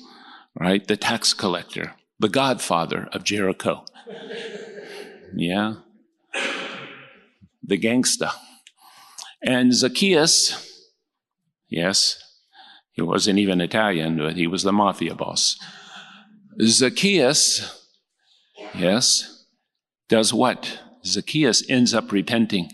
right? 0.58 0.88
The 0.88 0.96
tax 0.96 1.34
collector, 1.34 1.92
the 2.18 2.30
godfather 2.30 3.06
of 3.12 3.22
Jericho. 3.22 3.84
Yeah. 5.36 5.74
The 7.62 7.76
gangster. 7.76 8.30
And 9.42 9.74
Zacchaeus, 9.74 10.82
yes, 11.68 12.22
he 12.92 13.02
wasn't 13.02 13.38
even 13.38 13.60
Italian, 13.60 14.16
but 14.16 14.36
he 14.36 14.46
was 14.46 14.62
the 14.62 14.72
mafia 14.72 15.14
boss. 15.14 15.58
Zacchaeus, 16.62 17.82
yes, 18.74 19.44
does 20.08 20.32
what? 20.32 20.80
Zacchaeus 21.04 21.68
ends 21.68 21.92
up 21.92 22.12
repenting. 22.12 22.70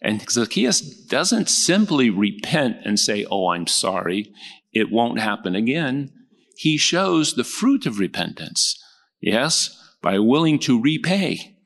And 0.00 0.28
Zacchaeus 0.28 0.80
doesn't 0.80 1.48
simply 1.48 2.10
repent 2.10 2.76
and 2.84 2.98
say, 2.98 3.26
Oh, 3.30 3.48
I'm 3.48 3.66
sorry, 3.66 4.32
it 4.72 4.90
won't 4.90 5.20
happen 5.20 5.54
again. 5.54 6.10
He 6.56 6.76
shows 6.76 7.34
the 7.34 7.44
fruit 7.44 7.86
of 7.86 7.98
repentance, 7.98 8.76
yes, 9.20 9.76
by 10.02 10.18
willing 10.18 10.58
to 10.60 10.80
repay 10.80 11.57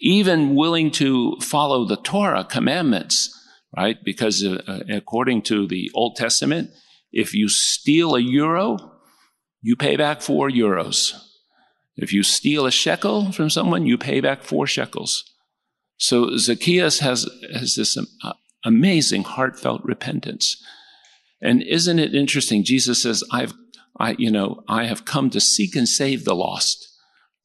even 0.00 0.54
willing 0.54 0.90
to 0.92 1.36
follow 1.40 1.84
the 1.84 1.96
Torah 1.96 2.44
commandments, 2.44 3.30
right? 3.76 3.96
Because 4.04 4.44
uh, 4.44 4.62
uh, 4.66 4.80
according 4.90 5.42
to 5.42 5.66
the 5.66 5.90
Old 5.94 6.16
Testament, 6.16 6.70
if 7.12 7.34
you 7.34 7.48
steal 7.48 8.14
a 8.14 8.20
euro, 8.20 8.92
you 9.62 9.76
pay 9.76 9.96
back 9.96 10.20
four 10.20 10.50
euros. 10.50 11.14
If 11.96 12.12
you 12.12 12.22
steal 12.22 12.66
a 12.66 12.72
shekel 12.72 13.30
from 13.32 13.50
someone, 13.50 13.86
you 13.86 13.96
pay 13.96 14.20
back 14.20 14.42
four 14.42 14.66
shekels. 14.66 15.24
So 15.96 16.36
Zacchaeus 16.36 16.98
has, 16.98 17.28
has 17.52 17.76
this 17.76 17.96
uh, 17.96 18.32
amazing 18.64 19.22
heartfelt 19.22 19.82
repentance. 19.84 20.60
And 21.40 21.62
isn't 21.62 21.98
it 21.98 22.14
interesting? 22.14 22.64
Jesus 22.64 23.02
says, 23.02 23.22
I've, 23.30 23.54
I, 23.98 24.16
you 24.18 24.30
know, 24.30 24.64
I 24.68 24.86
have 24.86 25.04
come 25.04 25.30
to 25.30 25.40
seek 25.40 25.76
and 25.76 25.88
save 25.88 26.24
the 26.24 26.34
lost 26.34 26.93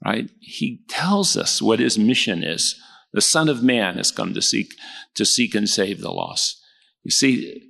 right? 0.03 0.29
He 0.39 0.81
tells 0.87 1.35
us 1.35 1.61
what 1.61 1.79
his 1.79 1.97
mission 1.97 2.43
is. 2.43 2.79
The 3.13 3.21
Son 3.21 3.49
of 3.49 3.63
Man 3.63 3.97
has 3.97 4.11
come 4.11 4.33
to 4.33 4.41
seek, 4.41 4.75
to 5.15 5.25
seek 5.25 5.55
and 5.55 5.67
save 5.67 6.01
the 6.01 6.11
lost. 6.11 6.61
You 7.03 7.11
see, 7.11 7.69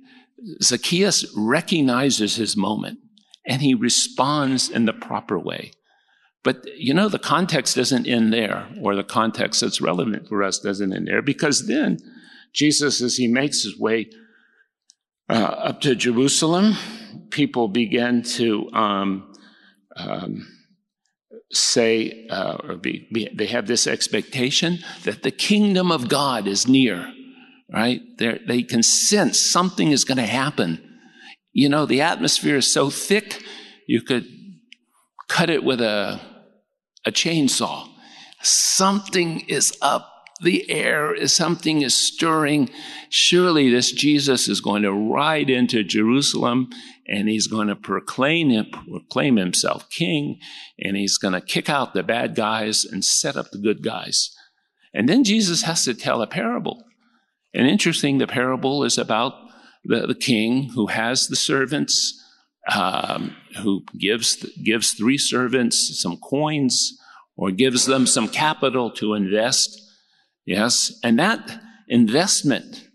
Zacchaeus 0.62 1.24
recognizes 1.36 2.36
his 2.36 2.56
moment 2.56 2.98
and 3.46 3.62
he 3.62 3.74
responds 3.74 4.68
in 4.68 4.84
the 4.84 4.92
proper 4.92 5.38
way. 5.38 5.72
But 6.42 6.64
you 6.76 6.94
know, 6.94 7.08
the 7.08 7.18
context 7.18 7.76
doesn't 7.76 8.06
end 8.06 8.32
there, 8.32 8.66
or 8.80 8.94
the 8.94 9.04
context 9.04 9.60
that's 9.60 9.80
relevant 9.80 10.28
for 10.28 10.42
us 10.42 10.58
doesn't 10.58 10.92
end 10.92 11.06
there, 11.06 11.20
because 11.20 11.66
then 11.66 11.98
Jesus, 12.54 13.02
as 13.02 13.16
he 13.16 13.28
makes 13.28 13.62
his 13.62 13.78
way 13.78 14.08
uh, 15.28 15.34
up 15.34 15.80
to 15.82 15.94
Jerusalem, 15.94 16.76
people 17.30 17.68
begin 17.68 18.22
to 18.22 18.70
um, 18.72 19.32
um, 19.96 20.46
say, 21.52 22.26
uh, 22.28 22.58
or 22.62 22.76
be, 22.76 23.08
be, 23.12 23.28
they 23.34 23.46
have 23.46 23.66
this 23.66 23.86
expectation 23.86 24.78
that 25.04 25.22
the 25.22 25.30
kingdom 25.30 25.90
of 25.90 26.08
God 26.08 26.46
is 26.46 26.68
near, 26.68 27.12
right? 27.72 28.00
They're, 28.18 28.38
they 28.46 28.62
can 28.62 28.82
sense 28.82 29.38
something 29.38 29.90
is 29.90 30.04
going 30.04 30.18
to 30.18 30.26
happen. 30.26 30.80
You 31.52 31.68
know, 31.68 31.86
the 31.86 32.02
atmosphere 32.02 32.56
is 32.56 32.72
so 32.72 32.90
thick, 32.90 33.42
you 33.86 34.02
could 34.02 34.26
cut 35.28 35.50
it 35.50 35.64
with 35.64 35.80
a, 35.80 36.20
a 37.04 37.10
chainsaw. 37.10 37.88
Something 38.42 39.40
is 39.40 39.76
up. 39.82 40.09
The 40.42 40.70
air 40.70 41.14
is 41.14 41.34
something 41.34 41.82
is 41.82 41.94
stirring. 41.94 42.70
Surely 43.10 43.70
this 43.70 43.92
Jesus 43.92 44.48
is 44.48 44.60
going 44.60 44.82
to 44.82 44.92
ride 44.92 45.50
into 45.50 45.84
Jerusalem 45.84 46.70
and 47.06 47.28
he's 47.28 47.46
going 47.46 47.68
to 47.68 47.76
proclaim, 47.76 48.50
him, 48.50 48.66
proclaim 48.70 49.36
himself 49.36 49.90
king 49.90 50.38
and 50.78 50.96
he's 50.96 51.18
going 51.18 51.34
to 51.34 51.40
kick 51.40 51.68
out 51.68 51.92
the 51.92 52.02
bad 52.02 52.34
guys 52.34 52.84
and 52.84 53.04
set 53.04 53.36
up 53.36 53.50
the 53.50 53.58
good 53.58 53.82
guys. 53.82 54.34
And 54.94 55.08
then 55.08 55.24
Jesus 55.24 55.62
has 55.62 55.84
to 55.84 55.94
tell 55.94 56.22
a 56.22 56.26
parable. 56.26 56.84
And 57.52 57.66
interesting, 57.66 58.18
the 58.18 58.26
parable 58.26 58.84
is 58.84 58.96
about 58.96 59.34
the, 59.84 60.06
the 60.06 60.14
king 60.14 60.70
who 60.74 60.86
has 60.86 61.28
the 61.28 61.36
servants, 61.36 62.18
um, 62.72 63.36
who 63.62 63.84
gives, 63.98 64.36
gives 64.64 64.92
three 64.92 65.18
servants 65.18 66.00
some 66.00 66.16
coins 66.16 66.96
or 67.36 67.50
gives 67.50 67.86
them 67.86 68.06
some 68.06 68.28
capital 68.28 68.90
to 68.92 69.14
invest. 69.14 69.79
Yes. 70.50 70.98
And 71.04 71.20
that 71.20 71.62
investment, 71.86 72.88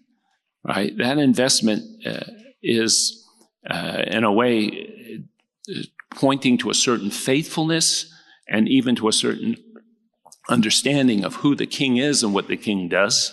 right? 0.66 0.92
That 0.98 1.18
investment 1.18 2.06
uh, 2.06 2.26
is, 2.62 3.26
uh, 3.70 4.02
in 4.08 4.26
a 4.26 4.34
way, 4.34 5.24
pointing 6.14 6.58
to 6.58 6.70
a 6.70 6.74
certain 6.74 7.10
faithfulness 7.10 8.14
and 8.50 8.68
even 8.68 8.94
to 8.98 9.08
a 9.08 9.14
certain 9.14 9.56
understanding 10.50 11.24
of 11.24 11.36
who 11.36 11.56
the 11.56 11.66
king 11.66 11.96
is 11.96 12.24
and 12.24 12.34
what 12.34 12.50
the 12.50 12.58
king 12.58 12.90
does. 12.90 13.32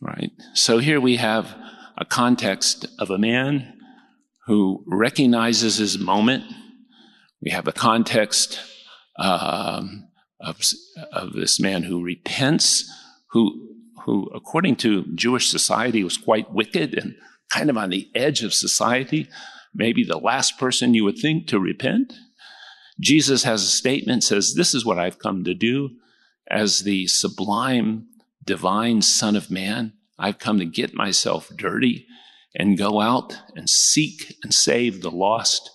Right? 0.00 0.32
So 0.54 0.78
here 0.78 1.00
we 1.00 1.18
have 1.18 1.54
a 1.96 2.04
context 2.04 2.86
of 2.98 3.08
a 3.08 3.18
man 3.18 3.78
who 4.48 4.82
recognizes 4.88 5.76
his 5.76 5.96
moment. 5.96 6.42
We 7.40 7.52
have 7.52 7.68
a 7.68 7.72
context 7.72 8.58
um, 9.16 10.08
of, 10.42 10.60
of 11.12 11.32
this 11.32 11.60
man 11.60 11.84
who 11.84 12.02
repents, 12.02 12.90
who, 13.30 13.70
who, 14.04 14.28
according 14.34 14.76
to 14.76 15.04
Jewish 15.14 15.48
society, 15.48 16.02
was 16.02 16.16
quite 16.16 16.52
wicked 16.52 16.94
and 16.94 17.14
kind 17.50 17.70
of 17.70 17.76
on 17.76 17.90
the 17.90 18.10
edge 18.14 18.42
of 18.42 18.54
society, 18.54 19.28
maybe 19.74 20.04
the 20.04 20.18
last 20.18 20.58
person 20.58 20.94
you 20.94 21.04
would 21.04 21.18
think 21.18 21.46
to 21.46 21.60
repent. 21.60 22.12
Jesus 23.00 23.44
has 23.44 23.62
a 23.62 23.66
statement 23.66 24.24
says, 24.24 24.54
"This 24.54 24.74
is 24.74 24.84
what 24.84 24.98
I've 24.98 25.18
come 25.18 25.44
to 25.44 25.54
do 25.54 25.90
as 26.50 26.80
the 26.80 27.06
sublime 27.06 28.08
divine 28.44 29.02
son 29.02 29.36
of 29.36 29.50
man. 29.50 29.92
I've 30.18 30.38
come 30.38 30.58
to 30.58 30.64
get 30.64 30.94
myself 30.94 31.50
dirty 31.56 32.06
and 32.54 32.78
go 32.78 33.00
out 33.00 33.38
and 33.54 33.68
seek 33.68 34.36
and 34.42 34.52
save 34.52 35.02
the 35.02 35.10
lost." 35.10 35.70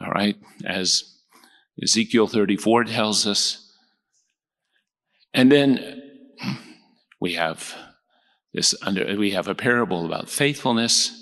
All 0.00 0.10
right, 0.10 0.36
as 0.64 1.18
Ezekiel 1.82 2.26
34 2.26 2.84
tells 2.84 3.26
us. 3.26 3.67
And 5.34 5.52
then 5.52 6.02
we 7.20 7.34
have 7.34 7.74
this 8.52 8.74
under, 8.82 9.16
we 9.16 9.32
have 9.32 9.48
a 9.48 9.54
parable 9.54 10.06
about 10.06 10.28
faithfulness 10.28 11.14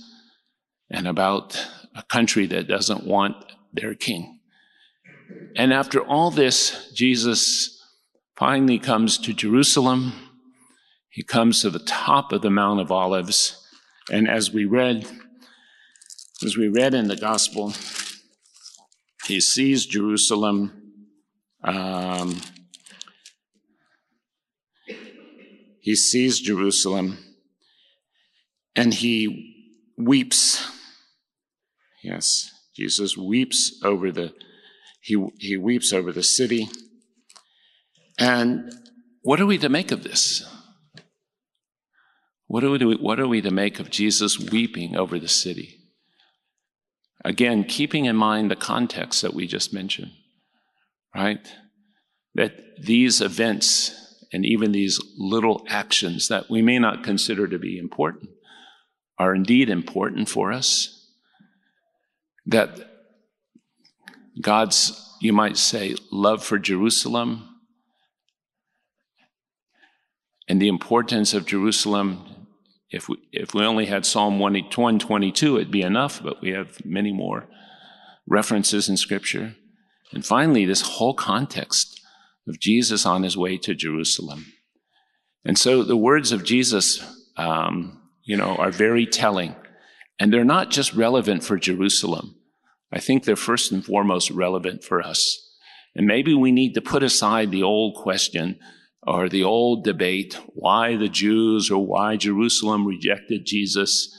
and 0.91 1.09
about 1.09 1.61
a 1.95 2.03
country 2.03 2.47
that 2.47 2.69
doesn't 2.69 3.07
want 3.07 3.37
their 3.73 3.95
king. 3.95 4.41
And 5.57 5.73
after 5.73 6.01
all 6.01 6.31
this, 6.31 6.93
Jesus 6.95 7.83
finally 8.37 8.79
comes 8.79 9.19
to 9.19 9.33
Jerusalem. 9.33 10.13
He 11.11 11.23
comes 11.23 11.63
to 11.63 11.71
the 11.71 11.81
top 11.81 12.33
of 12.33 12.43
the 12.43 12.51
Mount 12.51 12.81
of 12.81 12.93
Olives. 12.93 13.63
And 14.11 14.29
as 14.29 14.53
we 14.53 14.67
read, 14.67 15.07
as 16.45 16.57
we 16.57 16.69
read 16.69 16.95
in 16.95 17.09
the 17.09 17.17
gospel, 17.17 17.73
he 19.27 19.41
sees 19.41 19.87
Jerusalem. 19.87 20.93
Um, 21.65 22.41
he 25.87 25.95
sees 25.95 26.41
Jerusalem 26.41 27.17
and 28.75 28.93
he 28.93 29.71
weeps. 29.97 30.69
Yes, 32.03 32.51
Jesus 32.75 33.17
weeps 33.17 33.81
over 33.85 34.11
the 34.11 34.35
he, 35.01 35.25
he 35.39 35.57
weeps 35.57 35.93
over 35.93 36.11
the 36.11 36.25
city. 36.25 36.69
And 38.19 38.73
what 39.23 39.41
are 39.41 39.47
we 39.47 39.59
to 39.59 39.69
make 39.69 39.93
of 39.93 40.03
this? 40.03 40.45
What 42.49 42.65
are, 42.65 42.71
we 42.71 42.79
to, 42.79 42.95
what 42.95 43.21
are 43.21 43.29
we 43.29 43.41
to 43.43 43.53
make 43.53 43.79
of 43.79 43.89
Jesus 43.89 44.41
weeping 44.41 44.97
over 44.97 45.21
the 45.21 45.29
city? 45.29 45.77
Again, 47.25 47.63
keeping 47.63 48.07
in 48.07 48.17
mind 48.17 48.51
the 48.51 48.57
context 48.57 49.23
that 49.23 49.35
we 49.35 49.47
just 49.47 49.73
mentioned, 49.73 50.11
right? 51.15 51.47
That 52.35 52.57
these 52.77 53.21
events 53.21 54.06
and 54.33 54.45
even 54.45 54.73
these 54.73 55.01
little 55.17 55.65
actions 55.69 56.29
that 56.29 56.51
we 56.51 56.63
may 56.63 56.79
not 56.79 57.05
consider 57.05 57.47
to 57.47 57.59
be 57.59 57.79
important 57.79 58.31
are 59.19 59.35
indeed 59.35 59.71
important 59.71 60.29
for 60.29 60.53
us. 60.53 61.11
That 62.45 62.71
God's, 64.41 65.17
you 65.21 65.33
might 65.33 65.57
say, 65.57 65.97
love 66.13 66.45
for 66.45 66.59
Jerusalem 66.59 67.49
and 70.49 70.61
the 70.61 70.69
importance 70.69 71.35
of 71.35 71.47
Jerusalem 71.47 72.37
if 72.91 73.09
we, 73.09 73.17
if 73.33 73.53
we 73.53 73.65
only 73.65 73.87
had 73.87 74.07
Psalm 74.07 74.39
122, 74.39 75.57
it'd 75.57 75.71
be 75.71 75.83
enough, 75.83 76.23
but 76.23 76.41
we 76.41 76.51
have 76.51 76.85
many 76.85 77.13
more 77.13 77.49
references 78.27 78.89
in 78.89 78.97
Scripture. 78.97 79.57
And 80.13 80.25
finally, 80.25 80.65
this 80.65 80.83
whole 80.83 81.15
context 81.15 81.96
of 82.47 82.61
Jesus 82.61 83.07
on 83.07 83.23
his 83.23 83.37
way 83.37 83.57
to 83.59 83.75
Jerusalem. 83.75 84.47
And 85.45 85.59
so 85.59 85.83
the 85.83 85.97
words 85.97 86.33
of 86.33 86.45
Jesus, 86.45 87.03
um, 87.37 88.01
you 88.25 88.37
know, 88.37 88.57
are 88.57 88.71
very 88.71 89.07
telling. 89.07 89.55
And 90.19 90.33
they're 90.33 90.45
not 90.45 90.71
just 90.71 90.95
relevant 90.95 91.45
for 91.45 91.59
Jerusalem. 91.59 92.37
I 92.93 93.01
think 93.01 93.25
they're 93.25 93.37
first 93.37 93.73
and 93.73 93.85
foremost 93.85 94.31
relevant 94.31 94.83
for 94.83 95.03
us. 95.03 95.43
And 95.95 96.07
maybe 96.07 96.35
we 96.35 96.53
need 96.53 96.75
to 96.75 96.81
put 96.81 97.03
aside 97.03 97.51
the 97.51 97.63
old 97.63 97.97
question 97.97 98.59
or 99.03 99.29
the 99.29 99.45
old 99.45 99.85
debate, 99.85 100.39
why 100.49 100.97
the 100.97 101.09
Jews 101.09 101.71
or 101.71 101.85
why 101.87 102.17
Jerusalem 102.17 102.87
rejected 102.87 103.47
Jesus. 103.47 104.15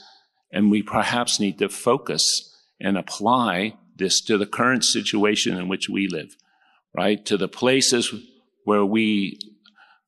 And 0.52 0.70
we 0.70 0.82
perhaps 0.82 1.38
need 1.38 1.58
to 1.58 1.68
focus 1.68 2.54
and 2.80 2.96
apply 2.96 3.76
this 3.96 4.20
to 4.22 4.38
the 4.38 4.46
current 4.46 4.84
situation 4.84 5.56
in 5.56 5.68
which 5.68 5.88
we 5.88 6.06
live, 6.08 6.36
right? 6.96 7.24
To 7.26 7.36
the 7.36 7.48
places 7.48 8.12
where 8.64 8.84
we, 8.84 9.38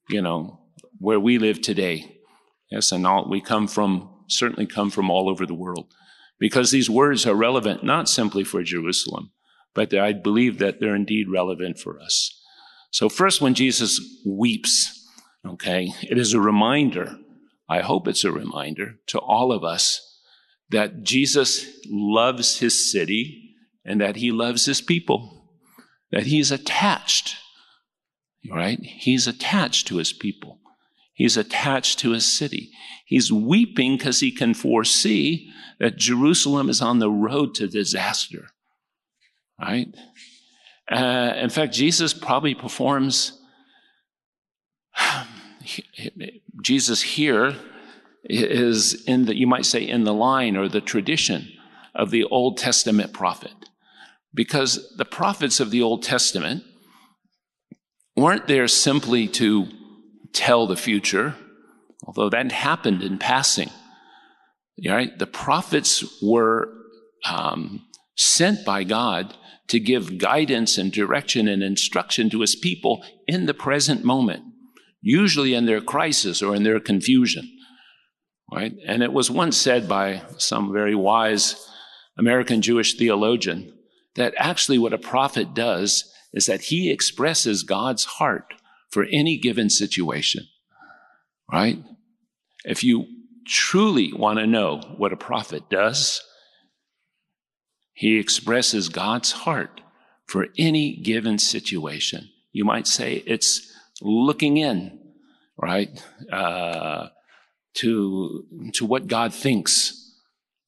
you 0.09 0.23
know, 0.23 0.61
where 0.99 1.21
we 1.21 1.39
live 1.39 1.61
today. 1.61 2.17
Yes, 2.71 2.93
and 2.93 3.07
all, 3.07 3.29
we 3.29 3.41
come 3.41 3.67
from, 3.67 4.11
certainly 4.29 4.67
come 4.67 4.91
from 4.91 5.11
all 5.11 5.29
over 5.29 5.47
the 5.47 5.55
world. 5.55 5.93
Because 6.39 6.71
these 6.71 6.89
words 6.89 7.27
are 7.27 7.35
relevant 7.35 7.85
not 7.85 8.09
simply 8.09 8.45
for 8.45 8.63
Jerusalem, 8.63 9.33
but 9.75 9.93
I 9.95 10.13
believe 10.13 10.59
that 10.59 10.81
they're 10.81 10.95
indeed 10.95 11.29
relevant 11.31 11.79
for 11.79 12.01
us. 12.01 12.31
So 12.93 13.09
first, 13.09 13.41
when 13.41 13.55
Jesus 13.55 14.01
weeps, 14.27 15.09
okay, 15.47 15.93
it 16.03 16.19
is 16.19 16.33
a 16.33 16.41
reminder, 16.41 17.17
I 17.69 17.81
hope 17.81 18.09
it's 18.09 18.25
a 18.25 18.33
reminder 18.33 18.97
to 19.09 19.19
all 19.19 19.53
of 19.53 19.63
us 19.63 20.01
that 20.71 21.03
Jesus 21.03 21.67
loves 21.89 22.59
his 22.59 22.91
city 22.91 23.55
and 23.85 24.01
that 24.01 24.17
he 24.17 24.33
loves 24.33 24.65
his 24.67 24.81
people, 24.81 25.40
that 26.11 26.27
he's 26.27 26.51
attached, 26.51 27.37
right? 28.51 28.79
He's 28.83 29.27
attached 29.27 29.87
to 29.89 29.97
his 29.97 30.13
people. 30.13 30.59
He's 31.15 31.37
attached 31.37 31.99
to 32.01 32.13
his 32.13 32.25
city. 32.25 32.71
He's 33.05 33.33
weeping 33.33 33.97
because 33.97 34.21
he 34.21 34.33
can 34.33 34.55
foresee 34.55 35.53
that 35.79 35.97
Jerusalem 35.97 36.69
is 36.69 36.81
on 36.81 36.99
the 36.99 37.11
road 37.11 37.55
to 37.57 37.67
disaster, 37.67 38.49
right? 39.61 39.89
Uh, 40.91 41.35
in 41.37 41.51
fact, 41.51 41.73
Jesus 41.73 42.15
probably 42.15 42.55
performs, 42.55 43.39
Jesus 46.63 47.03
here 47.03 47.55
is 48.25 49.05
in 49.05 49.27
the, 49.27 49.37
you 49.37 49.47
might 49.47 49.67
say, 49.67 49.87
in 49.87 50.05
the 50.05 50.15
line 50.15 50.57
or 50.57 50.69
the 50.69 50.81
tradition 50.81 51.49
of 51.95 52.11
the 52.11 52.25
Old 52.25 52.57
Testament 52.57 53.13
prophet. 53.13 53.53
Because 54.33 54.95
the 54.97 55.05
prophets 55.05 55.61
of 55.61 55.71
the 55.71 55.83
Old 55.83 56.03
Testament 56.03 56.63
weren't 58.17 58.47
there 58.47 58.69
simply 58.69 59.27
to 59.29 59.67
tell 60.33 60.67
the 60.67 60.77
future, 60.77 61.35
although 62.05 62.31
that 62.31 62.53
happened 62.53 63.03
in 63.03 63.19
passing. 63.19 63.71
Right? 64.87 65.19
The 65.19 65.27
prophets 65.27 66.05
were 66.23 66.73
um, 67.29 67.87
sent 68.17 68.65
by 68.65 68.85
God 68.85 69.35
to 69.69 69.79
give 69.79 70.19
guidance 70.19 70.79
and 70.79 70.91
direction 70.91 71.49
and 71.49 71.63
instruction 71.63 72.31
to 72.31 72.41
his 72.41 72.57
people 72.57 73.05
in 73.27 73.47
the 73.47 73.55
present 73.55 74.05
moment, 74.05 74.43
usually 75.01 75.55
in 75.55 75.67
their 75.67 75.81
crisis 75.81 76.43
or 76.43 76.55
in 76.55 76.63
their 76.63 76.81
confusion. 76.81 77.49
Right? 78.53 78.73
And 78.87 79.03
it 79.03 79.13
was 79.13 79.31
once 79.31 79.57
said 79.57 79.89
by 79.89 80.23
some 80.39 80.73
very 80.73 80.95
wise 80.95 81.69
American 82.19 82.63
Jewish 82.63 82.97
theologian 82.97 83.73
that 84.17 84.35
actually 84.37 84.79
what 84.79 84.93
a 84.93 84.99
prophet 84.99 85.55
does 85.55 86.13
is 86.33 86.47
that 86.47 86.63
he 86.63 86.91
expresses 86.91 87.63
God's 87.63 88.05
heart 88.05 88.55
for 88.91 89.07
any 89.13 89.37
given 89.39 89.71
situation, 89.71 90.47
right? 91.51 91.79
If 92.65 92.85
you 92.85 93.07
truly 93.47 94.13
want 94.13 94.39
to 94.39 94.47
know 94.47 94.81
what 94.97 95.13
a 95.13 95.17
prophet 95.17 95.69
does, 95.71 96.23
he 97.93 98.19
expresses 98.19 98.89
God's 98.89 99.33
heart 99.33 99.81
for 100.27 100.47
any 100.57 100.97
given 100.97 101.39
situation. 101.39 102.31
You 102.53 102.65
might 102.65 102.87
say 102.87 103.23
it's 103.27 103.73
looking 104.01 104.57
in, 104.57 104.99
right, 105.57 105.91
uh, 106.33 107.09
to, 107.75 108.71
to 108.75 108.85
what 108.87 109.07
God 109.07 109.35
thinks 109.35 110.00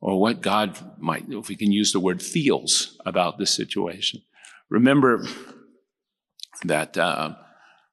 or 0.03 0.21
what 0.21 0.41
God 0.41 0.77
might, 0.99 1.25
if 1.29 1.49
we 1.49 1.55
can 1.55 1.71
use 1.71 1.93
the 1.93 2.01
word 2.01 2.21
feels 2.21 2.99
about 3.07 3.39
this 3.39 3.53
situation. 3.53 4.21
Remember 4.69 5.25
that 6.65 6.99
uh, 6.99 7.37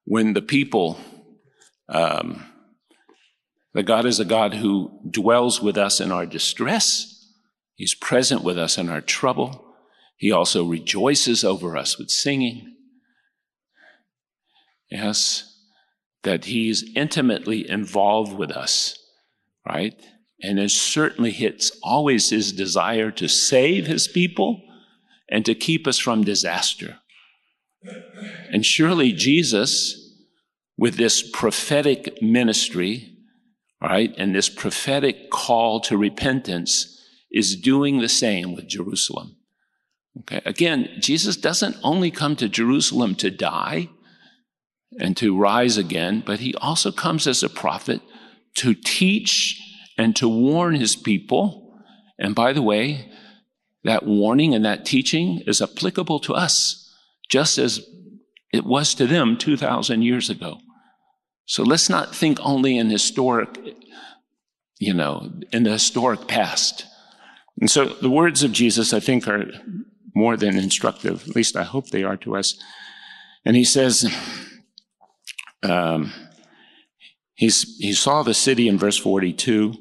when 0.05 0.34
the 0.34 0.41
people, 0.41 0.99
um, 1.88 2.51
that 3.76 3.84
God 3.84 4.07
is 4.07 4.20
a 4.20 4.26
God 4.26 4.55
who 4.55 4.99
dwells 5.07 5.62
with 5.62 5.78
us 5.78 6.01
in 6.01 6.12
our 6.12 6.26
distress, 6.26 7.16
He's 7.76 7.93
present 7.93 8.43
with 8.43 8.57
us 8.57 8.78
in 8.78 8.89
our 8.89 9.01
trouble. 9.01 9.76
He 10.18 10.32
also 10.32 10.66
rejoices 10.66 11.43
over 11.43 11.78
us 11.78 11.99
with 11.99 12.10
singing. 12.10 12.76
Yes, 14.89 15.60
that 16.24 16.45
He's 16.45 16.84
intimately 16.95 17.70
involved 17.70 18.34
with 18.34 18.51
us, 18.51 18.97
right? 19.66 19.93
And 20.42 20.60
it 20.60 20.72
certainly 20.72 21.32
hits 21.32 21.72
always 21.84 22.30
His 22.30 22.54
desire 22.54 23.12
to 23.12 23.28
save 23.28 23.88
His 23.88 24.08
people 24.08 24.62
and 25.30 25.46
to 25.46 25.56
keep 25.56 25.88
us 25.88 26.00
from 26.00 26.24
disaster. 26.24 27.00
And 28.52 28.66
surely 28.66 29.12
Jesus, 29.14 30.16
with 30.78 30.96
this 30.96 31.30
prophetic 31.30 32.22
ministry, 32.22 33.16
right, 33.82 34.14
and 34.18 34.36
this 34.36 34.50
prophetic 34.50 35.30
call 35.30 35.80
to 35.82 35.98
repentance, 35.98 36.96
is 37.32 37.56
doing 37.56 38.00
the 38.00 38.10
same 38.10 38.56
with 38.56 38.68
Jerusalem. 38.68 39.38
Okay. 40.22 40.42
Again, 40.46 40.90
Jesus 41.00 41.38
doesn't 41.38 41.78
only 41.84 42.12
come 42.12 42.36
to 42.38 42.50
Jerusalem 42.50 43.16
to 43.16 43.30
die 43.30 43.90
and 45.00 45.16
to 45.18 45.38
rise 45.38 45.78
again, 45.78 46.24
but 46.26 46.40
he 46.40 46.56
also 46.56 46.92
comes 46.92 47.28
as 47.28 47.44
a 47.44 47.50
prophet 47.50 48.02
to 48.56 48.74
teach 48.74 49.62
and 50.00 50.16
to 50.16 50.30
warn 50.30 50.76
his 50.76 50.95
people. 50.95 51.78
And 52.18 52.34
by 52.34 52.54
the 52.54 52.62
way, 52.62 53.12
that 53.84 54.06
warning 54.06 54.56
and 54.56 54.64
that 54.64 54.86
teaching 54.86 55.41
is 55.45 55.62
applicable 55.62 56.22
to 56.22 56.34
us, 56.34 56.89
just 57.30 57.58
as 57.58 57.86
it 58.54 58.64
was 58.64 58.93
to 58.95 59.06
them 59.06 59.38
2,000 59.38 60.02
years 60.02 60.30
ago. 60.30 60.60
So 61.45 61.64
let's 61.64 61.89
not 61.89 62.16
think 62.16 62.39
only 62.41 62.78
in 62.78 62.89
historic, 62.89 63.50
you 64.80 64.93
know, 64.93 65.34
in 65.52 65.64
the 65.64 65.72
historic 65.72 66.30
past. 66.30 66.86
And 67.60 67.70
so 67.70 67.86
the 67.86 68.10
words 68.10 68.41
of 68.41 68.54
Jesus, 68.54 68.93
I 68.93 69.02
think, 69.02 69.28
are 69.28 69.47
more 70.16 70.38
than 70.38 70.58
instructive. 70.58 71.28
At 71.28 71.36
least 71.36 71.58
I 71.58 71.64
hope 71.64 71.89
they 71.89 72.04
are 72.04 72.18
to 72.18 72.38
us. 72.38 72.58
And 73.43 73.58
he 73.58 73.66
says, 73.66 74.10
um, 75.62 76.14
he 77.36 77.50
saw 77.50 78.24
the 78.24 78.34
city 78.34 78.70
in 78.70 78.78
verse 78.78 78.97
42. 78.97 79.74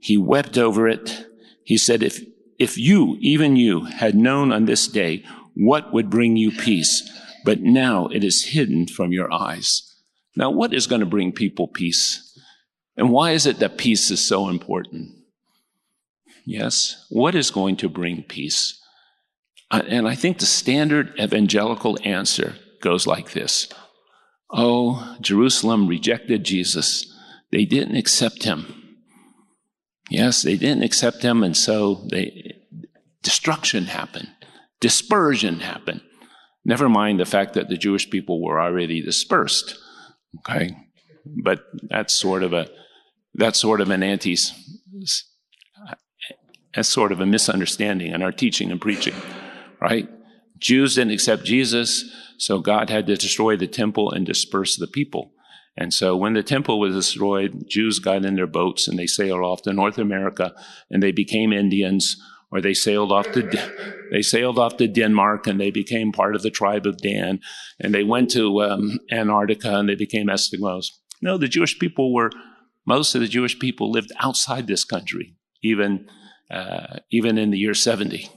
He 0.00 0.16
wept 0.16 0.56
over 0.56 0.88
it. 0.88 1.26
He 1.64 1.76
said, 1.76 2.02
if, 2.02 2.20
if 2.58 2.78
you, 2.78 3.16
even 3.20 3.56
you, 3.56 3.84
had 3.84 4.14
known 4.14 4.52
on 4.52 4.64
this 4.64 4.86
day 4.86 5.24
what 5.54 5.92
would 5.92 6.10
bring 6.10 6.36
you 6.36 6.50
peace, 6.50 7.08
but 7.44 7.60
now 7.60 8.06
it 8.08 8.22
is 8.22 8.46
hidden 8.46 8.86
from 8.86 9.12
your 9.12 9.32
eyes. 9.32 9.96
Now, 10.36 10.50
what 10.50 10.72
is 10.72 10.86
going 10.86 11.00
to 11.00 11.06
bring 11.06 11.32
people 11.32 11.66
peace? 11.66 12.24
And 12.96 13.10
why 13.10 13.32
is 13.32 13.46
it 13.46 13.58
that 13.58 13.78
peace 13.78 14.10
is 14.10 14.20
so 14.20 14.48
important? 14.48 15.10
Yes. 16.44 17.06
What 17.10 17.34
is 17.34 17.50
going 17.50 17.76
to 17.78 17.88
bring 17.88 18.22
peace? 18.22 18.80
And 19.70 20.08
I 20.08 20.14
think 20.14 20.38
the 20.38 20.46
standard 20.46 21.12
evangelical 21.20 21.98
answer 22.04 22.54
goes 22.80 23.06
like 23.06 23.32
this 23.32 23.68
Oh, 24.50 25.16
Jerusalem 25.20 25.88
rejected 25.88 26.44
Jesus. 26.44 27.12
They 27.50 27.64
didn't 27.64 27.96
accept 27.96 28.44
him. 28.44 28.77
Yes, 30.10 30.42
they 30.42 30.56
didn't 30.56 30.84
accept 30.84 31.22
him, 31.22 31.42
and 31.42 31.56
so 31.56 32.06
they, 32.10 32.56
destruction 33.22 33.84
happened, 33.84 34.28
dispersion 34.80 35.60
happened. 35.60 36.00
Never 36.64 36.88
mind 36.88 37.20
the 37.20 37.26
fact 37.26 37.54
that 37.54 37.68
the 37.68 37.76
Jewish 37.76 38.08
people 38.10 38.42
were 38.42 38.60
already 38.60 39.02
dispersed. 39.02 39.76
Okay, 40.40 40.76
but 41.42 41.60
that's 41.82 42.14
sort 42.14 42.42
of 42.42 42.52
a 42.52 42.68
that's 43.34 43.60
sort 43.60 43.80
of 43.80 43.90
an 43.90 44.02
anti 44.02 44.36
as 46.74 46.88
sort 46.88 47.12
of 47.12 47.20
a 47.20 47.26
misunderstanding 47.26 48.12
in 48.12 48.22
our 48.22 48.32
teaching 48.32 48.70
and 48.70 48.80
preaching, 48.80 49.14
right? 49.80 50.08
Jews 50.58 50.96
didn't 50.96 51.12
accept 51.12 51.44
Jesus, 51.44 52.04
so 52.36 52.60
God 52.60 52.90
had 52.90 53.06
to 53.06 53.16
destroy 53.16 53.56
the 53.56 53.66
temple 53.66 54.10
and 54.10 54.26
disperse 54.26 54.76
the 54.76 54.86
people. 54.86 55.32
And 55.80 55.94
so 55.94 56.16
when 56.16 56.32
the 56.32 56.42
temple 56.42 56.80
was 56.80 56.96
destroyed, 56.96 57.64
Jews 57.68 58.00
got 58.00 58.24
in 58.24 58.34
their 58.34 58.48
boats 58.48 58.88
and 58.88 58.98
they 58.98 59.06
sailed 59.06 59.44
off 59.44 59.62
to 59.62 59.72
North 59.72 59.96
America 59.96 60.52
and 60.90 61.00
they 61.00 61.12
became 61.12 61.52
Indians 61.52 62.20
or 62.50 62.60
they 62.60 62.74
sailed 62.74 63.12
off 63.12 63.30
to 63.32 63.42
they 64.10 64.22
sailed 64.22 64.58
off 64.58 64.76
to 64.78 64.88
Denmark 64.88 65.46
and 65.46 65.60
they 65.60 65.70
became 65.70 66.10
part 66.10 66.34
of 66.34 66.42
the 66.42 66.50
tribe 66.50 66.84
of 66.84 66.98
Dan 66.98 67.38
and 67.78 67.94
they 67.94 68.02
went 68.02 68.28
to 68.32 68.60
um, 68.62 68.98
Antarctica 69.12 69.78
and 69.78 69.88
they 69.88 69.94
became 69.94 70.26
Eskimos. 70.26 70.86
No, 71.22 71.38
the 71.38 71.46
Jewish 71.46 71.78
people 71.78 72.12
were 72.12 72.32
most 72.84 73.14
of 73.14 73.20
the 73.20 73.28
Jewish 73.28 73.56
people 73.56 73.92
lived 73.92 74.10
outside 74.18 74.66
this 74.66 74.82
country, 74.82 75.36
even 75.62 76.08
uh, 76.50 76.98
even 77.12 77.38
in 77.38 77.50
the 77.52 77.58
year 77.58 77.74
70. 77.74 78.28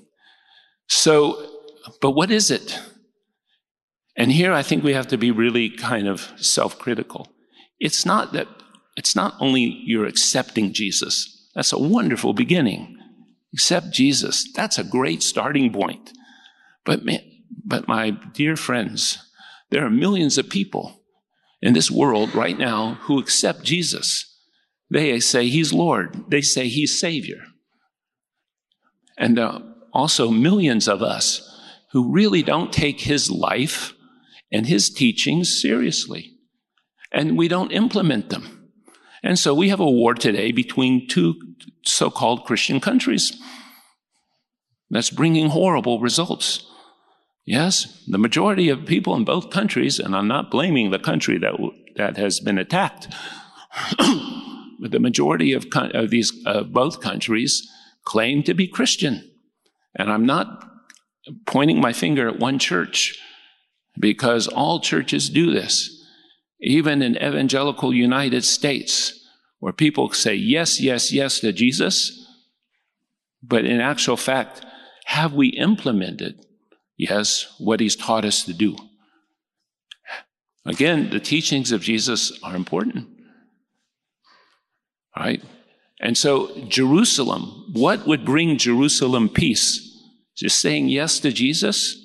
So, 0.88 1.44
but 2.02 2.12
what 2.12 2.30
is 2.30 2.52
it? 2.52 2.78
And 4.16 4.32
here 4.32 4.54
I 4.54 4.62
think 4.62 4.84
we 4.84 4.94
have 4.94 5.08
to 5.08 5.18
be 5.18 5.32
really 5.32 5.70
kind 5.70 6.08
of 6.08 6.32
self 6.38 6.78
critical. 6.78 7.32
It's 7.80 8.06
not 8.06 8.34
that, 8.34 8.48
it's 8.96 9.16
not 9.16 9.36
only 9.40 9.62
you're 9.62 10.06
accepting 10.06 10.74
Jesus. 10.74 11.50
That's 11.56 11.74
a 11.74 11.80
wonderful 11.80 12.34
beginning. 12.34 12.98
Accept 13.54 13.92
Jesus. 13.92 14.52
That's 14.54 14.78
a 14.78 14.84
great 14.84 15.24
starting 15.24 15.72
point. 15.72 16.12
But, 16.86 17.04
man, 17.04 17.22
but 17.66 17.88
my 17.88 18.12
dear 18.34 18.56
friends, 18.56 19.18
there 19.70 19.86
are 19.86 19.90
millions 19.90 20.38
of 20.38 20.50
people 20.50 21.02
in 21.62 21.74
this 21.74 21.92
world 21.92 22.34
right 22.34 22.58
now 22.58 22.96
who 23.02 23.20
accept 23.20 23.64
Jesus. 23.64 24.28
They 24.90 25.20
say 25.20 25.48
he's 25.48 25.72
Lord. 25.72 26.26
They 26.30 26.42
say 26.42 26.68
he's 26.68 27.00
Savior. 27.00 27.44
And 29.18 29.40
uh, 29.40 29.60
also 29.94 30.30
millions 30.30 30.88
of 30.88 31.02
us 31.02 31.48
who 31.92 32.12
really 32.12 32.44
don't 32.44 32.74
take 32.74 33.02
his 33.02 33.30
life 33.30 33.94
and 34.52 34.66
his 34.66 34.90
teachings 34.90 35.60
seriously. 35.60 36.34
And 37.12 37.38
we 37.38 37.48
don't 37.48 37.72
implement 37.72 38.30
them. 38.30 38.70
And 39.24 39.38
so 39.38 39.54
we 39.54 39.70
have 39.70 39.80
a 39.80 39.90
war 39.90 40.14
today 40.14 40.52
between 40.52 41.08
two 41.08 41.36
so-called 41.86 42.46
Christian 42.46 42.80
countries 42.80 43.40
that's 44.90 45.10
bringing 45.10 45.50
horrible 45.50 46.00
results. 46.00 46.66
Yes, 47.46 48.04
the 48.08 48.18
majority 48.18 48.70
of 48.70 48.86
people 48.86 49.16
in 49.16 49.24
both 49.24 49.50
countries, 49.50 50.00
and 50.00 50.16
I'm 50.16 50.28
not 50.28 50.52
blaming 50.52 50.92
the 50.92 51.00
country 51.00 51.38
that, 51.40 51.54
that 51.96 52.18
has 52.18 52.40
been 52.40 52.58
attacked, 52.58 53.14
but 53.98 54.92
the 54.92 55.00
majority 55.00 55.54
of, 55.54 55.66
of 55.74 56.10
these, 56.10 56.34
uh, 56.46 56.64
both 56.64 57.02
countries 57.02 57.68
claim 58.06 58.44
to 58.44 58.54
be 58.54 58.68
Christian. 58.68 59.32
And 59.96 60.12
I'm 60.12 60.26
not 60.26 60.68
pointing 61.46 61.80
my 61.80 61.94
finger 61.94 62.28
at 62.28 62.40
one 62.40 62.60
church 62.60 63.18
because 64.00 64.48
all 64.48 64.80
churches 64.80 65.30
do 65.30 65.52
this. 65.52 66.06
Even 66.60 67.02
in 67.02 67.18
evangelical 67.18 67.94
United 67.94 68.44
States, 68.44 69.20
where 69.60 69.74
people 69.74 70.12
say 70.12 70.34
yes, 70.34 70.80
yes, 70.80 71.12
yes 71.12 71.40
to 71.40 71.52
Jesus, 71.52 72.26
but 73.44 73.66
in 73.66 73.82
actual 73.82 74.18
fact, 74.18 74.66
have 75.06 75.34
we 75.34 75.48
implemented, 75.50 76.46
yes, 76.98 77.54
what 77.58 77.80
he's 77.80 77.96
taught 77.96 78.26
us 78.26 78.44
to 78.44 78.54
do? 78.54 78.76
Again, 80.66 81.10
the 81.10 81.20
teachings 81.20 81.72
of 81.72 81.82
Jesus 81.82 82.32
are 82.44 82.56
important. 82.56 83.08
Right? 85.18 85.44
And 86.00 86.18
so, 86.18 86.56
Jerusalem, 86.68 87.72
what 87.74 88.08
would 88.08 88.26
bring 88.26 88.58
Jerusalem 88.58 89.30
peace? 89.30 89.88
Just 90.36 90.60
saying 90.60 90.88
yes 90.88 91.20
to 91.20 91.32
Jesus 91.32 92.01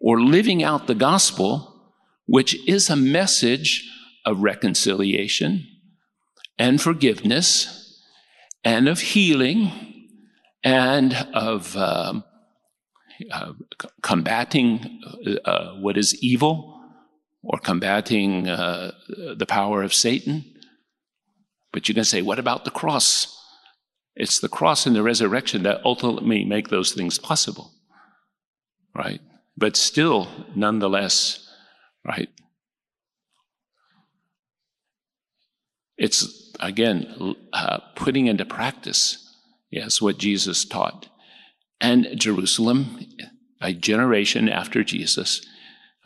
or 0.00 0.20
living 0.20 0.62
out 0.62 0.86
the 0.86 0.94
gospel, 0.94 1.92
which 2.26 2.56
is 2.68 2.88
a 2.88 2.96
message 2.96 3.88
of 4.24 4.42
reconciliation 4.42 5.66
and 6.58 6.80
forgiveness 6.80 8.02
and 8.64 8.88
of 8.88 9.00
healing 9.00 9.70
and 10.62 11.14
of, 11.34 11.76
um, 11.76 12.24
uh, 13.30 13.52
combating 14.02 15.00
uh, 15.44 15.74
what 15.74 15.98
is 15.98 16.22
evil 16.22 16.80
or 17.42 17.58
combating 17.58 18.48
uh, 18.48 18.92
the 19.36 19.46
power 19.46 19.82
of 19.82 19.94
Satan. 19.94 20.44
But 21.72 21.88
you 21.88 21.94
can 21.94 22.04
say, 22.04 22.22
what 22.22 22.38
about 22.38 22.64
the 22.64 22.70
cross? 22.70 23.36
It's 24.16 24.40
the 24.40 24.48
cross 24.48 24.86
and 24.86 24.96
the 24.96 25.02
resurrection 25.02 25.62
that 25.62 25.80
ultimately 25.84 26.44
make 26.44 26.68
those 26.68 26.92
things 26.92 27.18
possible, 27.18 27.72
right? 28.94 29.20
But 29.60 29.76
still, 29.76 30.26
nonetheless, 30.56 31.46
right? 32.04 32.30
It's 35.98 36.50
again 36.58 37.36
uh, 37.52 37.80
putting 37.94 38.26
into 38.26 38.46
practice, 38.46 39.36
yes, 39.70 40.00
what 40.00 40.16
Jesus 40.16 40.64
taught. 40.64 41.08
And 41.78 42.08
Jerusalem, 42.14 43.00
a 43.60 43.74
generation 43.74 44.48
after 44.48 44.82
Jesus, 44.82 45.46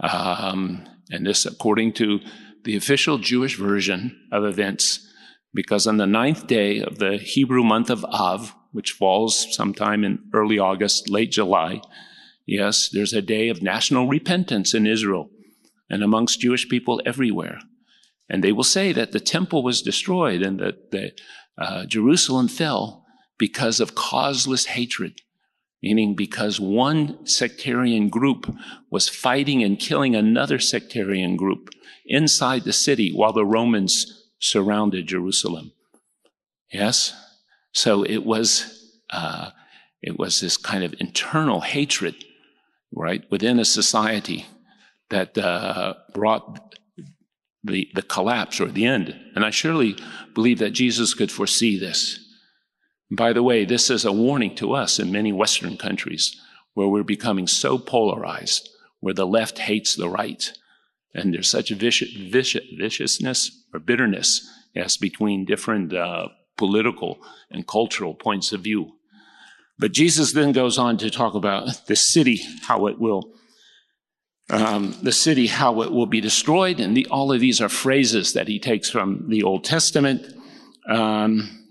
um, 0.00 0.84
and 1.12 1.24
this 1.24 1.46
according 1.46 1.92
to 1.94 2.18
the 2.64 2.76
official 2.76 3.18
Jewish 3.18 3.56
version 3.56 4.28
of 4.32 4.44
events, 4.44 5.08
because 5.52 5.86
on 5.86 5.98
the 5.98 6.08
ninth 6.08 6.48
day 6.48 6.80
of 6.80 6.98
the 6.98 7.18
Hebrew 7.18 7.62
month 7.62 7.88
of 7.88 8.04
Av, 8.06 8.52
which 8.72 8.90
falls 8.90 9.46
sometime 9.54 10.02
in 10.02 10.18
early 10.32 10.58
August, 10.58 11.08
late 11.08 11.30
July, 11.30 11.80
yes, 12.46 12.88
there's 12.92 13.12
a 13.12 13.22
day 13.22 13.48
of 13.48 13.62
national 13.62 14.08
repentance 14.08 14.74
in 14.74 14.86
Israel 14.86 15.30
and 15.90 16.02
amongst 16.02 16.40
Jewish 16.40 16.68
people 16.68 17.00
everywhere. 17.04 17.58
And 18.28 18.42
they 18.42 18.52
will 18.52 18.64
say 18.64 18.92
that 18.92 19.12
the 19.12 19.20
temple 19.20 19.62
was 19.62 19.82
destroyed 19.82 20.42
and 20.42 20.58
that 20.60 21.20
uh, 21.58 21.86
Jerusalem 21.86 22.48
fell 22.48 23.04
because 23.38 23.80
of 23.80 23.94
causeless 23.94 24.66
hatred, 24.66 25.20
meaning 25.82 26.14
because 26.14 26.58
one 26.58 27.26
sectarian 27.26 28.08
group 28.08 28.52
was 28.90 29.08
fighting 29.08 29.62
and 29.62 29.78
killing 29.78 30.14
another 30.14 30.58
sectarian 30.58 31.36
group 31.36 31.68
inside 32.06 32.64
the 32.64 32.72
city 32.72 33.12
while 33.12 33.32
the 33.32 33.44
Romans 33.44 34.30
surrounded 34.38 35.06
Jerusalem. 35.06 35.72
Yes? 36.72 37.14
So 37.72 38.02
it 38.02 38.24
was, 38.24 38.90
uh, 39.10 39.50
it 40.02 40.18
was 40.18 40.40
this 40.40 40.56
kind 40.56 40.84
of 40.84 40.94
internal 40.98 41.60
hatred, 41.60 42.23
right, 42.94 43.24
within 43.30 43.58
a 43.58 43.64
society 43.64 44.46
that 45.10 45.36
uh, 45.36 45.94
brought 46.12 46.76
the, 47.62 47.88
the 47.94 48.02
collapse 48.02 48.60
or 48.60 48.66
the 48.66 48.86
end. 48.86 49.18
And 49.34 49.44
I 49.44 49.50
surely 49.50 49.96
believe 50.34 50.58
that 50.58 50.70
Jesus 50.70 51.14
could 51.14 51.32
foresee 51.32 51.78
this. 51.78 52.20
By 53.10 53.32
the 53.32 53.42
way, 53.42 53.64
this 53.64 53.90
is 53.90 54.04
a 54.04 54.12
warning 54.12 54.54
to 54.56 54.72
us 54.72 54.98
in 54.98 55.12
many 55.12 55.32
Western 55.32 55.76
countries 55.76 56.40
where 56.74 56.88
we're 56.88 57.04
becoming 57.04 57.46
so 57.46 57.78
polarized, 57.78 58.68
where 59.00 59.14
the 59.14 59.26
left 59.26 59.58
hates 59.58 59.94
the 59.94 60.08
right. 60.08 60.52
And 61.14 61.32
there's 61.32 61.48
such 61.48 61.70
vicious, 61.70 62.10
vicious, 62.12 62.64
viciousness 62.76 63.64
or 63.72 63.80
bitterness, 63.80 64.48
yes, 64.74 64.96
between 64.96 65.44
different 65.44 65.94
uh, 65.94 66.28
political 66.56 67.18
and 67.50 67.66
cultural 67.66 68.14
points 68.14 68.52
of 68.52 68.62
view. 68.62 68.92
But 69.78 69.92
Jesus 69.92 70.32
then 70.32 70.52
goes 70.52 70.78
on 70.78 70.98
to 70.98 71.10
talk 71.10 71.34
about 71.34 71.86
the 71.86 71.96
city, 71.96 72.40
how 72.62 72.86
it 72.86 72.98
will 72.98 73.34
um, 74.50 74.94
the 75.02 75.12
city, 75.12 75.46
how 75.46 75.80
it 75.82 75.90
will 75.90 76.06
be 76.06 76.20
destroyed. 76.20 76.80
And 76.80 76.96
the, 76.96 77.06
all 77.10 77.32
of 77.32 77.40
these 77.40 77.60
are 77.60 77.68
phrases 77.68 78.32
that 78.34 78.48
he 78.48 78.58
takes 78.58 78.90
from 78.90 79.28
the 79.28 79.42
Old 79.42 79.64
Testament. 79.64 80.26
Um, 80.88 81.66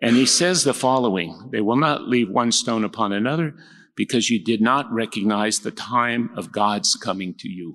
and 0.00 0.16
he 0.16 0.26
says 0.26 0.64
the 0.64 0.74
following 0.74 1.50
They 1.52 1.60
will 1.60 1.76
not 1.76 2.08
leave 2.08 2.30
one 2.30 2.52
stone 2.52 2.84
upon 2.84 3.12
another 3.12 3.54
because 3.96 4.30
you 4.30 4.42
did 4.42 4.60
not 4.60 4.92
recognize 4.92 5.60
the 5.60 5.70
time 5.70 6.30
of 6.36 6.52
God's 6.52 6.94
coming 6.94 7.34
to 7.38 7.48
you. 7.48 7.74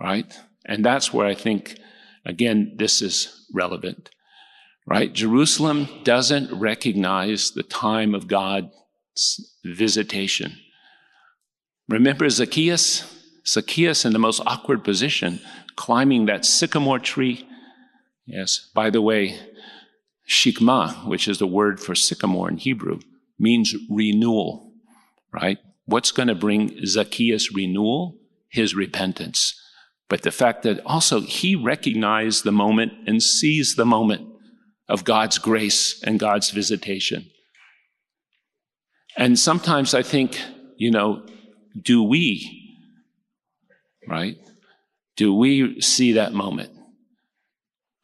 Right? 0.00 0.32
And 0.64 0.84
that's 0.84 1.12
where 1.12 1.26
I 1.26 1.34
think, 1.34 1.76
again, 2.24 2.74
this 2.76 3.02
is 3.02 3.46
relevant. 3.52 4.10
Right? 4.90 5.12
Jerusalem 5.12 5.88
doesn't 6.02 6.52
recognize 6.52 7.52
the 7.52 7.62
time 7.62 8.12
of 8.12 8.26
God's 8.26 8.72
visitation. 9.64 10.58
Remember 11.88 12.28
Zacchaeus? 12.28 13.16
Zacchaeus 13.46 14.04
in 14.04 14.12
the 14.12 14.18
most 14.18 14.42
awkward 14.46 14.82
position, 14.82 15.38
climbing 15.76 16.26
that 16.26 16.44
sycamore 16.44 16.98
tree. 16.98 17.46
Yes, 18.26 18.68
by 18.74 18.90
the 18.90 19.00
way, 19.00 19.38
shikma, 20.28 21.06
which 21.06 21.28
is 21.28 21.38
the 21.38 21.46
word 21.46 21.78
for 21.78 21.94
sycamore 21.94 22.48
in 22.48 22.56
Hebrew, 22.56 22.98
means 23.38 23.74
renewal, 23.88 24.72
right? 25.32 25.58
What's 25.84 26.10
going 26.10 26.28
to 26.28 26.34
bring 26.34 26.84
Zacchaeus 26.84 27.52
renewal? 27.52 28.18
His 28.48 28.74
repentance. 28.74 29.54
But 30.08 30.22
the 30.22 30.32
fact 30.32 30.64
that 30.64 30.84
also 30.84 31.20
he 31.20 31.54
recognized 31.54 32.42
the 32.42 32.50
moment 32.50 32.92
and 33.06 33.22
sees 33.22 33.76
the 33.76 33.86
moment 33.86 34.29
of 34.90 35.04
God's 35.04 35.38
grace 35.38 36.02
and 36.02 36.18
God's 36.18 36.50
visitation. 36.50 37.30
And 39.16 39.38
sometimes 39.38 39.94
I 39.94 40.02
think, 40.02 40.40
you 40.76 40.90
know, 40.90 41.26
do 41.80 42.02
we 42.02 42.60
right? 44.08 44.36
Do 45.16 45.34
we 45.34 45.80
see 45.80 46.12
that 46.12 46.32
moment? 46.32 46.70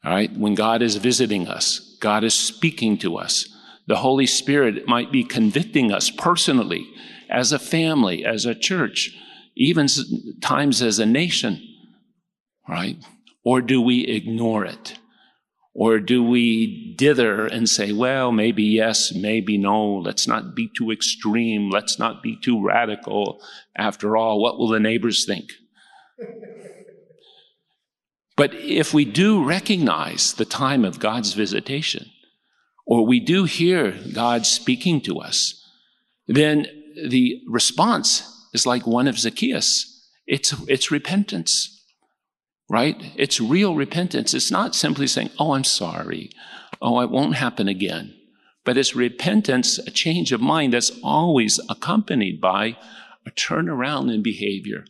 All 0.03 0.11
right, 0.11 0.31
when 0.31 0.55
God 0.55 0.81
is 0.81 0.95
visiting 0.95 1.47
us, 1.47 1.97
God 1.99 2.23
is 2.23 2.33
speaking 2.33 2.97
to 2.99 3.17
us. 3.17 3.49
The 3.87 3.97
Holy 3.97 4.25
Spirit 4.25 4.87
might 4.87 5.11
be 5.11 5.23
convicting 5.23 5.91
us 5.91 6.09
personally, 6.09 6.87
as 7.29 7.51
a 7.51 7.59
family, 7.59 8.23
as 8.25 8.45
a 8.45 8.55
church, 8.55 9.11
even 9.55 9.87
times 10.41 10.81
as 10.81 10.99
a 10.99 11.05
nation, 11.05 11.61
right? 12.69 12.97
Or 13.43 13.61
do 13.61 13.81
we 13.81 14.05
ignore 14.05 14.63
it? 14.63 14.97
Or 15.79 15.99
do 15.99 16.23
we 16.23 16.95
dither 16.95 17.45
and 17.45 17.69
say, 17.69 17.91
well, 17.91 18.31
maybe 18.31 18.63
yes, 18.63 19.13
maybe 19.13 19.59
no, 19.59 19.97
let's 19.97 20.27
not 20.27 20.55
be 20.55 20.71
too 20.75 20.89
extreme, 20.89 21.69
let's 21.69 21.99
not 21.99 22.23
be 22.23 22.35
too 22.35 22.65
radical. 22.65 23.39
After 23.77 24.17
all, 24.17 24.41
what 24.41 24.57
will 24.57 24.69
the 24.69 24.79
neighbors 24.79 25.23
think? 25.23 25.51
But 28.35 28.55
if 28.55 28.91
we 28.91 29.05
do 29.05 29.43
recognize 29.43 30.33
the 30.33 30.45
time 30.45 30.83
of 30.83 30.99
God's 30.99 31.33
visitation, 31.33 32.09
or 32.87 33.05
we 33.05 33.19
do 33.19 33.43
hear 33.43 33.99
God 34.13 34.47
speaking 34.47 34.99
to 35.01 35.19
us, 35.19 35.63
then 36.25 36.65
the 37.07 37.39
response 37.47 38.47
is 38.51 38.65
like 38.65 38.87
one 38.87 39.07
of 39.07 39.19
Zacchaeus. 39.19 40.09
It's, 40.25 40.55
it's 40.67 40.89
repentance, 40.89 41.76
right? 42.69 43.11
It's 43.15 43.39
real 43.39 43.75
repentance. 43.75 44.33
It's 44.33 44.51
not 44.51 44.75
simply 44.75 45.07
saying, 45.07 45.31
oh, 45.39 45.53
I'm 45.53 45.63
sorry. 45.63 46.31
Oh, 46.81 46.99
it 47.01 47.09
won't 47.09 47.35
happen 47.35 47.67
again. 47.67 48.13
But 48.65 48.77
it's 48.77 48.95
repentance, 48.95 49.79
a 49.79 49.91
change 49.91 50.31
of 50.31 50.41
mind 50.41 50.73
that's 50.73 50.91
always 51.03 51.59
accompanied 51.69 52.41
by 52.41 52.77
a 53.25 53.31
turnaround 53.31 54.13
in 54.13 54.21
behavior. 54.21 54.85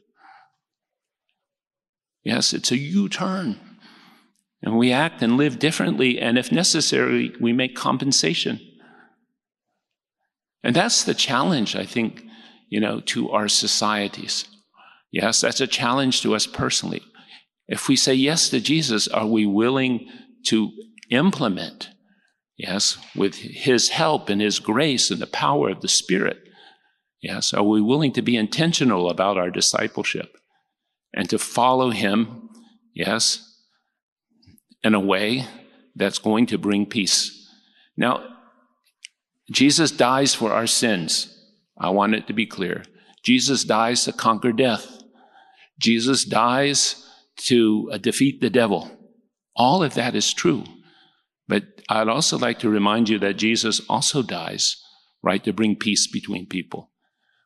Yes, 2.24 2.54
it's 2.54 2.72
a 2.72 2.78
U 2.78 3.08
turn. 3.08 3.60
And 4.64 4.78
we 4.78 4.92
act 4.92 5.22
and 5.22 5.38
live 5.38 5.60
differently, 5.60 6.20
and 6.20 6.38
if 6.38 6.52
necessary, 6.52 7.34
we 7.40 7.54
make 7.54 7.76
compensation. 7.76 8.60
And 10.64 10.76
that's 10.76 11.04
the 11.04 11.14
challenge, 11.14 11.76
I 11.76 11.86
think, 11.86 12.24
you 12.68 12.80
know, 12.80 13.00
to 13.02 13.30
our 13.30 13.48
societies. 13.48 14.46
Yes, 15.12 15.42
that's 15.42 15.62
a 15.62 15.68
challenge 15.68 16.22
to 16.24 16.36
us 16.36 16.48
personally. 16.48 17.02
If 17.68 17.88
we 17.88 17.96
say 17.96 18.14
yes 18.14 18.50
to 18.50 18.60
Jesus, 18.60 19.08
are 19.08 19.28
we 19.28 19.46
willing 19.46 20.10
to 20.46 20.72
implement, 21.10 21.90
yes, 22.58 22.98
with 23.16 23.36
his 23.36 23.90
help 23.90 24.30
and 24.30 24.42
his 24.42 24.60
grace 24.60 25.12
and 25.12 25.22
the 25.22 25.28
power 25.28 25.70
of 25.70 25.82
the 25.82 25.88
Spirit? 25.88 26.38
Yes, 27.22 27.54
are 27.54 27.64
we 27.64 27.82
willing 27.82 28.14
to 28.14 28.22
be 28.22 28.38
intentional 28.38 29.10
about 29.10 29.38
our 29.38 29.50
discipleship? 29.50 30.38
and 31.18 31.30
to 31.30 31.40
follow 31.40 31.90
him, 31.90 32.50
yes, 32.94 33.60
in 34.84 34.94
a 34.94 35.00
way 35.00 35.48
that's 35.96 36.20
going 36.20 36.46
to 36.46 36.60
bring 36.60 36.86
peace. 36.86 37.50
Now, 37.98 38.24
Jesus 39.52 39.90
dies 39.92 40.36
for 40.36 40.54
our 40.54 40.68
sins. 40.68 41.34
I 41.76 41.90
want 41.90 42.14
it 42.14 42.28
to 42.28 42.34
be 42.34 42.46
clear. 42.46 42.84
Jesus 43.24 43.64
dies 43.64 44.04
to 44.04 44.14
conquer 44.14 44.52
death. 44.52 45.02
Jesus 45.80 46.24
dies 46.24 47.04
to 47.38 47.90
uh, 47.94 47.98
defeat 47.98 48.42
the 48.42 48.50
devil. 48.50 48.92
All 49.56 49.84
of 49.84 49.94
that 49.96 50.16
is 50.16 50.34
true. 50.34 50.64
But 51.48 51.64
I'd 51.90 52.10
also 52.10 52.38
like 52.38 52.60
to 52.60 52.70
remind 52.70 53.10
you 53.10 53.20
that 53.20 53.38
Jesus 53.38 53.82
also 53.90 54.22
dies, 54.22 54.78
right, 55.24 55.44
to 55.44 55.54
bring 55.54 55.76
peace 55.76 56.08
between 56.08 56.46
people. 56.46 56.92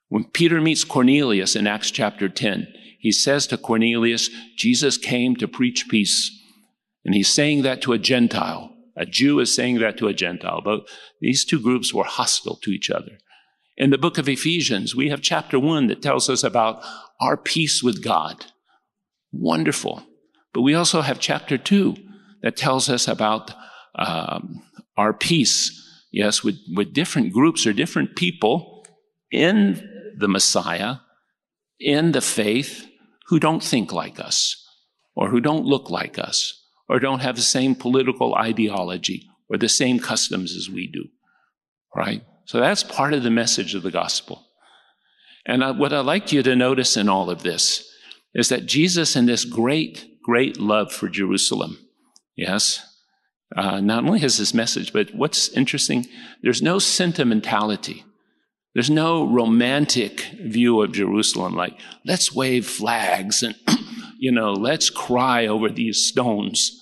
When 0.10 0.26
Peter 0.26 0.60
meets 0.60 0.84
Cornelius 0.84 1.56
in 1.56 1.68
Acts 1.68 1.92
chapter 1.92 2.28
10, 2.28 2.68
he 3.00 3.12
says 3.12 3.48
to 3.48 3.58
Cornelius, 3.58 4.30
Jesus 4.58 4.98
came 4.98 5.36
to 5.38 5.48
preach 5.48 5.88
peace. 5.89 6.38
And 7.06 7.16
he's 7.16 7.30
saying 7.30 7.62
that 7.64 7.82
to 7.84 7.94
a 7.94 7.98
Gentile. 7.98 8.76
A 8.96 9.06
Jew 9.06 9.39
is 9.39 9.56
saying 9.56 9.80
that 9.80 9.98
to 9.98 10.08
a 10.08 10.14
Gentile. 10.14 10.62
But 10.64 10.82
these 11.20 11.46
two 11.46 11.60
groups 11.60 11.94
were 11.94 12.04
hostile 12.04 12.58
to 12.58 12.72
each 12.72 12.89
other. 12.89 13.20
In 13.78 13.89
the 13.89 13.98
book 13.98 14.18
of 14.18 14.30
Ephesians, 14.30 14.96
we 14.96 15.10
have 15.10 15.22
chapter 15.22 15.60
one 15.60 15.88
that 15.88 16.02
tells 16.02 16.30
us 16.30 16.44
about 16.44 16.84
our 17.20 17.38
peace 17.38 17.82
with 17.82 18.04
God. 18.04 18.46
Wonderful. 19.32 20.04
But 20.54 20.62
we 20.62 20.74
also 20.74 21.02
have 21.02 21.20
chapter 21.20 21.58
two 21.58 21.96
that 22.42 22.58
tells 22.58 22.90
us 22.90 23.08
about 23.08 23.54
um, 23.96 24.64
our 24.98 25.14
peace, 25.14 25.72
yes, 26.12 26.44
with, 26.44 26.58
with 26.76 26.94
different 26.94 27.34
groups 27.34 27.66
or 27.66 27.74
different 27.74 28.16
people 28.16 28.86
in 29.32 30.14
the 30.18 30.28
Messiah, 30.28 30.98
in 31.80 32.12
the 32.12 32.22
faith, 32.22 32.88
who 33.28 33.40
don't 33.40 33.64
think 33.64 33.94
like 33.94 34.20
us, 34.20 34.58
or 35.16 35.30
who 35.30 35.40
don't 35.40 35.66
look 35.66 35.90
like 35.90 36.20
us, 36.20 36.62
or 36.90 37.00
don't 37.00 37.22
have 37.22 37.38
the 37.38 37.42
same 37.42 37.76
political 37.76 38.36
ideology, 38.36 39.30
or 39.50 39.58
the 39.58 39.70
same 39.70 40.00
customs 40.00 40.56
as 40.56 40.70
we 40.70 40.88
do. 40.88 41.06
Right? 41.96 42.24
So 42.46 42.60
that's 42.60 42.84
part 42.84 43.14
of 43.14 43.24
the 43.24 43.32
message 43.32 43.76
of 43.76 43.84
the 43.84 43.92
gospel. 43.92 44.46
And 45.46 45.64
I, 45.64 45.72
what 45.72 45.94
I'd 45.94 46.06
like 46.06 46.32
you 46.32 46.44
to 46.44 46.56
notice 46.56 46.98
in 46.98 47.08
all 47.08 47.30
of 47.30 47.44
this 47.44 47.88
is 48.34 48.50
that 48.50 48.66
Jesus, 48.66 49.16
in 49.16 49.26
this 49.26 49.46
great, 49.46 50.22
great 50.24 50.60
love 50.60 50.92
for 50.92 51.10
Jerusalem, 51.10 51.78
yes, 52.36 52.82
uh, 53.56 53.82
not 53.82 54.06
only 54.06 54.20
has 54.20 54.38
this 54.38 54.54
message, 54.54 54.94
but 54.94 55.14
what's 55.14 55.50
interesting, 55.50 56.08
there's 56.42 56.62
no 56.62 56.80
sentimentality. 56.80 58.06
There's 58.74 58.90
no 58.90 59.28
romantic 59.28 60.22
view 60.42 60.82
of 60.82 60.94
Jerusalem, 60.94 61.56
like, 61.56 61.78
let's 62.06 62.34
wave 62.34 62.66
flags 62.66 63.44
and, 63.44 63.56
you 64.18 64.32
know, 64.32 64.54
let's 64.54 64.90
cry 64.90 65.46
over 65.46 65.68
these 65.70 66.06
stones. 66.06 66.80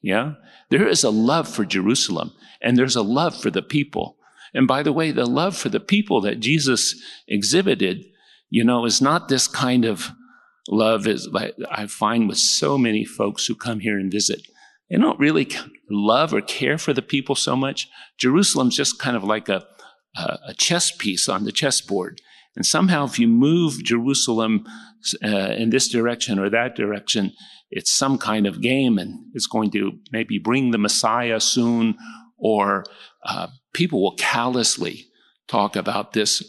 Yeah? 0.00 0.34
There 0.70 0.86
is 0.86 1.02
a 1.02 1.10
love 1.10 1.48
for 1.48 1.64
Jerusalem, 1.64 2.32
and 2.62 2.76
there's 2.76 2.96
a 2.96 3.02
love 3.02 3.40
for 3.40 3.50
the 3.50 3.62
people. 3.62 4.16
And 4.54 4.68
by 4.68 4.84
the 4.84 4.92
way, 4.92 5.10
the 5.10 5.26
love 5.26 5.56
for 5.56 5.68
the 5.68 5.80
people 5.80 6.20
that 6.20 6.38
Jesus 6.38 6.94
exhibited, 7.26 8.04
you 8.50 8.64
know, 8.64 8.84
is 8.84 9.00
not 9.00 9.28
this 9.28 9.48
kind 9.48 9.84
of 9.84 10.10
love 10.68 11.06
is 11.06 11.28
I 11.70 11.86
find 11.86 12.28
with 12.28 12.38
so 12.38 12.76
many 12.76 13.04
folks 13.04 13.46
who 13.46 13.54
come 13.54 13.80
here 13.80 13.98
and 13.98 14.10
visit. 14.10 14.42
They 14.90 14.96
don't 14.96 15.18
really 15.18 15.48
love 15.90 16.32
or 16.32 16.40
care 16.40 16.78
for 16.78 16.92
the 16.92 17.02
people 17.02 17.34
so 17.34 17.56
much. 17.56 17.88
Jerusalem's 18.18 18.76
just 18.76 18.98
kind 18.98 19.16
of 19.16 19.24
like 19.24 19.48
a, 19.48 19.66
a 20.16 20.54
chess 20.54 20.90
piece 20.96 21.28
on 21.28 21.44
the 21.44 21.52
chessboard. 21.52 22.20
And 22.54 22.64
somehow, 22.64 23.04
if 23.04 23.18
you 23.18 23.28
move 23.28 23.84
Jerusalem 23.84 24.64
uh, 25.22 25.28
in 25.28 25.70
this 25.70 25.88
direction 25.88 26.38
or 26.38 26.48
that 26.50 26.74
direction, 26.74 27.32
it's 27.70 27.92
some 27.92 28.16
kind 28.16 28.46
of 28.46 28.62
game 28.62 28.96
and 28.98 29.18
it's 29.34 29.46
going 29.46 29.70
to 29.72 29.92
maybe 30.12 30.38
bring 30.38 30.70
the 30.70 30.78
Messiah 30.78 31.40
soon, 31.40 31.96
or 32.38 32.84
uh, 33.24 33.48
people 33.74 34.02
will 34.02 34.14
callously 34.16 35.06
talk 35.48 35.76
about 35.76 36.12
this 36.12 36.42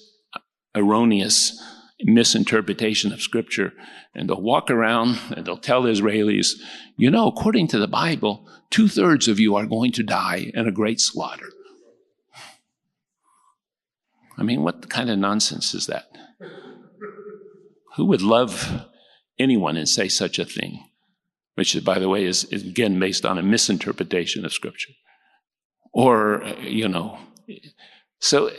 erroneous 0.75 1.59
misinterpretation 2.03 3.11
of 3.11 3.21
Scripture. 3.21 3.73
And 4.13 4.29
they'll 4.29 4.41
walk 4.41 4.69
around 4.69 5.19
and 5.35 5.45
they'll 5.45 5.57
tell 5.57 5.83
Israelis, 5.83 6.53
you 6.95 7.09
know, 7.09 7.27
according 7.27 7.67
to 7.69 7.79
the 7.79 7.87
Bible, 7.87 8.47
two 8.69 8.87
thirds 8.87 9.27
of 9.27 9.39
you 9.39 9.55
are 9.55 9.65
going 9.65 9.91
to 9.93 10.03
die 10.03 10.51
in 10.53 10.67
a 10.67 10.71
great 10.71 10.99
slaughter. 10.99 11.49
I 14.37 14.43
mean, 14.43 14.61
what 14.61 14.89
kind 14.89 15.09
of 15.09 15.17
nonsense 15.17 15.73
is 15.73 15.87
that? 15.87 16.09
Who 17.95 18.05
would 18.05 18.21
love 18.21 18.85
anyone 19.39 19.75
and 19.77 19.89
say 19.89 20.07
such 20.07 20.37
a 20.37 20.45
thing? 20.45 20.83
Which, 21.55 21.83
by 21.83 21.97
the 21.97 22.07
way, 22.07 22.23
is, 22.23 22.43
is 22.45 22.63
again 22.63 22.99
based 22.99 23.25
on 23.25 23.39
a 23.39 23.43
misinterpretation 23.43 24.45
of 24.45 24.53
Scripture. 24.53 24.93
Or, 25.91 26.43
you 26.61 26.87
know, 26.87 27.17
so 28.19 28.51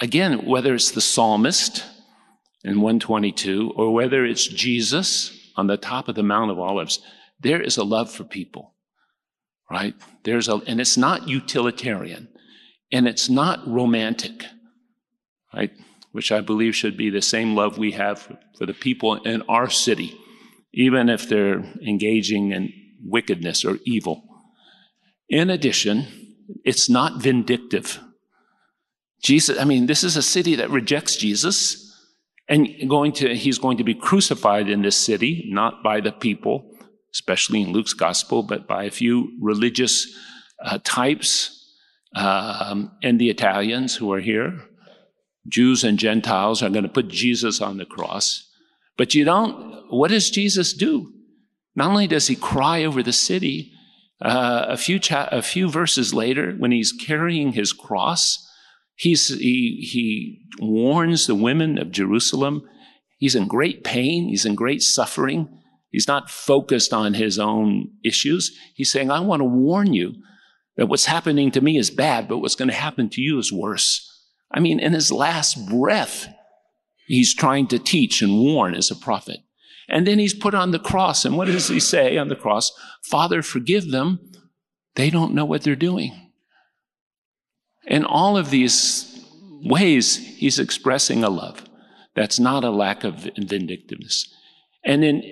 again, 0.00 0.46
whether 0.46 0.74
it's 0.74 0.92
the 0.92 1.02
psalmist 1.02 1.84
in 2.68 2.82
122 2.82 3.72
or 3.76 3.94
whether 3.94 4.26
it's 4.26 4.46
Jesus 4.46 5.50
on 5.56 5.68
the 5.68 5.78
top 5.78 6.06
of 6.06 6.14
the 6.14 6.22
Mount 6.22 6.50
of 6.50 6.58
Olives, 6.58 7.00
there 7.40 7.62
is 7.62 7.78
a 7.78 7.84
love 7.84 8.10
for 8.10 8.24
people, 8.24 8.74
right? 9.70 9.94
There's 10.24 10.48
a, 10.48 10.56
and 10.66 10.78
it's 10.78 10.98
not 10.98 11.28
utilitarian 11.28 12.28
and 12.92 13.08
it's 13.08 13.30
not 13.30 13.66
romantic, 13.66 14.44
right? 15.54 15.72
Which 16.12 16.30
I 16.30 16.42
believe 16.42 16.76
should 16.76 16.98
be 16.98 17.08
the 17.08 17.22
same 17.22 17.54
love 17.54 17.78
we 17.78 17.92
have 17.92 18.18
for, 18.18 18.38
for 18.58 18.66
the 18.66 18.74
people 18.74 19.14
in 19.14 19.42
our 19.48 19.70
city, 19.70 20.14
even 20.74 21.08
if 21.08 21.26
they're 21.26 21.60
engaging 21.86 22.52
in 22.52 22.70
wickedness 23.02 23.64
or 23.64 23.78
evil. 23.86 24.24
In 25.30 25.48
addition, 25.48 26.06
it's 26.64 26.90
not 26.90 27.22
vindictive. 27.22 27.98
Jesus, 29.22 29.58
I 29.58 29.64
mean, 29.64 29.86
this 29.86 30.04
is 30.04 30.18
a 30.18 30.22
city 30.22 30.56
that 30.56 30.70
rejects 30.70 31.16
Jesus 31.16 31.87
and 32.48 32.68
going 32.88 33.12
to, 33.12 33.34
he's 33.34 33.58
going 33.58 33.76
to 33.76 33.84
be 33.84 33.94
crucified 33.94 34.68
in 34.68 34.82
this 34.82 34.96
city, 34.96 35.48
not 35.48 35.82
by 35.82 36.00
the 36.00 36.12
people, 36.12 36.70
especially 37.12 37.62
in 37.62 37.72
Luke's 37.72 37.94
gospel, 37.94 38.42
but 38.42 38.66
by 38.66 38.84
a 38.84 38.90
few 38.90 39.36
religious 39.40 40.06
uh, 40.64 40.78
types 40.82 41.54
um, 42.14 42.92
and 43.02 43.20
the 43.20 43.30
Italians 43.30 43.96
who 43.96 44.12
are 44.12 44.20
here. 44.20 44.58
Jews 45.46 45.84
and 45.84 45.98
Gentiles 45.98 46.62
are 46.62 46.70
going 46.70 46.84
to 46.84 46.88
put 46.88 47.08
Jesus 47.08 47.60
on 47.60 47.76
the 47.76 47.86
cross. 47.86 48.48
But 48.96 49.14
you 49.14 49.24
don't, 49.24 49.84
what 49.90 50.10
does 50.10 50.30
Jesus 50.30 50.72
do? 50.72 51.12
Not 51.76 51.90
only 51.90 52.06
does 52.06 52.26
he 52.26 52.34
cry 52.34 52.84
over 52.84 53.02
the 53.02 53.12
city, 53.12 53.72
uh, 54.20 54.66
a, 54.68 54.76
few 54.76 54.98
cha- 54.98 55.28
a 55.30 55.42
few 55.42 55.70
verses 55.70 56.12
later, 56.12 56.52
when 56.52 56.72
he's 56.72 56.92
carrying 56.92 57.52
his 57.52 57.72
cross, 57.72 58.44
He's, 58.98 59.28
he, 59.28 59.88
he 59.88 60.40
warns 60.58 61.28
the 61.28 61.36
women 61.36 61.78
of 61.78 61.92
Jerusalem. 61.92 62.68
He's 63.16 63.36
in 63.36 63.46
great 63.46 63.84
pain. 63.84 64.28
He's 64.28 64.44
in 64.44 64.56
great 64.56 64.82
suffering. 64.82 65.48
He's 65.90 66.08
not 66.08 66.28
focused 66.28 66.92
on 66.92 67.14
his 67.14 67.38
own 67.38 67.92
issues. 68.04 68.58
He's 68.74 68.90
saying, 68.90 69.12
I 69.12 69.20
want 69.20 69.38
to 69.40 69.44
warn 69.44 69.94
you 69.94 70.14
that 70.76 70.86
what's 70.88 71.04
happening 71.04 71.52
to 71.52 71.60
me 71.60 71.78
is 71.78 71.90
bad, 71.90 72.26
but 72.26 72.38
what's 72.38 72.56
going 72.56 72.70
to 72.70 72.74
happen 72.74 73.08
to 73.10 73.20
you 73.20 73.38
is 73.38 73.52
worse. 73.52 74.04
I 74.50 74.58
mean, 74.58 74.80
in 74.80 74.94
his 74.94 75.12
last 75.12 75.68
breath, 75.68 76.26
he's 77.06 77.32
trying 77.32 77.68
to 77.68 77.78
teach 77.78 78.20
and 78.20 78.40
warn 78.40 78.74
as 78.74 78.90
a 78.90 78.96
prophet. 78.96 79.38
And 79.88 80.08
then 80.08 80.18
he's 80.18 80.34
put 80.34 80.54
on 80.54 80.72
the 80.72 80.80
cross. 80.80 81.24
And 81.24 81.36
what 81.36 81.46
does 81.46 81.68
he 81.68 81.78
say 81.78 82.18
on 82.18 82.26
the 82.26 82.36
cross? 82.36 82.72
Father, 83.04 83.42
forgive 83.42 83.92
them. 83.92 84.18
They 84.96 85.08
don't 85.08 85.34
know 85.34 85.44
what 85.44 85.62
they're 85.62 85.76
doing. 85.76 86.27
In 87.88 88.04
all 88.04 88.36
of 88.36 88.50
these 88.50 89.24
ways, 89.64 90.16
he's 90.16 90.58
expressing 90.58 91.24
a 91.24 91.30
love 91.30 91.64
that's 92.14 92.38
not 92.38 92.64
a 92.64 92.70
lack 92.70 93.04
of 93.04 93.28
vindictiveness. 93.36 94.32
And 94.84 95.04
in, 95.04 95.22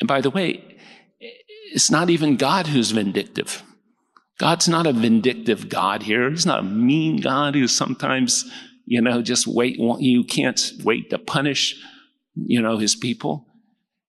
and 0.00 0.08
by 0.08 0.20
the 0.20 0.30
way, 0.30 0.78
it's 1.72 1.90
not 1.90 2.10
even 2.10 2.36
God 2.36 2.68
who's 2.68 2.90
vindictive. 2.90 3.62
God's 4.38 4.68
not 4.68 4.86
a 4.86 4.92
vindictive 4.92 5.68
God 5.68 6.04
here. 6.04 6.30
He's 6.30 6.46
not 6.46 6.60
a 6.60 6.62
mean 6.62 7.18
God 7.18 7.54
who 7.54 7.68
sometimes, 7.68 8.50
you 8.86 9.00
know, 9.00 9.22
just 9.22 9.46
wait, 9.46 9.76
you 9.76 10.24
can't 10.24 10.60
wait 10.82 11.10
to 11.10 11.18
punish, 11.18 11.76
you 12.34 12.62
know, 12.62 12.78
his 12.78 12.96
people. 12.96 13.46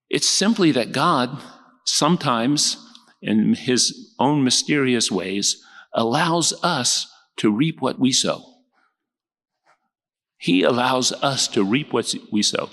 It's 0.09 0.29
simply 0.29 0.71
that 0.71 0.91
God 0.91 1.41
sometimes, 1.85 2.77
in 3.21 3.55
his 3.55 4.13
own 4.19 4.43
mysterious 4.43 5.11
ways, 5.11 5.61
allows 5.93 6.53
us 6.63 7.07
to 7.37 7.51
reap 7.51 7.81
what 7.81 7.99
we 7.99 8.11
sow. 8.11 8.43
He 10.37 10.63
allows 10.63 11.11
us 11.11 11.47
to 11.49 11.63
reap 11.63 11.93
what 11.93 12.13
we 12.31 12.41
sow. 12.41 12.69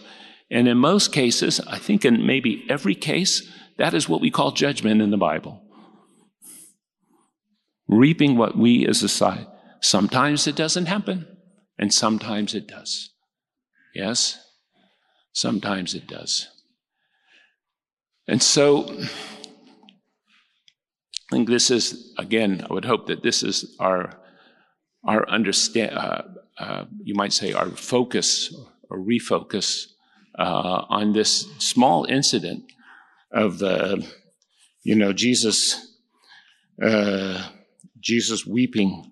And 0.50 0.66
in 0.66 0.78
most 0.78 1.12
cases, 1.12 1.60
I 1.66 1.78
think 1.78 2.04
in 2.04 2.26
maybe 2.26 2.64
every 2.68 2.94
case, 2.94 3.50
that 3.76 3.94
is 3.94 4.08
what 4.08 4.20
we 4.20 4.30
call 4.30 4.52
judgment 4.52 5.02
in 5.02 5.10
the 5.10 5.18
Bible. 5.18 5.62
Reaping 7.86 8.36
what 8.36 8.56
we 8.56 8.86
as 8.86 9.02
a 9.02 9.08
society. 9.08 9.46
Sometimes 9.80 10.46
it 10.46 10.56
doesn't 10.56 10.86
happen, 10.86 11.26
and 11.78 11.92
sometimes 11.92 12.54
it 12.54 12.66
does. 12.66 13.10
Yes? 13.94 14.38
Sometimes 15.32 15.94
it 15.94 16.06
does. 16.06 16.48
And 18.26 18.42
so, 18.42 18.98
I 21.30 21.36
think 21.36 21.48
this 21.48 21.70
is, 21.70 22.14
again, 22.16 22.64
I 22.68 22.72
would 22.72 22.86
hope 22.86 23.06
that 23.08 23.22
this 23.22 23.42
is 23.42 23.76
our, 23.78 24.18
our 25.04 25.28
understand, 25.28 25.92
uh, 25.92 26.22
uh, 26.56 26.84
you 27.02 27.14
might 27.14 27.34
say, 27.34 27.52
our 27.52 27.68
focus 27.68 28.54
or 28.88 28.98
refocus 28.98 29.88
uh, 30.38 30.86
on 30.88 31.12
this 31.12 31.46
small 31.58 32.06
incident 32.06 32.64
of 33.30 33.58
the, 33.58 34.06
you 34.84 34.94
know, 34.94 35.12
Jesus, 35.12 35.98
uh, 36.82 37.46
Jesus 38.00 38.46
weeping, 38.46 39.10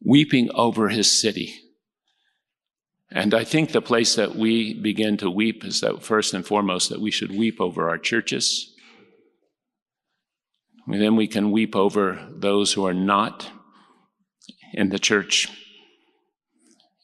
weeping 0.00 0.48
over 0.54 0.90
his 0.90 1.10
city. 1.10 1.56
And 3.10 3.34
I 3.34 3.42
think 3.42 3.72
the 3.72 3.82
place 3.82 4.14
that 4.14 4.36
we 4.36 4.74
begin 4.74 5.16
to 5.16 5.28
weep 5.28 5.64
is 5.64 5.80
that 5.80 6.04
first 6.04 6.34
and 6.34 6.46
foremost 6.46 6.88
that 6.90 7.00
we 7.00 7.10
should 7.10 7.36
weep 7.36 7.60
over 7.60 7.88
our 7.88 7.98
churches 7.98 8.71
then 10.86 11.16
we 11.16 11.28
can 11.28 11.52
weep 11.52 11.76
over 11.76 12.26
those 12.30 12.72
who 12.72 12.86
are 12.86 12.94
not 12.94 13.50
in 14.72 14.88
the 14.88 14.98
church. 14.98 15.48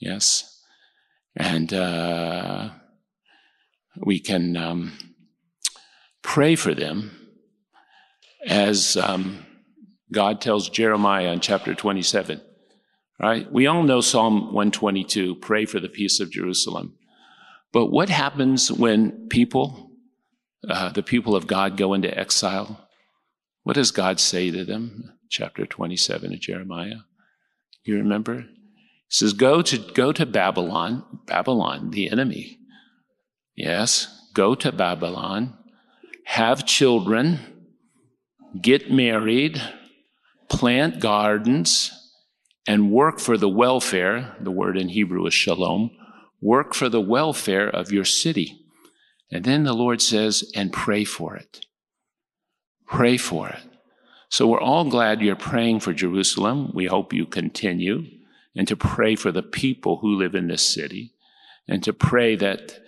Yes. 0.01 0.63
And 1.37 1.73
uh, 1.73 2.71
we 3.97 4.19
can 4.21 4.57
um, 4.57 4.93
pray 6.23 6.57
for 6.57 6.75
them 6.75 7.29
as 8.47 8.97
um, 8.97 9.47
God 10.13 10.41
tells 10.41 10.69
Jeremiah 10.69 11.33
in 11.33 11.41
chapter 11.41 11.75
27. 11.75 12.41
Right? 13.21 13.51
We 13.51 13.67
all 13.67 13.83
know 13.83 14.01
Psalm 14.01 14.53
122 14.53 15.37
pray 15.37 15.65
for 15.65 15.81
the 15.81 15.89
peace 15.89 16.21
of 16.21 16.31
Jerusalem. 16.31 16.95
But 17.73 17.87
what 17.87 18.09
happens 18.09 18.71
when 18.71 19.29
people, 19.29 19.91
uh, 20.69 20.91
the 20.91 21.03
people 21.03 21.35
of 21.35 21.47
God, 21.47 21.77
go 21.77 21.95
into 21.95 22.17
exile? 22.17 22.88
What 23.69 23.75
does 23.75 23.91
God 23.91 24.19
say 24.19 24.51
to 24.51 24.65
them? 24.65 25.13
Chapter 25.29 25.67
27 25.67 26.33
of 26.33 26.41
Jeremiah. 26.41 27.01
You 27.85 27.99
remember? 27.99 28.39
He 28.39 29.11
says, 29.11 29.35
Go 29.35 29.61
to, 29.61 29.77
go 29.93 30.11
to 30.11 30.25
Babylon, 30.25 31.05
Babylon, 31.27 31.91
the 31.91 32.11
enemy. 32.11 32.61
Yes, 33.55 34.09
go 34.33 34.55
to 34.55 34.73
Babylon, 34.73 35.53
have 36.25 36.65
children, 36.65 37.41
get 38.59 38.91
married, 38.91 39.61
plant 40.49 40.99
gardens, 40.99 41.91
and 42.67 42.91
work 42.91 43.21
for 43.21 43.37
the 43.37 43.51
welfare, 43.51 44.35
the 44.41 44.51
word 44.51 44.79
in 44.79 44.89
Hebrew 44.89 45.27
is 45.27 45.35
shalom, 45.35 45.91
work 46.41 46.73
for 46.73 46.89
the 46.89 47.03
welfare 47.03 47.69
of 47.69 47.93
your 47.93 48.07
city. 48.07 48.65
And 49.31 49.45
then 49.45 49.65
the 49.65 49.75
Lord 49.75 50.01
says, 50.01 50.51
and 50.55 50.73
pray 50.73 51.05
for 51.05 51.37
it. 51.37 51.67
Pray 52.89 53.17
for 53.17 53.49
it. 53.49 53.63
So 54.31 54.47
we're 54.47 54.61
all 54.61 54.85
glad 54.85 55.21
you're 55.21 55.37
praying 55.37 55.81
for 55.81 55.93
Jerusalem. 55.93 56.71
We 56.75 56.87
hope 56.87 57.13
you 57.13 57.27
continue 57.27 58.07
and 58.57 58.67
to 58.67 58.77
pray 58.77 59.15
for 59.15 59.31
the 59.31 59.43
people 59.43 59.99
who 59.99 60.17
live 60.17 60.35
in 60.35 60.49
this 60.49 60.67
city 60.67 61.13
and 61.67 61.83
to 61.85 61.93
pray 61.93 62.35
that 62.37 62.81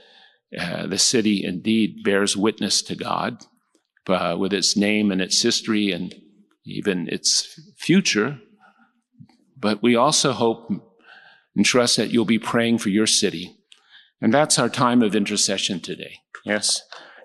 uh, 0.59 0.87
the 0.87 0.99
city 0.99 1.45
indeed 1.45 2.03
bears 2.03 2.37
witness 2.37 2.83
to 2.83 2.97
God 2.97 3.45
uh, 4.09 4.37
with 4.39 4.53
its 4.53 4.77
name 4.77 5.13
and 5.13 5.21
its 5.21 5.41
history 5.41 5.93
and 5.93 6.15
even 6.65 7.09
its 7.09 7.61
future. 7.77 8.41
But 9.57 9.83
we 9.83 9.95
also 9.97 10.33
hope 10.33 10.71
and 11.55 11.65
trust 11.65 11.97
that 11.97 12.11
you'll 12.11 12.25
be 12.25 12.39
praying 12.39 12.79
for 12.79 12.89
your 12.89 13.07
city. 13.07 13.57
And 14.21 14.33
that's 14.35 14.59
our 14.59 14.69
time 14.69 15.03
of 15.03 15.15
intercession 15.15 15.81
today. 15.81 16.17
Yes, 16.45 16.83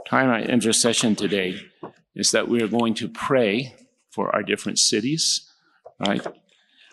time 0.08 0.30
of 0.30 0.50
intercession 0.50 1.16
today 1.16 1.62
is 2.16 2.32
that 2.32 2.48
we 2.48 2.62
are 2.62 2.68
going 2.68 2.94
to 2.96 3.10
pray 3.10 3.76
for 4.10 4.34
our 4.34 4.44
different 4.44 4.80
cities, 4.80 5.50
right? 6.00 6.26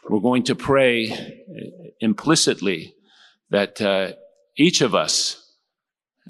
We're 0.08 0.20
going 0.20 0.42
to 0.44 0.54
pray 0.54 1.44
implicitly 2.00 2.94
that 3.50 3.80
uh, 3.80 4.12
each 4.56 4.80
of 4.80 4.94
us, 4.94 5.54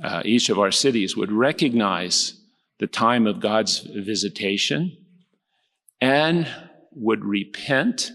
uh, 0.03 0.23
each 0.25 0.51
of 0.51 0.59
our 0.59 0.71
cities 0.71 1.17
would 1.17 1.33
recognize 1.33 2.39
the 2.79 2.87
time 2.87 3.27
of 3.27 3.41
God's 3.41 3.79
visitation 3.79 4.97
and 6.01 6.47
would 6.93 7.25
repent 7.25 8.11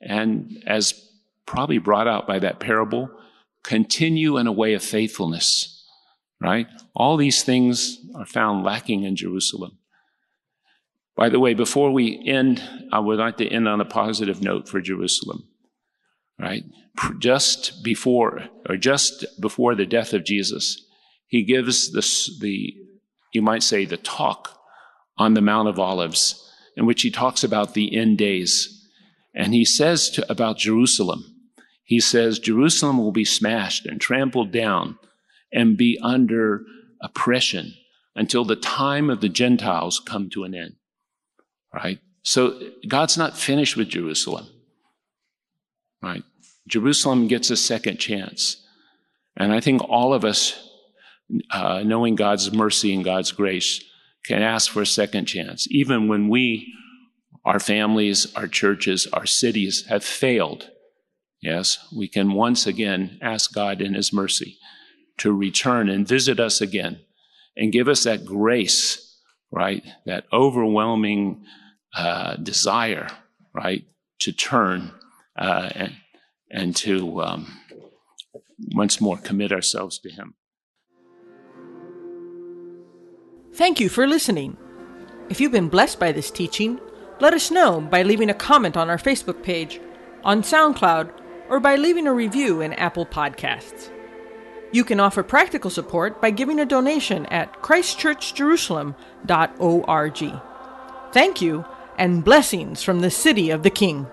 and 0.00 0.62
as 0.66 0.94
probably 1.46 1.78
brought 1.78 2.06
out 2.06 2.26
by 2.26 2.38
that 2.38 2.60
parable, 2.60 3.10
continue 3.62 4.36
in 4.36 4.46
a 4.46 4.52
way 4.52 4.74
of 4.74 4.82
faithfulness, 4.82 5.69
right? 6.40 6.66
All 6.94 7.16
these 7.16 7.42
things 7.42 7.98
are 8.14 8.26
found 8.26 8.64
lacking 8.64 9.04
in 9.04 9.16
Jerusalem. 9.16 9.78
By 11.16 11.28
the 11.28 11.40
way, 11.40 11.54
before 11.54 11.90
we 11.90 12.22
end, 12.26 12.62
I 12.92 13.00
would 13.00 13.18
like 13.18 13.36
to 13.38 13.48
end 13.48 13.68
on 13.68 13.80
a 13.80 13.84
positive 13.84 14.42
note 14.42 14.68
for 14.68 14.80
Jerusalem, 14.80 15.48
right? 16.38 16.64
Just 17.18 17.84
before, 17.84 18.48
or 18.68 18.76
just 18.76 19.24
before 19.40 19.74
the 19.74 19.86
death 19.86 20.14
of 20.14 20.24
Jesus, 20.24 20.82
he 21.26 21.44
gives 21.44 21.92
this, 21.92 22.38
the, 22.40 22.74
you 23.34 23.42
might 23.42 23.62
say, 23.62 23.84
the 23.84 23.96
talk 23.96 24.56
on 25.18 25.34
the 25.34 25.42
Mount 25.42 25.68
of 25.68 25.78
Olives, 25.78 26.50
in 26.76 26.86
which 26.86 27.02
he 27.02 27.10
talks 27.10 27.44
about 27.44 27.74
the 27.74 27.94
end 27.94 28.16
days 28.16 28.80
and 29.34 29.54
he 29.54 29.64
says 29.64 30.10
to, 30.10 30.30
about 30.30 30.58
Jerusalem, 30.58 31.24
he 31.84 32.00
says, 32.00 32.38
Jerusalem 32.38 32.98
will 32.98 33.12
be 33.12 33.24
smashed 33.24 33.86
and 33.86 34.00
trampled 34.00 34.52
down 34.52 34.98
and 35.52 35.76
be 35.76 35.98
under 36.02 36.64
oppression 37.02 37.74
until 38.14 38.44
the 38.44 38.56
time 38.56 39.10
of 39.10 39.20
the 39.20 39.28
Gentiles 39.28 40.00
come 40.04 40.30
to 40.30 40.44
an 40.44 40.54
end. 40.54 40.76
Right? 41.72 42.00
So 42.22 42.60
God's 42.86 43.16
not 43.16 43.36
finished 43.36 43.76
with 43.76 43.88
Jerusalem. 43.88 44.46
Right? 46.02 46.24
Jerusalem 46.68 47.28
gets 47.28 47.50
a 47.50 47.56
second 47.56 47.98
chance. 47.98 48.64
And 49.36 49.52
I 49.52 49.60
think 49.60 49.82
all 49.88 50.12
of 50.12 50.24
us, 50.24 50.68
uh, 51.50 51.82
knowing 51.84 52.16
God's 52.16 52.52
mercy 52.52 52.92
and 52.92 53.04
God's 53.04 53.32
grace, 53.32 53.82
can 54.26 54.42
ask 54.42 54.70
for 54.70 54.82
a 54.82 54.86
second 54.86 55.26
chance, 55.26 55.66
even 55.70 56.08
when 56.08 56.28
we 56.28 56.72
our 57.44 57.58
families, 57.58 58.32
our 58.34 58.46
churches, 58.46 59.06
our 59.14 59.24
cities 59.24 59.86
have 59.88 60.04
failed. 60.04 60.70
Yes, 61.40 61.78
we 61.96 62.06
can 62.06 62.34
once 62.34 62.66
again 62.66 63.18
ask 63.22 63.54
God 63.54 63.80
in 63.80 63.94
His 63.94 64.12
mercy 64.12 64.58
to 65.20 65.32
return 65.32 65.88
and 65.88 66.08
visit 66.08 66.40
us 66.40 66.60
again 66.60 67.00
and 67.56 67.72
give 67.72 67.88
us 67.88 68.04
that 68.04 68.24
grace, 68.24 69.18
right? 69.50 69.84
That 70.06 70.24
overwhelming 70.32 71.44
uh, 71.94 72.36
desire, 72.36 73.08
right? 73.54 73.84
To 74.20 74.32
turn 74.32 74.92
uh, 75.36 75.70
and, 75.74 75.92
and 76.50 76.76
to 76.76 77.20
um, 77.22 77.58
once 78.74 79.00
more 79.00 79.18
commit 79.18 79.52
ourselves 79.52 79.98
to 80.00 80.10
Him. 80.10 80.34
Thank 83.52 83.78
you 83.78 83.88
for 83.88 84.06
listening. 84.06 84.56
If 85.28 85.40
you've 85.40 85.52
been 85.52 85.68
blessed 85.68 86.00
by 86.00 86.12
this 86.12 86.30
teaching, 86.30 86.80
let 87.20 87.34
us 87.34 87.50
know 87.50 87.80
by 87.80 88.02
leaving 88.02 88.30
a 88.30 88.34
comment 88.34 88.76
on 88.76 88.88
our 88.88 88.96
Facebook 88.96 89.42
page, 89.42 89.80
on 90.24 90.42
SoundCloud, 90.42 91.12
or 91.50 91.60
by 91.60 91.76
leaving 91.76 92.06
a 92.06 92.14
review 92.14 92.62
in 92.62 92.72
Apple 92.74 93.04
Podcasts. 93.04 93.90
You 94.72 94.84
can 94.84 95.00
offer 95.00 95.22
practical 95.22 95.70
support 95.70 96.20
by 96.20 96.30
giving 96.30 96.60
a 96.60 96.64
donation 96.64 97.26
at 97.26 97.60
christchurchjerusalem.org. 97.62 100.40
Thank 101.12 101.42
you, 101.42 101.64
and 101.98 102.24
blessings 102.24 102.82
from 102.82 103.00
the 103.00 103.10
City 103.10 103.50
of 103.50 103.64
the 103.64 103.70
King. 103.70 104.06